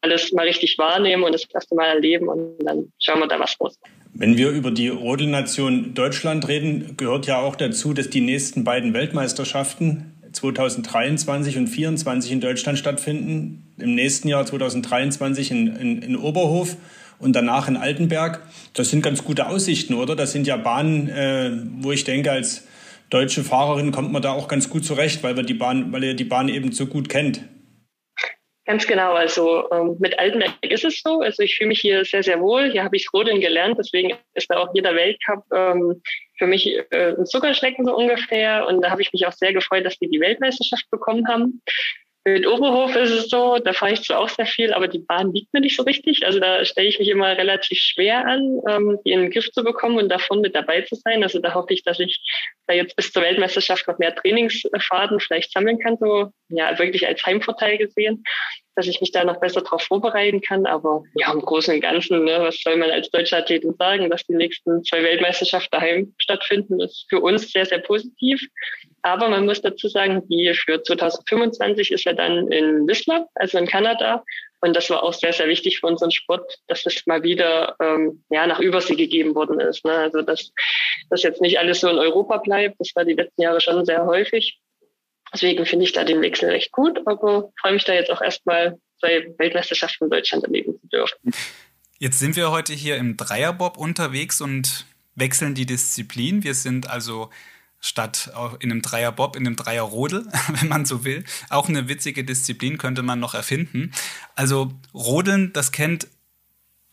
alles 0.01 0.33
mal 0.33 0.47
richtig 0.47 0.79
wahrnehmen 0.79 1.25
und 1.25 1.33
das 1.33 1.45
erste 1.53 1.75
Mal 1.75 1.87
erleben 1.87 2.29
und 2.29 2.59
dann 2.61 2.93
schauen 2.99 3.21
wir 3.21 3.27
da 3.27 3.39
was 3.41 3.57
raus. 3.61 3.79
Wenn 4.15 4.37
wir 4.37 4.51
über 4.51 4.71
die 4.71 4.89
Rodelnation 4.89 5.95
Deutschland 5.95 6.49
reden, 6.49 6.97
gehört 6.97 7.27
ja 7.27 7.41
auch 7.41 7.57
dazu, 7.57 7.93
dass 7.93 8.09
die 8.09 8.21
nächsten 8.21 8.65
beiden 8.65 8.95
Weltmeisterschaften 8.95 10.16
2023 10.37 11.57
und 11.57 11.67
2024 11.67 12.33
in 12.33 12.41
Deutschland 12.41 12.79
stattfinden. 12.79 13.75
Im 13.79 13.95
nächsten 13.95 14.29
Jahr 14.29 14.45
2023 14.47 15.51
in, 15.51 15.77
in, 15.77 16.03
in 16.03 16.17
Oberhof 16.17 16.77
und 17.19 17.35
danach 17.35 17.69
in 17.69 17.77
Altenberg. 17.77 18.43
Das 18.75 18.91
sind 18.91 19.03
ganz 19.03 19.25
gute 19.25 19.49
Aussichten, 19.49 19.95
oder? 19.95 20.15
Das 20.15 20.33
sind 20.33 20.47
ja 20.47 20.57
Bahnen, 20.57 21.09
äh, 21.09 21.53
wo 21.79 21.93
ich 21.93 22.05
denke, 22.05 22.31
als 22.31 22.67
deutsche 23.11 23.45
Fahrerin 23.45 23.93
kommt 23.93 24.13
man 24.13 24.23
da 24.23 24.33
auch 24.33 24.49
ganz 24.49 24.69
gut 24.69 24.85
zurecht, 24.85 25.23
weil, 25.23 25.37
wir 25.37 25.43
die 25.43 25.55
Bahn, 25.55 25.93
weil 25.93 26.05
ihr 26.05 26.15
die 26.15 26.25
Bahn 26.25 26.49
eben 26.49 26.73
so 26.73 26.87
gut 26.87 27.09
kennt. 27.09 27.43
Ganz 28.67 28.87
genau. 28.87 29.15
Also 29.15 29.71
ähm, 29.71 29.97
mit 30.01 30.19
Altenberg 30.19 30.53
ist 30.63 30.85
es 30.85 31.01
so. 31.01 31.21
Also 31.21 31.45
ich 31.45 31.55
fühle 31.57 31.69
mich 31.69 31.81
hier 31.81 32.05
sehr, 32.05 32.25
sehr 32.25 32.41
wohl. 32.41 32.71
Hier 32.73 32.83
habe 32.83 32.97
ich 32.97 33.09
Rodeln 33.13 33.41
gelernt. 33.41 33.77
Deswegen 33.79 34.13
ist 34.35 34.51
da 34.51 34.59
auch 34.59 34.75
jeder 34.75 34.95
Weltcup 34.95 35.45
ähm, 35.55 36.03
für 36.39 36.47
mich 36.47 36.67
äh, 36.67 37.15
ein 37.19 37.27
Zuckerschlecken 37.27 37.85
so 37.85 37.97
ungefähr. 37.97 38.67
Und 38.67 38.83
da 38.83 38.91
habe 38.91 39.03
ich 39.03 39.13
mich 39.13 39.27
auch 39.27 39.33
sehr 39.33 39.53
gefreut, 39.53 39.85
dass 39.85 40.01
wir 40.01 40.09
die 40.09 40.21
Weltmeisterschaft 40.21 40.89
bekommen 40.91 41.27
haben. 41.29 41.63
Mit 42.25 42.45
Oberhof 42.45 42.97
ist 42.97 43.13
es 43.13 43.29
so, 43.29 43.59
da 43.61 43.73
fahre 43.73 43.93
ich 43.93 44.03
zwar 44.03 44.19
auch 44.19 44.29
sehr 44.29 44.47
viel, 44.47 44.73
aber 44.73 44.89
die 44.89 44.99
Bahn 44.99 45.33
liegt 45.33 45.53
mir 45.55 45.61
nicht 45.61 45.77
so 45.77 45.85
richtig. 45.85 46.27
Also 46.27 46.41
da 46.41 46.65
stelle 46.65 46.89
ich 46.89 46.99
mich 46.99 47.09
immer 47.09 47.37
relativ 47.37 47.79
schwer 47.79 48.27
an, 48.27 48.61
ähm, 48.69 48.99
die 49.05 49.13
in 49.13 49.21
den 49.21 49.31
Griff 49.31 49.53
zu 49.53 49.63
bekommen 49.63 49.99
und 49.99 50.09
davon 50.09 50.41
mit 50.41 50.57
dabei 50.57 50.83
zu 50.83 50.97
sein. 50.97 51.23
Also 51.23 51.39
da 51.39 51.55
hoffe 51.55 51.73
ich, 51.73 51.85
dass 51.85 52.01
ich 52.01 52.21
da 52.67 52.75
jetzt 52.75 52.97
bis 52.97 53.13
zur 53.13 53.23
Weltmeisterschaft 53.23 53.87
noch 53.87 53.99
mehr 53.99 54.13
Trainingsfahrten 54.13 55.21
vielleicht 55.21 55.53
sammeln 55.53 55.79
kann, 55.79 55.99
so 55.99 56.33
ja 56.49 56.77
wirklich 56.81 57.07
als 57.07 57.25
Heimvorteil 57.25 57.79
gesehen 57.79 58.25
dass 58.77 58.87
ich 58.87 59.01
mich 59.01 59.11
da 59.11 59.25
noch 59.25 59.41
besser 59.41 59.63
darauf 59.63 59.83
vorbereiten 59.83 60.41
kann. 60.41 60.67
Aber 60.67 61.03
ja, 61.15 61.33
im 61.33 61.41
Großen 61.41 61.75
und 61.75 61.81
Ganzen, 61.81 62.25
ne, 62.25 62.39
was 62.41 62.61
soll 62.61 62.77
man 62.77 62.91
als 62.91 63.11
deutsche 63.11 63.37
Athletin 63.37 63.75
sagen, 63.79 64.11
dass 64.11 64.25
die 64.25 64.35
nächsten 64.35 64.85
zwei 64.85 65.03
Weltmeisterschaften 65.03 65.71
daheim 65.73 66.15
stattfinden, 66.19 66.81
ist 66.81 67.07
für 67.09 67.21
uns 67.21 67.51
sehr, 67.51 67.67
sehr 67.67 67.79
positiv. 67.79 68.41
Aber 69.03 69.29
man 69.29 69.47
muss 69.47 69.63
dazu 69.63 69.89
sagen, 69.89 70.27
die 70.29 70.53
für 70.55 70.83
2025 70.83 71.91
ist 71.93 72.05
ja 72.05 72.13
dann 72.13 72.51
in 72.53 72.87
Whistler, 72.87 73.27
also 73.35 73.57
in 73.59 73.67
Kanada. 73.67 74.23
Und 74.61 74.75
das 74.75 74.91
war 74.91 75.03
auch 75.03 75.13
sehr, 75.13 75.33
sehr 75.33 75.49
wichtig 75.49 75.81
für 75.81 75.87
unseren 75.87 76.11
Sport, 76.11 76.59
dass 76.67 76.85
es 76.87 77.07
mal 77.07 77.23
wieder 77.23 77.77
ähm, 77.81 78.25
ja, 78.31 78.47
nach 78.47 78.59
Übersee 78.61 78.97
gegeben 78.97 79.35
worden 79.35 79.61
ist. 79.61 79.85
Ne? 79.85 79.93
Also 79.93 80.23
dass 80.23 80.53
das 81.11 81.23
jetzt 81.23 81.41
nicht 81.41 81.59
alles 81.59 81.81
so 81.81 81.89
in 81.89 81.99
Europa 81.99 82.39
bleibt. 82.39 82.77
Das 82.81 82.91
war 82.95 83.05
die 83.05 83.15
letzten 83.15 83.43
Jahre 83.43 83.61
schon 83.61 83.85
sehr 83.85 84.05
häufig. 84.05 84.59
Deswegen 85.33 85.67
finde 85.67 85.85
ich 85.85 85.93
da 85.93 86.05
den 86.05 86.23
Wechsel 86.23 86.51
recht 86.51 86.73
gut, 86.73 86.99
aber 87.07 87.51
freue 87.61 87.73
mich 87.73 87.85
da 87.85 87.93
jetzt 87.93 88.11
auch 88.11 88.23
erstmal 88.23 88.79
zwei 89.01 89.27
Weltmeisterschaften 89.39 90.05
in 90.05 90.11
Deutschland 90.11 90.45
erleben 90.45 90.79
zu 90.81 90.89
dürfen. 90.89 91.17
Jetzt 91.99 92.19
sind 92.19 92.37
wir 92.37 92.51
heute 92.51 92.73
hier 92.73 92.97
im 92.97 93.17
Dreierbob 93.17 93.77
unterwegs 93.77 94.41
und 94.41 94.87
wechseln 95.15 95.55
die 95.55 95.67
Disziplin. 95.67 96.45
Wir 96.45 96.55
sind 96.55 96.89
also 96.89 97.31
statt 97.81 98.31
in 98.61 98.71
einem 98.71 98.83
Dreierbob 98.83 99.37
in 99.37 99.47
einem 99.47 99.57
Dreierrodel, 99.57 100.27
wenn 100.49 100.69
man 100.69 100.85
so 100.85 101.05
will. 101.05 101.25
Auch 101.51 101.69
eine 101.69 101.89
witzige 101.89 102.25
Disziplin 102.25 102.79
könnte 102.79 103.03
man 103.03 103.21
noch 103.21 103.35
erfinden. 103.35 103.93
Also 104.35 104.73
Rodeln, 104.95 105.53
das 105.53 105.73
kennt 105.73 106.09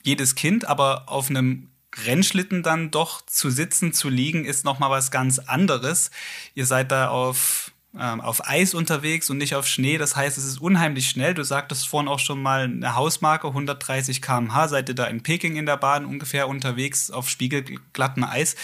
jedes 0.03 0.35
Kind, 0.35 0.65
aber 0.65 1.09
auf 1.09 1.29
einem 1.29 1.69
Rennschlitten 2.05 2.63
dann 2.63 2.91
doch 2.91 3.21
zu 3.25 3.49
sitzen, 3.49 3.93
zu 3.93 4.09
liegen, 4.09 4.45
ist 4.45 4.65
noch 4.65 4.79
mal 4.79 4.89
was 4.89 5.11
ganz 5.11 5.39
anderes. 5.39 6.11
Ihr 6.55 6.65
seid 6.65 6.91
da 6.91 7.09
auf 7.09 7.72
ähm, 7.99 8.21
auf 8.21 8.47
Eis 8.47 8.73
unterwegs 8.73 9.29
und 9.29 9.37
nicht 9.37 9.55
auf 9.55 9.67
Schnee. 9.67 9.97
Das 9.97 10.15
heißt, 10.15 10.37
es 10.37 10.45
ist 10.45 10.61
unheimlich 10.61 11.07
schnell. 11.07 11.33
Du 11.33 11.43
sagtest 11.43 11.87
vorhin 11.87 12.07
auch 12.07 12.19
schon 12.19 12.41
mal 12.41 12.63
eine 12.63 12.95
Hausmarke, 12.95 13.47
130 13.47 14.21
km/h. 14.21 14.67
Seid 14.67 14.89
ihr 14.89 14.95
da 14.95 15.05
in 15.05 15.23
Peking 15.23 15.55
in 15.55 15.65
der 15.65 15.77
Bahn 15.77 16.05
ungefähr 16.05 16.47
unterwegs 16.47 17.11
auf 17.11 17.29
spiegelglattem 17.29 18.23
Eis? 18.23 18.55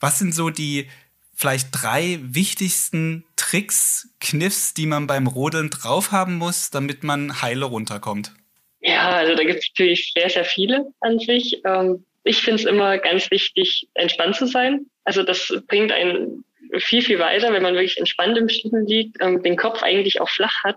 Was 0.00 0.18
sind 0.18 0.34
so 0.34 0.50
die 0.50 0.88
vielleicht 1.34 1.68
drei 1.72 2.18
wichtigsten 2.22 3.24
Tricks, 3.36 4.08
Kniffs, 4.20 4.74
die 4.74 4.86
man 4.86 5.06
beim 5.06 5.26
Rodeln 5.26 5.70
drauf 5.70 6.12
haben 6.12 6.36
muss, 6.36 6.70
damit 6.70 7.02
man 7.02 7.42
heile 7.42 7.64
runterkommt? 7.64 8.32
Ja, 8.80 9.10
also 9.10 9.34
da 9.34 9.44
gibt 9.44 9.60
es 9.60 9.70
natürlich 9.70 10.12
sehr, 10.14 10.28
sehr 10.28 10.44
viele 10.44 10.92
an 11.00 11.18
sich. 11.18 11.60
Ähm, 11.64 12.04
ich 12.22 12.42
finde 12.42 12.62
es 12.62 12.68
immer 12.68 12.98
ganz 12.98 13.30
wichtig, 13.30 13.88
entspannt 13.94 14.36
zu 14.36 14.46
sein. 14.46 14.86
Also 15.04 15.22
das 15.22 15.52
bringt 15.68 15.92
einen 15.92 16.44
viel, 16.80 17.02
viel 17.02 17.18
weiter, 17.18 17.52
wenn 17.52 17.62
man 17.62 17.74
wirklich 17.74 17.98
entspannt 17.98 18.36
im 18.36 18.48
Schlitten 18.48 18.86
liegt, 18.86 19.16
ähm, 19.20 19.42
den 19.42 19.56
Kopf 19.56 19.82
eigentlich 19.82 20.20
auch 20.20 20.28
flach 20.28 20.64
hat. 20.64 20.76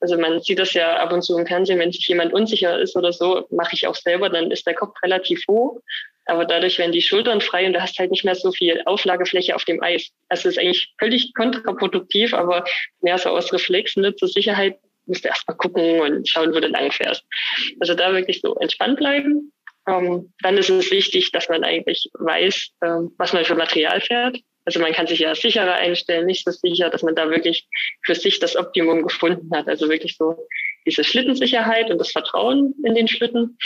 Also 0.00 0.18
man 0.18 0.40
sieht 0.40 0.58
das 0.58 0.72
ja 0.74 0.96
ab 0.96 1.12
und 1.12 1.22
zu 1.22 1.38
im 1.38 1.46
Fernsehen, 1.46 1.78
wenn 1.78 1.92
sich 1.92 2.06
jemand 2.08 2.32
unsicher 2.32 2.78
ist 2.78 2.96
oder 2.96 3.12
so, 3.12 3.46
mache 3.50 3.74
ich 3.74 3.86
auch 3.86 3.94
selber, 3.94 4.28
dann 4.30 4.50
ist 4.50 4.66
der 4.66 4.74
Kopf 4.74 4.94
relativ 5.02 5.42
hoch. 5.48 5.80
aber 6.26 6.44
dadurch 6.46 6.78
werden 6.78 6.92
die 6.92 7.02
Schultern 7.02 7.40
frei 7.40 7.66
und 7.66 7.74
du 7.74 7.82
hast 7.82 7.98
halt 7.98 8.10
nicht 8.10 8.24
mehr 8.24 8.34
so 8.34 8.50
viel 8.52 8.80
Auflagefläche 8.86 9.54
auf 9.54 9.64
dem 9.64 9.82
Eis. 9.82 10.10
Also 10.28 10.48
es 10.48 10.56
ist 10.56 10.58
eigentlich 10.58 10.94
völlig 10.98 11.34
kontraproduktiv, 11.34 12.32
aber 12.32 12.64
mehr 13.02 13.18
so 13.18 13.30
aus 13.30 13.52
Reflex, 13.52 13.96
ne, 13.96 14.14
zur 14.16 14.28
Sicherheit 14.28 14.78
musst 15.06 15.24
du 15.24 15.28
erstmal 15.28 15.56
gucken 15.56 16.00
und 16.00 16.28
schauen, 16.28 16.54
wo 16.54 16.60
du 16.60 16.68
lang 16.68 16.90
fährst. 16.90 17.24
Also 17.80 17.94
da 17.94 18.12
wirklich 18.12 18.40
so 18.40 18.54
entspannt 18.56 18.96
bleiben. 18.98 19.52
Ähm, 19.86 20.32
dann 20.42 20.56
ist 20.56 20.70
es 20.70 20.90
wichtig, 20.90 21.30
dass 21.32 21.48
man 21.48 21.62
eigentlich 21.62 22.08
weiß, 22.14 22.70
ähm, 22.82 23.12
was 23.18 23.32
man 23.34 23.44
für 23.44 23.54
Material 23.54 24.00
fährt. 24.00 24.38
Also 24.64 24.80
man 24.80 24.92
kann 24.92 25.06
sich 25.06 25.18
ja 25.18 25.34
sicherer 25.34 25.74
einstellen, 25.74 26.26
nicht 26.26 26.44
so 26.44 26.50
sicher, 26.50 26.90
dass 26.90 27.02
man 27.02 27.14
da 27.14 27.28
wirklich 27.28 27.66
für 28.02 28.14
sich 28.14 28.38
das 28.40 28.56
Optimum 28.56 29.02
gefunden 29.02 29.50
hat. 29.54 29.68
Also 29.68 29.88
wirklich 29.88 30.16
so 30.16 30.46
diese 30.86 31.04
Schlittensicherheit 31.04 31.90
und 31.90 31.98
das 31.98 32.12
Vertrauen 32.12 32.74
in 32.84 32.94
den 32.94 33.08
Schlitten 33.08 33.58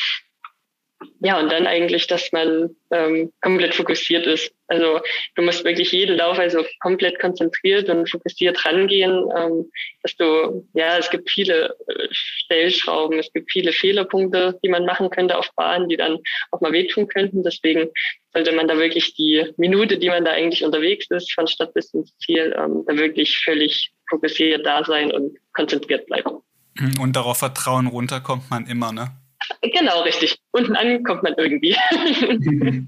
ja, 1.20 1.38
und 1.38 1.50
dann 1.50 1.66
eigentlich, 1.66 2.06
dass 2.06 2.32
man 2.32 2.70
ähm, 2.90 3.32
komplett 3.40 3.74
fokussiert 3.74 4.26
ist. 4.26 4.52
Also 4.66 5.00
du 5.36 5.42
musst 5.42 5.64
wirklich 5.64 5.92
jeden 5.92 6.16
Lauf 6.16 6.38
also 6.38 6.64
komplett 6.80 7.20
konzentriert 7.20 7.88
und 7.88 8.10
fokussiert 8.10 8.64
rangehen, 8.64 9.24
ähm, 9.36 9.70
dass 10.02 10.16
du, 10.16 10.66
ja, 10.74 10.98
es 10.98 11.08
gibt 11.10 11.30
viele 11.30 11.76
äh, 11.86 12.08
Stellschrauben, 12.10 13.18
es 13.18 13.32
gibt 13.32 13.50
viele 13.50 13.72
Fehlerpunkte, 13.72 14.58
die 14.64 14.68
man 14.68 14.84
machen 14.86 15.10
könnte 15.10 15.38
auf 15.38 15.50
Bahnen, 15.54 15.88
die 15.88 15.96
dann 15.96 16.18
auch 16.50 16.60
mal 16.60 16.72
wehtun 16.72 17.06
könnten. 17.06 17.44
Deswegen 17.44 17.90
sollte 18.32 18.52
man 18.52 18.66
da 18.66 18.76
wirklich 18.76 19.14
die 19.14 19.52
Minute, 19.56 19.98
die 19.98 20.08
man 20.08 20.24
da 20.24 20.32
eigentlich 20.32 20.64
unterwegs 20.64 21.06
ist, 21.10 21.32
von 21.32 21.46
Stadt 21.46 21.74
bis 21.74 21.94
ins 21.94 22.16
Ziel, 22.18 22.54
ähm, 22.58 22.84
da 22.86 22.96
wirklich 22.96 23.38
völlig 23.38 23.92
fokussiert 24.10 24.66
da 24.66 24.84
sein 24.84 25.12
und 25.12 25.36
konzentriert 25.52 26.06
bleiben. 26.06 26.38
Und 27.00 27.14
darauf 27.14 27.38
vertrauen, 27.38 27.86
runter 27.86 28.20
kommt 28.20 28.50
man 28.50 28.66
immer, 28.66 28.92
ne? 28.92 29.10
Genau, 29.62 30.02
richtig. 30.02 30.36
Unten 30.50 30.76
an 30.76 31.02
kommt 31.04 31.22
man 31.22 31.34
irgendwie. 31.36 31.76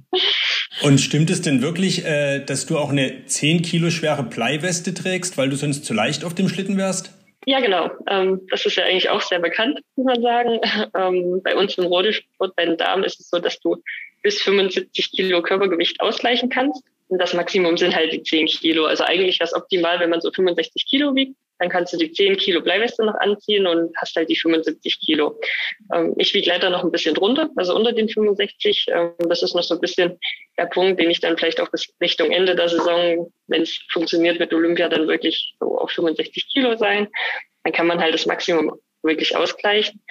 Und 0.83 0.99
stimmt 1.01 1.31
es 1.31 1.42
denn 1.42 1.62
wirklich, 1.62 2.05
äh, 2.05 2.40
dass 2.40 2.66
du 2.66 2.79
auch 2.79 2.90
eine 2.90 3.27
10 3.27 3.62
Kilo 3.62 3.90
schwere 3.90 4.23
Bleiweste 4.23 4.94
trägst, 4.94 5.37
weil 5.37 5.51
du 5.51 5.57
sonst 5.57 5.85
zu 5.85 5.94
leicht 5.94 6.25
auf 6.25 6.35
dem 6.35 6.49
Schlitten 6.49 6.77
wärst? 6.77 7.12
Ja, 7.46 7.61
genau. 7.61 7.90
Ähm, 8.09 8.42
das 8.51 8.66
ist 8.66 8.77
ja 8.77 8.85
eigentlich 8.85 9.09
auch 9.09 9.23
sehr 9.23 9.40
bekannt, 9.40 9.81
muss 9.96 10.07
man 10.07 10.23
sagen. 10.23 10.61
Ähm, 10.92 11.40
bei 11.42 11.55
uns 11.55 11.79
im 11.79 11.85
Rodelsport, 11.85 12.57
bei 12.57 12.64
den 12.64 12.77
Damen 12.77 13.05
ist 13.05 13.20
es 13.20 13.31
so, 13.31 13.38
dass 13.38 13.61
du 13.61 13.77
bis 14.23 14.42
75 14.42 15.12
Kilo 15.12 15.40
Körpergewicht 15.40 16.01
ausgleichen 16.01 16.49
kannst. 16.49 16.83
Und 17.09 17.18
das 17.20 17.33
Maximum 17.35 17.77
sind 17.77 17.94
halt 17.94 18.12
die 18.12 18.23
10 18.23 18.46
Kilo. 18.46 18.87
Also 18.87 19.05
eigentlich 19.05 19.38
wäre 19.38 19.49
es 19.49 19.55
optimal, 19.55 20.01
wenn 20.01 20.11
man 20.11 20.20
so 20.20 20.31
65 20.31 20.87
Kilo 20.88 21.14
wiegt. 21.14 21.37
Dann 21.61 21.68
kannst 21.68 21.92
du 21.92 21.99
die 21.99 22.11
10 22.11 22.38
Kilo 22.38 22.62
Bleiweste 22.62 23.05
noch 23.05 23.14
anziehen 23.20 23.66
und 23.66 23.94
hast 23.99 24.16
halt 24.16 24.31
die 24.31 24.37
75 24.37 24.99
Kilo. 25.05 25.38
Ähm, 25.94 26.14
ich 26.16 26.33
wiege 26.33 26.49
leider 26.49 26.70
noch 26.70 26.83
ein 26.83 26.90
bisschen 26.90 27.14
drunter, 27.14 27.51
also 27.55 27.77
unter 27.77 27.92
den 27.92 28.09
65. 28.09 28.87
Ähm, 28.88 29.12
das 29.18 29.42
ist 29.42 29.55
noch 29.55 29.62
so 29.62 29.75
ein 29.75 29.81
bisschen 29.81 30.18
der 30.57 30.66
Punkt, 30.66 30.99
den 30.99 31.11
ich 31.11 31.20
dann 31.20 31.37
vielleicht 31.37 31.61
auch 31.61 31.70
bis 31.70 31.92
Richtung 32.01 32.31
Ende 32.33 32.57
der 32.57 32.68
Saison, 32.68 33.31
wenn 33.46 33.62
es 33.62 33.79
funktioniert 33.90 34.40
mit 34.40 34.53
Olympia, 34.55 34.88
dann 34.88 35.07
wirklich 35.07 35.55
so 35.61 35.79
auf 35.79 35.90
65 35.90 36.49
Kilo 36.51 36.77
sein. 36.77 37.09
Dann 37.62 37.75
kann 37.75 37.87
man 37.87 38.01
halt 38.01 38.14
das 38.14 38.25
Maximum 38.25 38.73
wirklich 39.03 39.37
ausgleichen. 39.37 40.03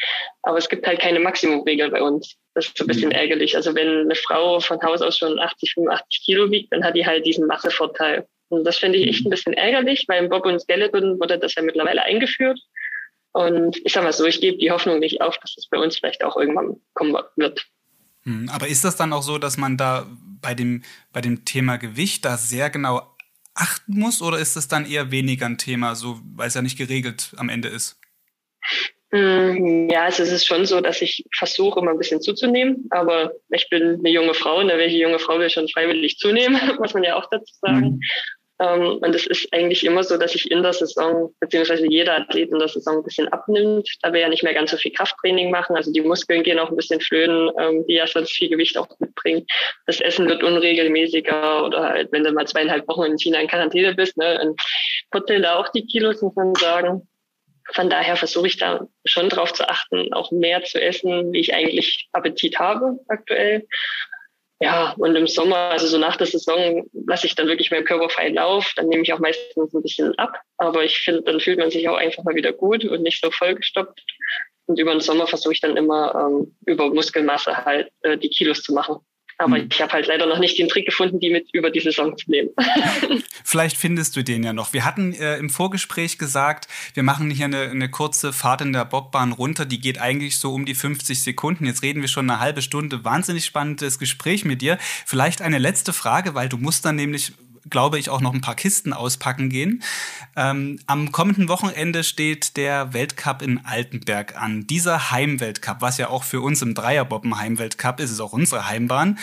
Aber 0.43 0.57
es 0.57 0.69
gibt 0.69 0.85
halt 0.85 0.99
keine 0.99 1.19
Maximumregel 1.19 1.89
bei 1.89 2.01
uns. 2.01 2.35
Das 2.53 2.67
ist 2.67 2.77
so 2.77 2.83
ein 2.83 2.87
bisschen 2.87 3.11
ärgerlich. 3.11 3.55
Also 3.55 3.73
wenn 3.73 4.01
eine 4.01 4.15
Frau 4.15 4.59
von 4.59 4.81
Haus 4.83 5.01
aus 5.01 5.17
schon 5.17 5.39
80, 5.39 5.73
85 5.73 6.21
Kilo 6.25 6.51
wiegt, 6.51 6.71
dann 6.73 6.83
hat 6.83 6.95
die 6.95 7.05
halt 7.05 7.25
diesen 7.25 7.47
Massevorteil. 7.47 8.27
Und 8.49 8.63
das 8.63 8.77
finde 8.77 8.97
ich 8.97 9.07
echt 9.07 9.25
ein 9.25 9.29
bisschen 9.29 9.53
ärgerlich, 9.53 10.05
weil 10.07 10.23
im 10.23 10.29
Bob 10.29 10.45
und 10.45 10.59
Skeleton 10.59 11.19
wurde 11.19 11.39
das 11.39 11.55
ja 11.55 11.61
mittlerweile 11.61 12.03
eingeführt. 12.03 12.59
Und 13.31 13.77
ich 13.85 13.93
sag 13.93 14.03
mal 14.03 14.13
so, 14.13 14.25
ich 14.25 14.41
gebe 14.41 14.57
die 14.57 14.71
Hoffnung 14.71 14.99
nicht 14.99 15.21
auf, 15.21 15.37
dass 15.37 15.55
es 15.57 15.67
bei 15.67 15.77
uns 15.77 15.97
vielleicht 15.97 16.23
auch 16.23 16.35
irgendwann 16.35 16.77
kommen 16.93 17.15
wird. 17.35 17.67
Hm, 18.23 18.49
aber 18.51 18.67
ist 18.67 18.83
das 18.83 18.95
dann 18.95 19.13
auch 19.13 19.21
so, 19.21 19.37
dass 19.37 19.57
man 19.57 19.77
da 19.77 20.07
bei 20.41 20.55
dem, 20.55 20.83
bei 21.13 21.21
dem 21.21 21.45
Thema 21.45 21.77
Gewicht 21.77 22.25
da 22.25 22.37
sehr 22.37 22.69
genau 22.69 23.15
achten 23.53 23.99
muss 23.99 24.21
oder 24.21 24.39
ist 24.39 24.55
das 24.55 24.67
dann 24.67 24.89
eher 24.89 25.11
weniger 25.11 25.45
ein 25.45 25.57
Thema, 25.57 25.95
so 25.95 26.19
weil 26.35 26.47
es 26.47 26.53
ja 26.53 26.61
nicht 26.61 26.77
geregelt 26.77 27.33
am 27.37 27.49
Ende 27.49 27.67
ist? 27.67 27.99
Hm, 29.11 29.89
ja, 29.89 30.03
also 30.03 30.21
es 30.21 30.31
ist 30.31 30.45
schon 30.45 30.65
so, 30.65 30.81
dass 30.81 31.01
ich 31.01 31.25
versuche, 31.35 31.79
immer 31.79 31.91
ein 31.91 31.97
bisschen 31.97 32.21
zuzunehmen. 32.21 32.87
Aber 32.91 33.31
ich 33.49 33.67
bin 33.69 33.99
eine 33.99 34.09
junge 34.09 34.35
Frau 34.35 34.59
und 34.59 34.67
welche 34.67 34.97
junge 34.97 35.17
Frau 35.17 35.39
will 35.39 35.49
schon 35.49 35.67
freiwillig 35.67 36.17
zunehmen, 36.17 36.59
muss 36.79 36.93
man 36.93 37.03
ja 37.03 37.15
auch 37.15 37.27
dazu 37.29 37.53
sagen. 37.61 37.79
Mhm. 37.79 38.01
Ähm, 38.61 38.97
und 39.01 39.15
es 39.15 39.25
ist 39.25 39.47
eigentlich 39.53 39.85
immer 39.85 40.03
so, 40.03 40.17
dass 40.17 40.35
ich 40.35 40.51
in 40.51 40.63
der 40.63 40.73
Saison, 40.73 41.33
beziehungsweise 41.39 41.87
jeder 41.87 42.17
Athlet 42.19 42.51
in 42.51 42.59
der 42.59 42.67
Saison 42.67 42.97
ein 42.97 43.03
bisschen 43.03 43.27
abnimmt, 43.29 43.87
da 44.01 44.11
wir 44.11 44.21
ja 44.21 44.29
nicht 44.29 44.43
mehr 44.43 44.53
ganz 44.53 44.71
so 44.71 44.77
viel 44.77 44.91
Krafttraining 44.91 45.49
machen. 45.49 45.75
Also 45.75 45.91
die 45.91 46.01
Muskeln 46.01 46.43
gehen 46.43 46.59
auch 46.59 46.69
ein 46.69 46.75
bisschen 46.75 46.99
flöten, 46.99 47.49
ähm, 47.57 47.85
die 47.87 47.93
ja 47.93 48.07
sonst 48.07 48.31
viel 48.31 48.49
Gewicht 48.49 48.77
auch 48.77 48.87
mitbringen. 48.99 49.45
Das 49.85 50.01
Essen 50.01 50.27
wird 50.27 50.43
unregelmäßiger 50.43 51.65
oder 51.65 51.89
halt, 51.89 52.11
wenn 52.11 52.23
du 52.23 52.31
mal 52.31 52.47
zweieinhalb 52.47 52.87
Wochen 52.87 53.03
in 53.03 53.17
China 53.17 53.39
in 53.39 53.47
Quarantäne 53.47 53.95
bist, 53.95 54.17
ne, 54.17 54.37
dann 54.37 54.55
putzeln 55.11 55.43
da 55.43 55.55
auch 55.55 55.69
die 55.69 55.85
Kilos, 55.85 56.21
muss 56.21 56.35
man 56.35 56.53
sagen. 56.55 57.07
Von 57.73 57.89
daher 57.89 58.15
versuche 58.15 58.47
ich 58.47 58.57
da 58.57 58.87
schon 59.05 59.29
drauf 59.29 59.53
zu 59.53 59.67
achten, 59.69 60.11
auch 60.13 60.31
mehr 60.31 60.63
zu 60.63 60.81
essen, 60.81 61.31
wie 61.31 61.39
ich 61.39 61.53
eigentlich 61.53 62.09
Appetit 62.13 62.57
habe 62.57 62.97
aktuell. 63.07 63.67
Ja, 64.61 64.93
und 64.97 65.15
im 65.15 65.27
Sommer, 65.27 65.55
also 65.55 65.87
so 65.87 65.97
nach 65.97 66.17
der 66.17 66.27
Saison, 66.27 66.85
lasse 66.91 67.25
ich 67.25 67.35
dann 67.35 67.47
wirklich 67.47 67.71
meinen 67.71 67.85
Körper 67.85 68.09
frei 68.09 68.29
Lauf. 68.29 68.73
Dann 68.75 68.87
nehme 68.87 69.03
ich 69.03 69.13
auch 69.13 69.19
meistens 69.19 69.73
ein 69.73 69.81
bisschen 69.81 70.17
ab. 70.19 70.33
Aber 70.57 70.83
ich 70.83 70.99
finde, 70.99 71.21
dann 71.21 71.39
fühlt 71.39 71.59
man 71.59 71.71
sich 71.71 71.87
auch 71.87 71.95
einfach 71.95 72.23
mal 72.23 72.35
wieder 72.35 72.51
gut 72.51 72.83
und 72.83 73.01
nicht 73.01 73.21
so 73.21 73.31
vollgestopft. 73.31 74.01
Und 74.65 74.77
über 74.77 74.91
den 74.91 74.99
Sommer 74.99 75.27
versuche 75.27 75.53
ich 75.53 75.61
dann 75.61 75.77
immer 75.77 76.13
ähm, 76.13 76.55
über 76.65 76.89
Muskelmasse 76.89 77.65
halt 77.65 77.89
äh, 78.01 78.17
die 78.17 78.29
Kilos 78.29 78.61
zu 78.61 78.73
machen. 78.73 78.97
Aber 79.39 79.55
hm. 79.55 79.69
ich 79.71 79.81
habe 79.81 79.93
halt 79.93 80.05
leider 80.07 80.25
noch 80.25 80.37
nicht 80.37 80.59
den 80.59 80.67
Trick 80.67 80.85
gefunden, 80.85 81.19
die 81.19 81.29
mit 81.29 81.47
über 81.53 81.71
die 81.71 81.79
Saison 81.79 82.15
zu 82.17 82.29
nehmen. 82.29 82.49
Vielleicht 83.45 83.77
findest 83.77 84.15
du 84.17 84.23
den 84.23 84.43
ja 84.43 84.51
noch. 84.51 84.73
Wir 84.73 84.83
hatten 84.83 85.13
äh, 85.13 85.37
im 85.37 85.49
Vorgespräch 85.49 86.17
gesagt, 86.17 86.67
wir 86.93 87.03
machen 87.03 87.29
hier 87.31 87.45
eine, 87.45 87.69
eine 87.69 87.89
kurze 87.89 88.33
Fahrt 88.33 88.61
in 88.61 88.73
der 88.73 88.83
Bobbahn 88.83 89.31
runter. 89.31 89.65
Die 89.65 89.79
geht 89.79 89.99
eigentlich 89.99 90.37
so 90.37 90.53
um 90.53 90.65
die 90.65 90.75
50 90.75 91.23
Sekunden. 91.23 91.65
Jetzt 91.65 91.83
reden 91.83 92.01
wir 92.01 92.09
schon 92.09 92.29
eine 92.29 92.41
halbe 92.41 92.61
Stunde. 92.61 93.05
Wahnsinnig 93.05 93.45
spannendes 93.45 93.97
Gespräch 93.97 94.43
mit 94.43 94.61
dir. 94.61 94.77
Vielleicht 95.05 95.41
eine 95.41 95.57
letzte 95.57 95.93
Frage, 95.93 96.35
weil 96.35 96.49
du 96.49 96.57
musst 96.57 96.83
dann 96.83 96.97
nämlich 96.97 97.31
glaube 97.69 97.99
ich, 97.99 98.09
auch 98.09 98.21
noch 98.21 98.33
ein 98.33 98.41
paar 98.41 98.55
Kisten 98.55 98.93
auspacken 98.93 99.49
gehen. 99.49 99.83
Ähm, 100.35 100.79
am 100.87 101.11
kommenden 101.11 101.47
Wochenende 101.49 102.03
steht 102.03 102.57
der 102.57 102.93
Weltcup 102.93 103.41
in 103.41 103.65
Altenberg 103.65 104.35
an. 104.35 104.67
Dieser 104.67 105.11
Heimweltcup, 105.11 105.81
was 105.81 105.97
ja 105.97 106.09
auch 106.09 106.23
für 106.23 106.41
uns 106.41 106.61
im 106.61 106.73
Dreierbob 106.73 107.25
Heimweltcup 107.35 107.99
ist, 107.99 108.11
ist 108.11 108.19
auch 108.19 108.33
unsere 108.33 108.67
Heimbahn. 108.67 109.19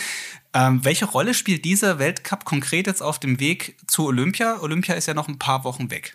Ähm, 0.55 0.85
welche 0.85 1.05
Rolle 1.05 1.35
spielt 1.35 1.65
dieser 1.65 1.99
Weltcup 1.99 2.45
konkret 2.45 2.87
jetzt 2.87 3.03
auf 3.03 3.19
dem 3.19 3.41
Weg 3.41 3.77
zu 3.87 4.07
Olympia? 4.07 4.61
Olympia 4.61 4.95
ist 4.95 5.07
ja 5.07 5.15
noch 5.15 5.29
ein 5.29 5.39
paar 5.39 5.65
Wochen 5.65 5.91
weg. 5.91 6.15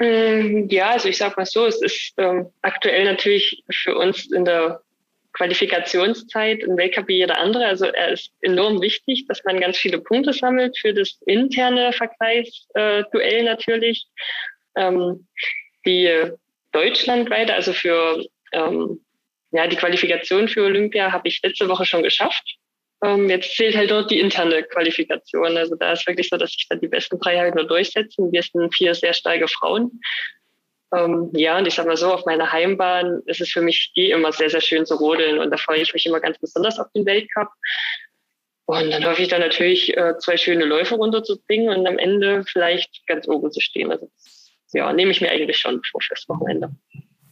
Ähm, 0.00 0.68
ja, 0.70 0.90
also 0.90 1.08
ich 1.08 1.18
sag 1.18 1.36
mal 1.36 1.46
so, 1.46 1.66
es 1.66 1.80
ist 1.82 2.14
ähm, 2.16 2.46
aktuell 2.62 3.04
natürlich 3.04 3.62
für 3.70 3.96
uns 3.96 4.30
in 4.32 4.44
der 4.44 4.82
Qualifikationszeit 5.32 6.62
ein 6.64 6.76
Weltcup 6.76 7.08
wie 7.08 7.18
jeder 7.18 7.38
andere. 7.38 7.66
Also 7.66 7.86
er 7.86 8.12
ist 8.12 8.32
enorm 8.40 8.80
wichtig, 8.80 9.26
dass 9.28 9.42
man 9.44 9.60
ganz 9.60 9.78
viele 9.78 10.00
Punkte 10.00 10.32
sammelt 10.32 10.76
für 10.78 10.92
das 10.92 11.20
interne 11.26 11.92
Vergleichsduell 11.92 13.44
natürlich. 13.44 14.06
Ähm, 14.76 15.26
die 15.86 16.30
deutschlandweite, 16.72 17.54
also 17.54 17.72
für 17.72 18.24
ähm, 18.52 19.00
ja, 19.52 19.66
die 19.66 19.76
Qualifikation 19.76 20.48
für 20.48 20.64
Olympia 20.64 21.12
habe 21.12 21.28
ich 21.28 21.40
letzte 21.42 21.68
Woche 21.68 21.84
schon 21.84 22.02
geschafft. 22.02 22.56
Ähm, 23.02 23.28
jetzt 23.30 23.56
zählt 23.56 23.76
halt 23.76 23.90
dort 23.90 24.10
die 24.10 24.20
interne 24.20 24.62
Qualifikation. 24.62 25.56
Also 25.56 25.74
da 25.74 25.92
ist 25.92 26.06
wirklich 26.06 26.28
so, 26.28 26.36
dass 26.36 26.52
sich 26.52 26.66
da 26.68 26.76
die 26.76 26.88
besten 26.88 27.18
drei 27.18 27.38
halt 27.38 27.54
nur 27.54 27.66
durchsetzen. 27.66 28.30
Wir 28.30 28.42
sind 28.42 28.74
vier 28.74 28.94
sehr 28.94 29.14
starke 29.14 29.48
Frauen. 29.48 30.00
Ähm, 30.92 31.30
ja, 31.34 31.58
und 31.58 31.66
ich 31.66 31.74
sag 31.74 31.86
mal 31.86 31.96
so, 31.96 32.12
auf 32.12 32.26
meiner 32.26 32.50
Heimbahn 32.50 33.22
ist 33.26 33.40
es 33.40 33.50
für 33.50 33.60
mich 33.60 33.92
eh 33.94 34.10
immer 34.10 34.32
sehr, 34.32 34.50
sehr 34.50 34.60
schön 34.60 34.86
zu 34.86 34.96
rodeln 34.96 35.38
und 35.38 35.50
da 35.50 35.56
freue 35.56 35.80
ich 35.80 35.94
mich 35.94 36.06
immer 36.06 36.20
ganz 36.20 36.38
besonders 36.38 36.78
auf 36.78 36.88
den 36.94 37.06
Weltcup. 37.06 37.48
Und 38.66 38.90
dann 38.90 39.04
hoffe 39.04 39.22
ich 39.22 39.28
dann 39.28 39.40
natürlich, 39.40 39.96
äh, 39.96 40.14
zwei 40.18 40.36
schöne 40.36 40.64
Läufe 40.64 40.94
runterzubringen 40.94 41.76
und 41.76 41.86
am 41.86 41.98
Ende 41.98 42.44
vielleicht 42.44 43.04
ganz 43.06 43.26
oben 43.26 43.50
zu 43.50 43.60
stehen. 43.60 43.90
Also 43.90 44.08
ja, 44.72 44.92
nehme 44.92 45.10
ich 45.10 45.20
mir 45.20 45.30
eigentlich 45.30 45.58
schon 45.58 45.80
vor 45.90 46.00
fürs 46.00 46.28
Wochenende. 46.28 46.70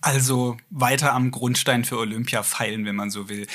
Also 0.00 0.56
weiter 0.70 1.12
am 1.12 1.30
Grundstein 1.30 1.84
für 1.84 1.98
Olympia 1.98 2.42
feilen, 2.42 2.86
wenn 2.86 2.96
man 2.96 3.10
so 3.10 3.28
will. 3.28 3.46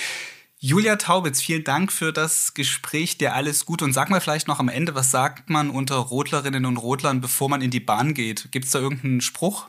Julia 0.59 0.95
Taubitz, 0.95 1.41
vielen 1.41 1.65
Dank 1.65 1.91
für 1.91 2.13
das 2.13 2.53
Gespräch, 2.53 3.17
dir 3.17 3.33
alles 3.33 3.65
gut. 3.65 3.81
Und 3.81 3.91
sag 3.91 4.09
mal 4.09 4.21
vielleicht 4.21 4.47
noch 4.47 4.59
am 4.59 4.69
Ende, 4.69 4.95
was 4.95 5.11
sagt 5.11 5.49
man 5.49 5.69
unter 5.69 5.95
Rodlerinnen 5.95 6.65
und 6.65 6.77
Rodlern, 6.77 7.19
bevor 7.19 7.49
man 7.49 7.61
in 7.61 7.69
die 7.69 7.81
Bahn 7.81 8.13
geht? 8.13 8.49
Gibt 8.53 8.63
es 8.63 8.71
da 8.71 8.79
irgendeinen 8.79 9.19
Spruch? 9.19 9.67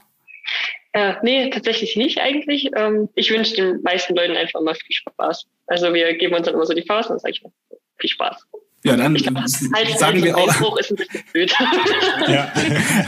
Äh, 0.93 1.15
nee, 1.23 1.51
tatsächlich 1.51 1.97
nicht 1.97 2.21
eigentlich. 2.21 2.71
Ähm, 2.77 3.09
ich 3.15 3.31
wünsche 3.31 3.57
den 3.57 3.83
meisten 3.83 4.15
Leuten 4.15 4.37
einfach 4.37 4.61
mal 4.61 4.75
viel 4.75 4.95
Spaß. 4.95 5.47
Also 5.67 5.93
wir 5.93 6.15
geben 6.15 6.35
uns 6.35 6.47
dann 6.47 6.55
immer 6.55 6.67
so 6.67 6.75
die 6.75 6.87
Faust 6.87 7.11
und 7.11 7.15
dann 7.15 7.21
sage 7.21 7.33
ich 7.33 7.43
mal, 7.43 7.53
viel 7.99 8.11
Spaß. 8.11 8.47
Ja, 8.85 8.97
dann 8.97 9.15
glaub, 9.15 9.37
halt 9.37 9.99
sagen 9.99 10.23
wir 10.23 10.37
auch. 10.37 10.77
Ist 10.77 10.91
ein 10.91 10.97
bisschen 10.97 11.23
blöd. 11.33 11.55
ja. 12.29 12.53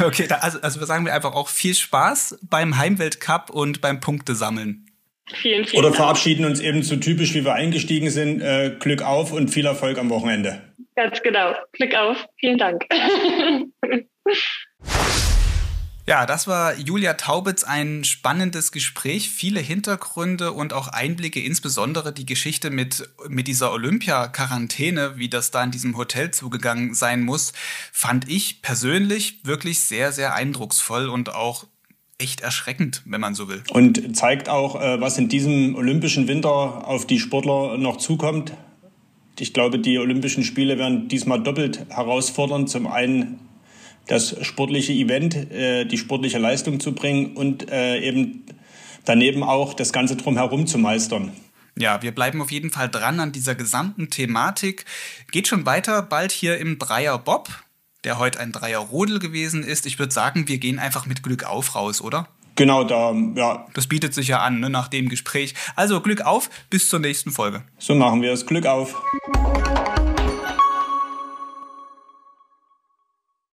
Okay, 0.05 0.27
da, 0.27 0.37
also, 0.37 0.59
also 0.63 0.83
sagen 0.87 1.05
wir 1.05 1.13
einfach 1.13 1.35
auch 1.35 1.49
viel 1.49 1.75
Spaß 1.75 2.39
beim 2.49 2.79
Heimweltcup 2.79 3.51
und 3.51 3.83
beim 3.83 4.01
Punktesammeln. 4.01 4.87
Vielen, 5.35 5.67
vielen 5.67 5.81
Oder 5.81 5.89
Dank. 5.89 5.97
verabschieden 5.97 6.47
uns 6.47 6.61
eben 6.61 6.83
so 6.83 6.97
typisch, 6.97 7.35
wie 7.35 7.45
wir 7.45 7.53
eingestiegen 7.53 8.11
sind. 8.11 8.41
Äh, 8.41 8.77
Glück 8.79 9.03
auf 9.03 9.33
und 9.33 9.49
viel 9.49 9.67
Erfolg 9.67 9.99
am 9.99 10.09
Wochenende. 10.09 10.63
Ganz 10.95 11.23
genau. 11.23 11.55
Glück 11.73 11.95
auf. 11.95 12.25
Vielen 12.39 12.57
Dank. 12.57 12.87
Ja, 16.09 16.25
das 16.25 16.47
war 16.47 16.79
Julia 16.79 17.15
Taubitz, 17.15 17.65
ein 17.65 18.05
spannendes 18.05 18.71
Gespräch, 18.71 19.29
viele 19.29 19.59
Hintergründe 19.59 20.53
und 20.53 20.73
auch 20.73 20.87
Einblicke, 20.87 21.41
insbesondere 21.41 22.13
die 22.13 22.25
Geschichte 22.25 22.71
mit, 22.71 23.09
mit 23.29 23.49
dieser 23.49 23.73
Olympia-Quarantäne, 23.73 25.15
wie 25.17 25.29
das 25.29 25.51
da 25.51 25.65
in 25.65 25.73
diesem 25.73 25.97
Hotel 25.97 26.31
zugegangen 26.31 26.95
sein 26.95 27.23
muss, 27.23 27.53
fand 27.93 28.31
ich 28.31 28.63
persönlich 28.63 29.41
wirklich 29.43 29.81
sehr, 29.81 30.13
sehr 30.13 30.33
eindrucksvoll 30.35 31.09
und 31.09 31.35
auch 31.35 31.67
echt 32.19 32.41
erschreckend, 32.41 33.03
wenn 33.05 33.21
man 33.21 33.35
so 33.35 33.49
will. 33.49 33.65
Und 33.71 34.17
zeigt 34.17 34.49
auch, 34.49 34.81
äh, 34.81 35.01
was 35.01 35.19
in 35.19 35.29
diesem 35.29 35.75
olympischen 35.75 36.29
Winter 36.29 36.87
auf 36.87 37.09
die 37.09 37.19
Sportler 37.19 37.79
noch 37.79 37.97
zukommt. 37.97 38.53
Ich 39.41 39.53
glaube, 39.53 39.81
die 39.81 39.99
Olympischen 39.99 40.45
Spiele 40.45 40.79
werden 40.79 41.09
diesmal 41.09 41.43
doppelt 41.43 41.85
herausfordern. 41.91 42.69
Zum 42.69 42.87
einen 42.87 43.46
das 44.07 44.37
sportliche 44.45 44.93
Event, 44.93 45.35
äh, 45.35 45.85
die 45.85 45.99
sportliche 45.99 46.39
Leistung 46.39 46.81
zu 46.81 46.93
bringen 46.93 47.37
und 47.37 47.71
äh, 47.71 47.99
eben 48.01 48.45
daneben 49.05 49.43
auch 49.43 49.75
das 49.75 49.93
Ganze 49.93 50.17
drumherum 50.17 50.67
zu 50.67 50.79
meistern. 50.79 51.33
Ja, 51.79 52.03
wir 52.03 52.13
bleiben 52.13 52.41
auf 52.41 52.51
jeden 52.51 52.71
Fall 52.71 52.89
dran 52.89 53.21
an 53.21 53.33
dieser 53.33 53.55
gesamten 53.55 54.09
Thematik. 54.09 54.87
Geht 55.31 55.47
schon 55.47 55.67
weiter, 55.67 56.03
bald 56.03 56.33
hier 56.33 56.59
im 56.59 56.79
Dreier 56.79 57.19
Bob, 57.19 57.51
der 58.05 58.19
heute 58.19 58.41
ein 58.41 58.53
Dreier 58.53 58.79
Rodel 58.79 59.19
gewesen 59.19 59.63
ist. 59.63 59.85
Ich 59.85 59.99
würde 59.99 60.13
sagen, 60.13 60.49
wir 60.49 60.59
gehen 60.59 60.79
einfach 60.79 61.05
mit 61.05 61.23
Glück 61.23 61.45
auf 61.45 61.75
raus, 61.75 62.01
oder? 62.01 62.29
Genau, 62.55 62.85
da, 62.85 63.15
ja. 63.35 63.67
Das 63.75 63.87
bietet 63.87 64.15
sich 64.15 64.29
ja 64.29 64.39
an, 64.39 64.61
ne, 64.61 64.71
nach 64.71 64.89
dem 64.89 65.11
Gespräch. 65.11 65.55
Also 65.77 66.01
Glück 66.01 66.23
auf, 66.23 66.49
bis 66.71 66.89
zur 66.89 67.01
nächsten 67.01 67.31
Folge. 67.31 67.63
So 67.79 67.95
machen 67.95 68.23
wir 68.23 68.33
es. 68.33 68.47
Glück 68.47 68.65
auf. 68.65 68.95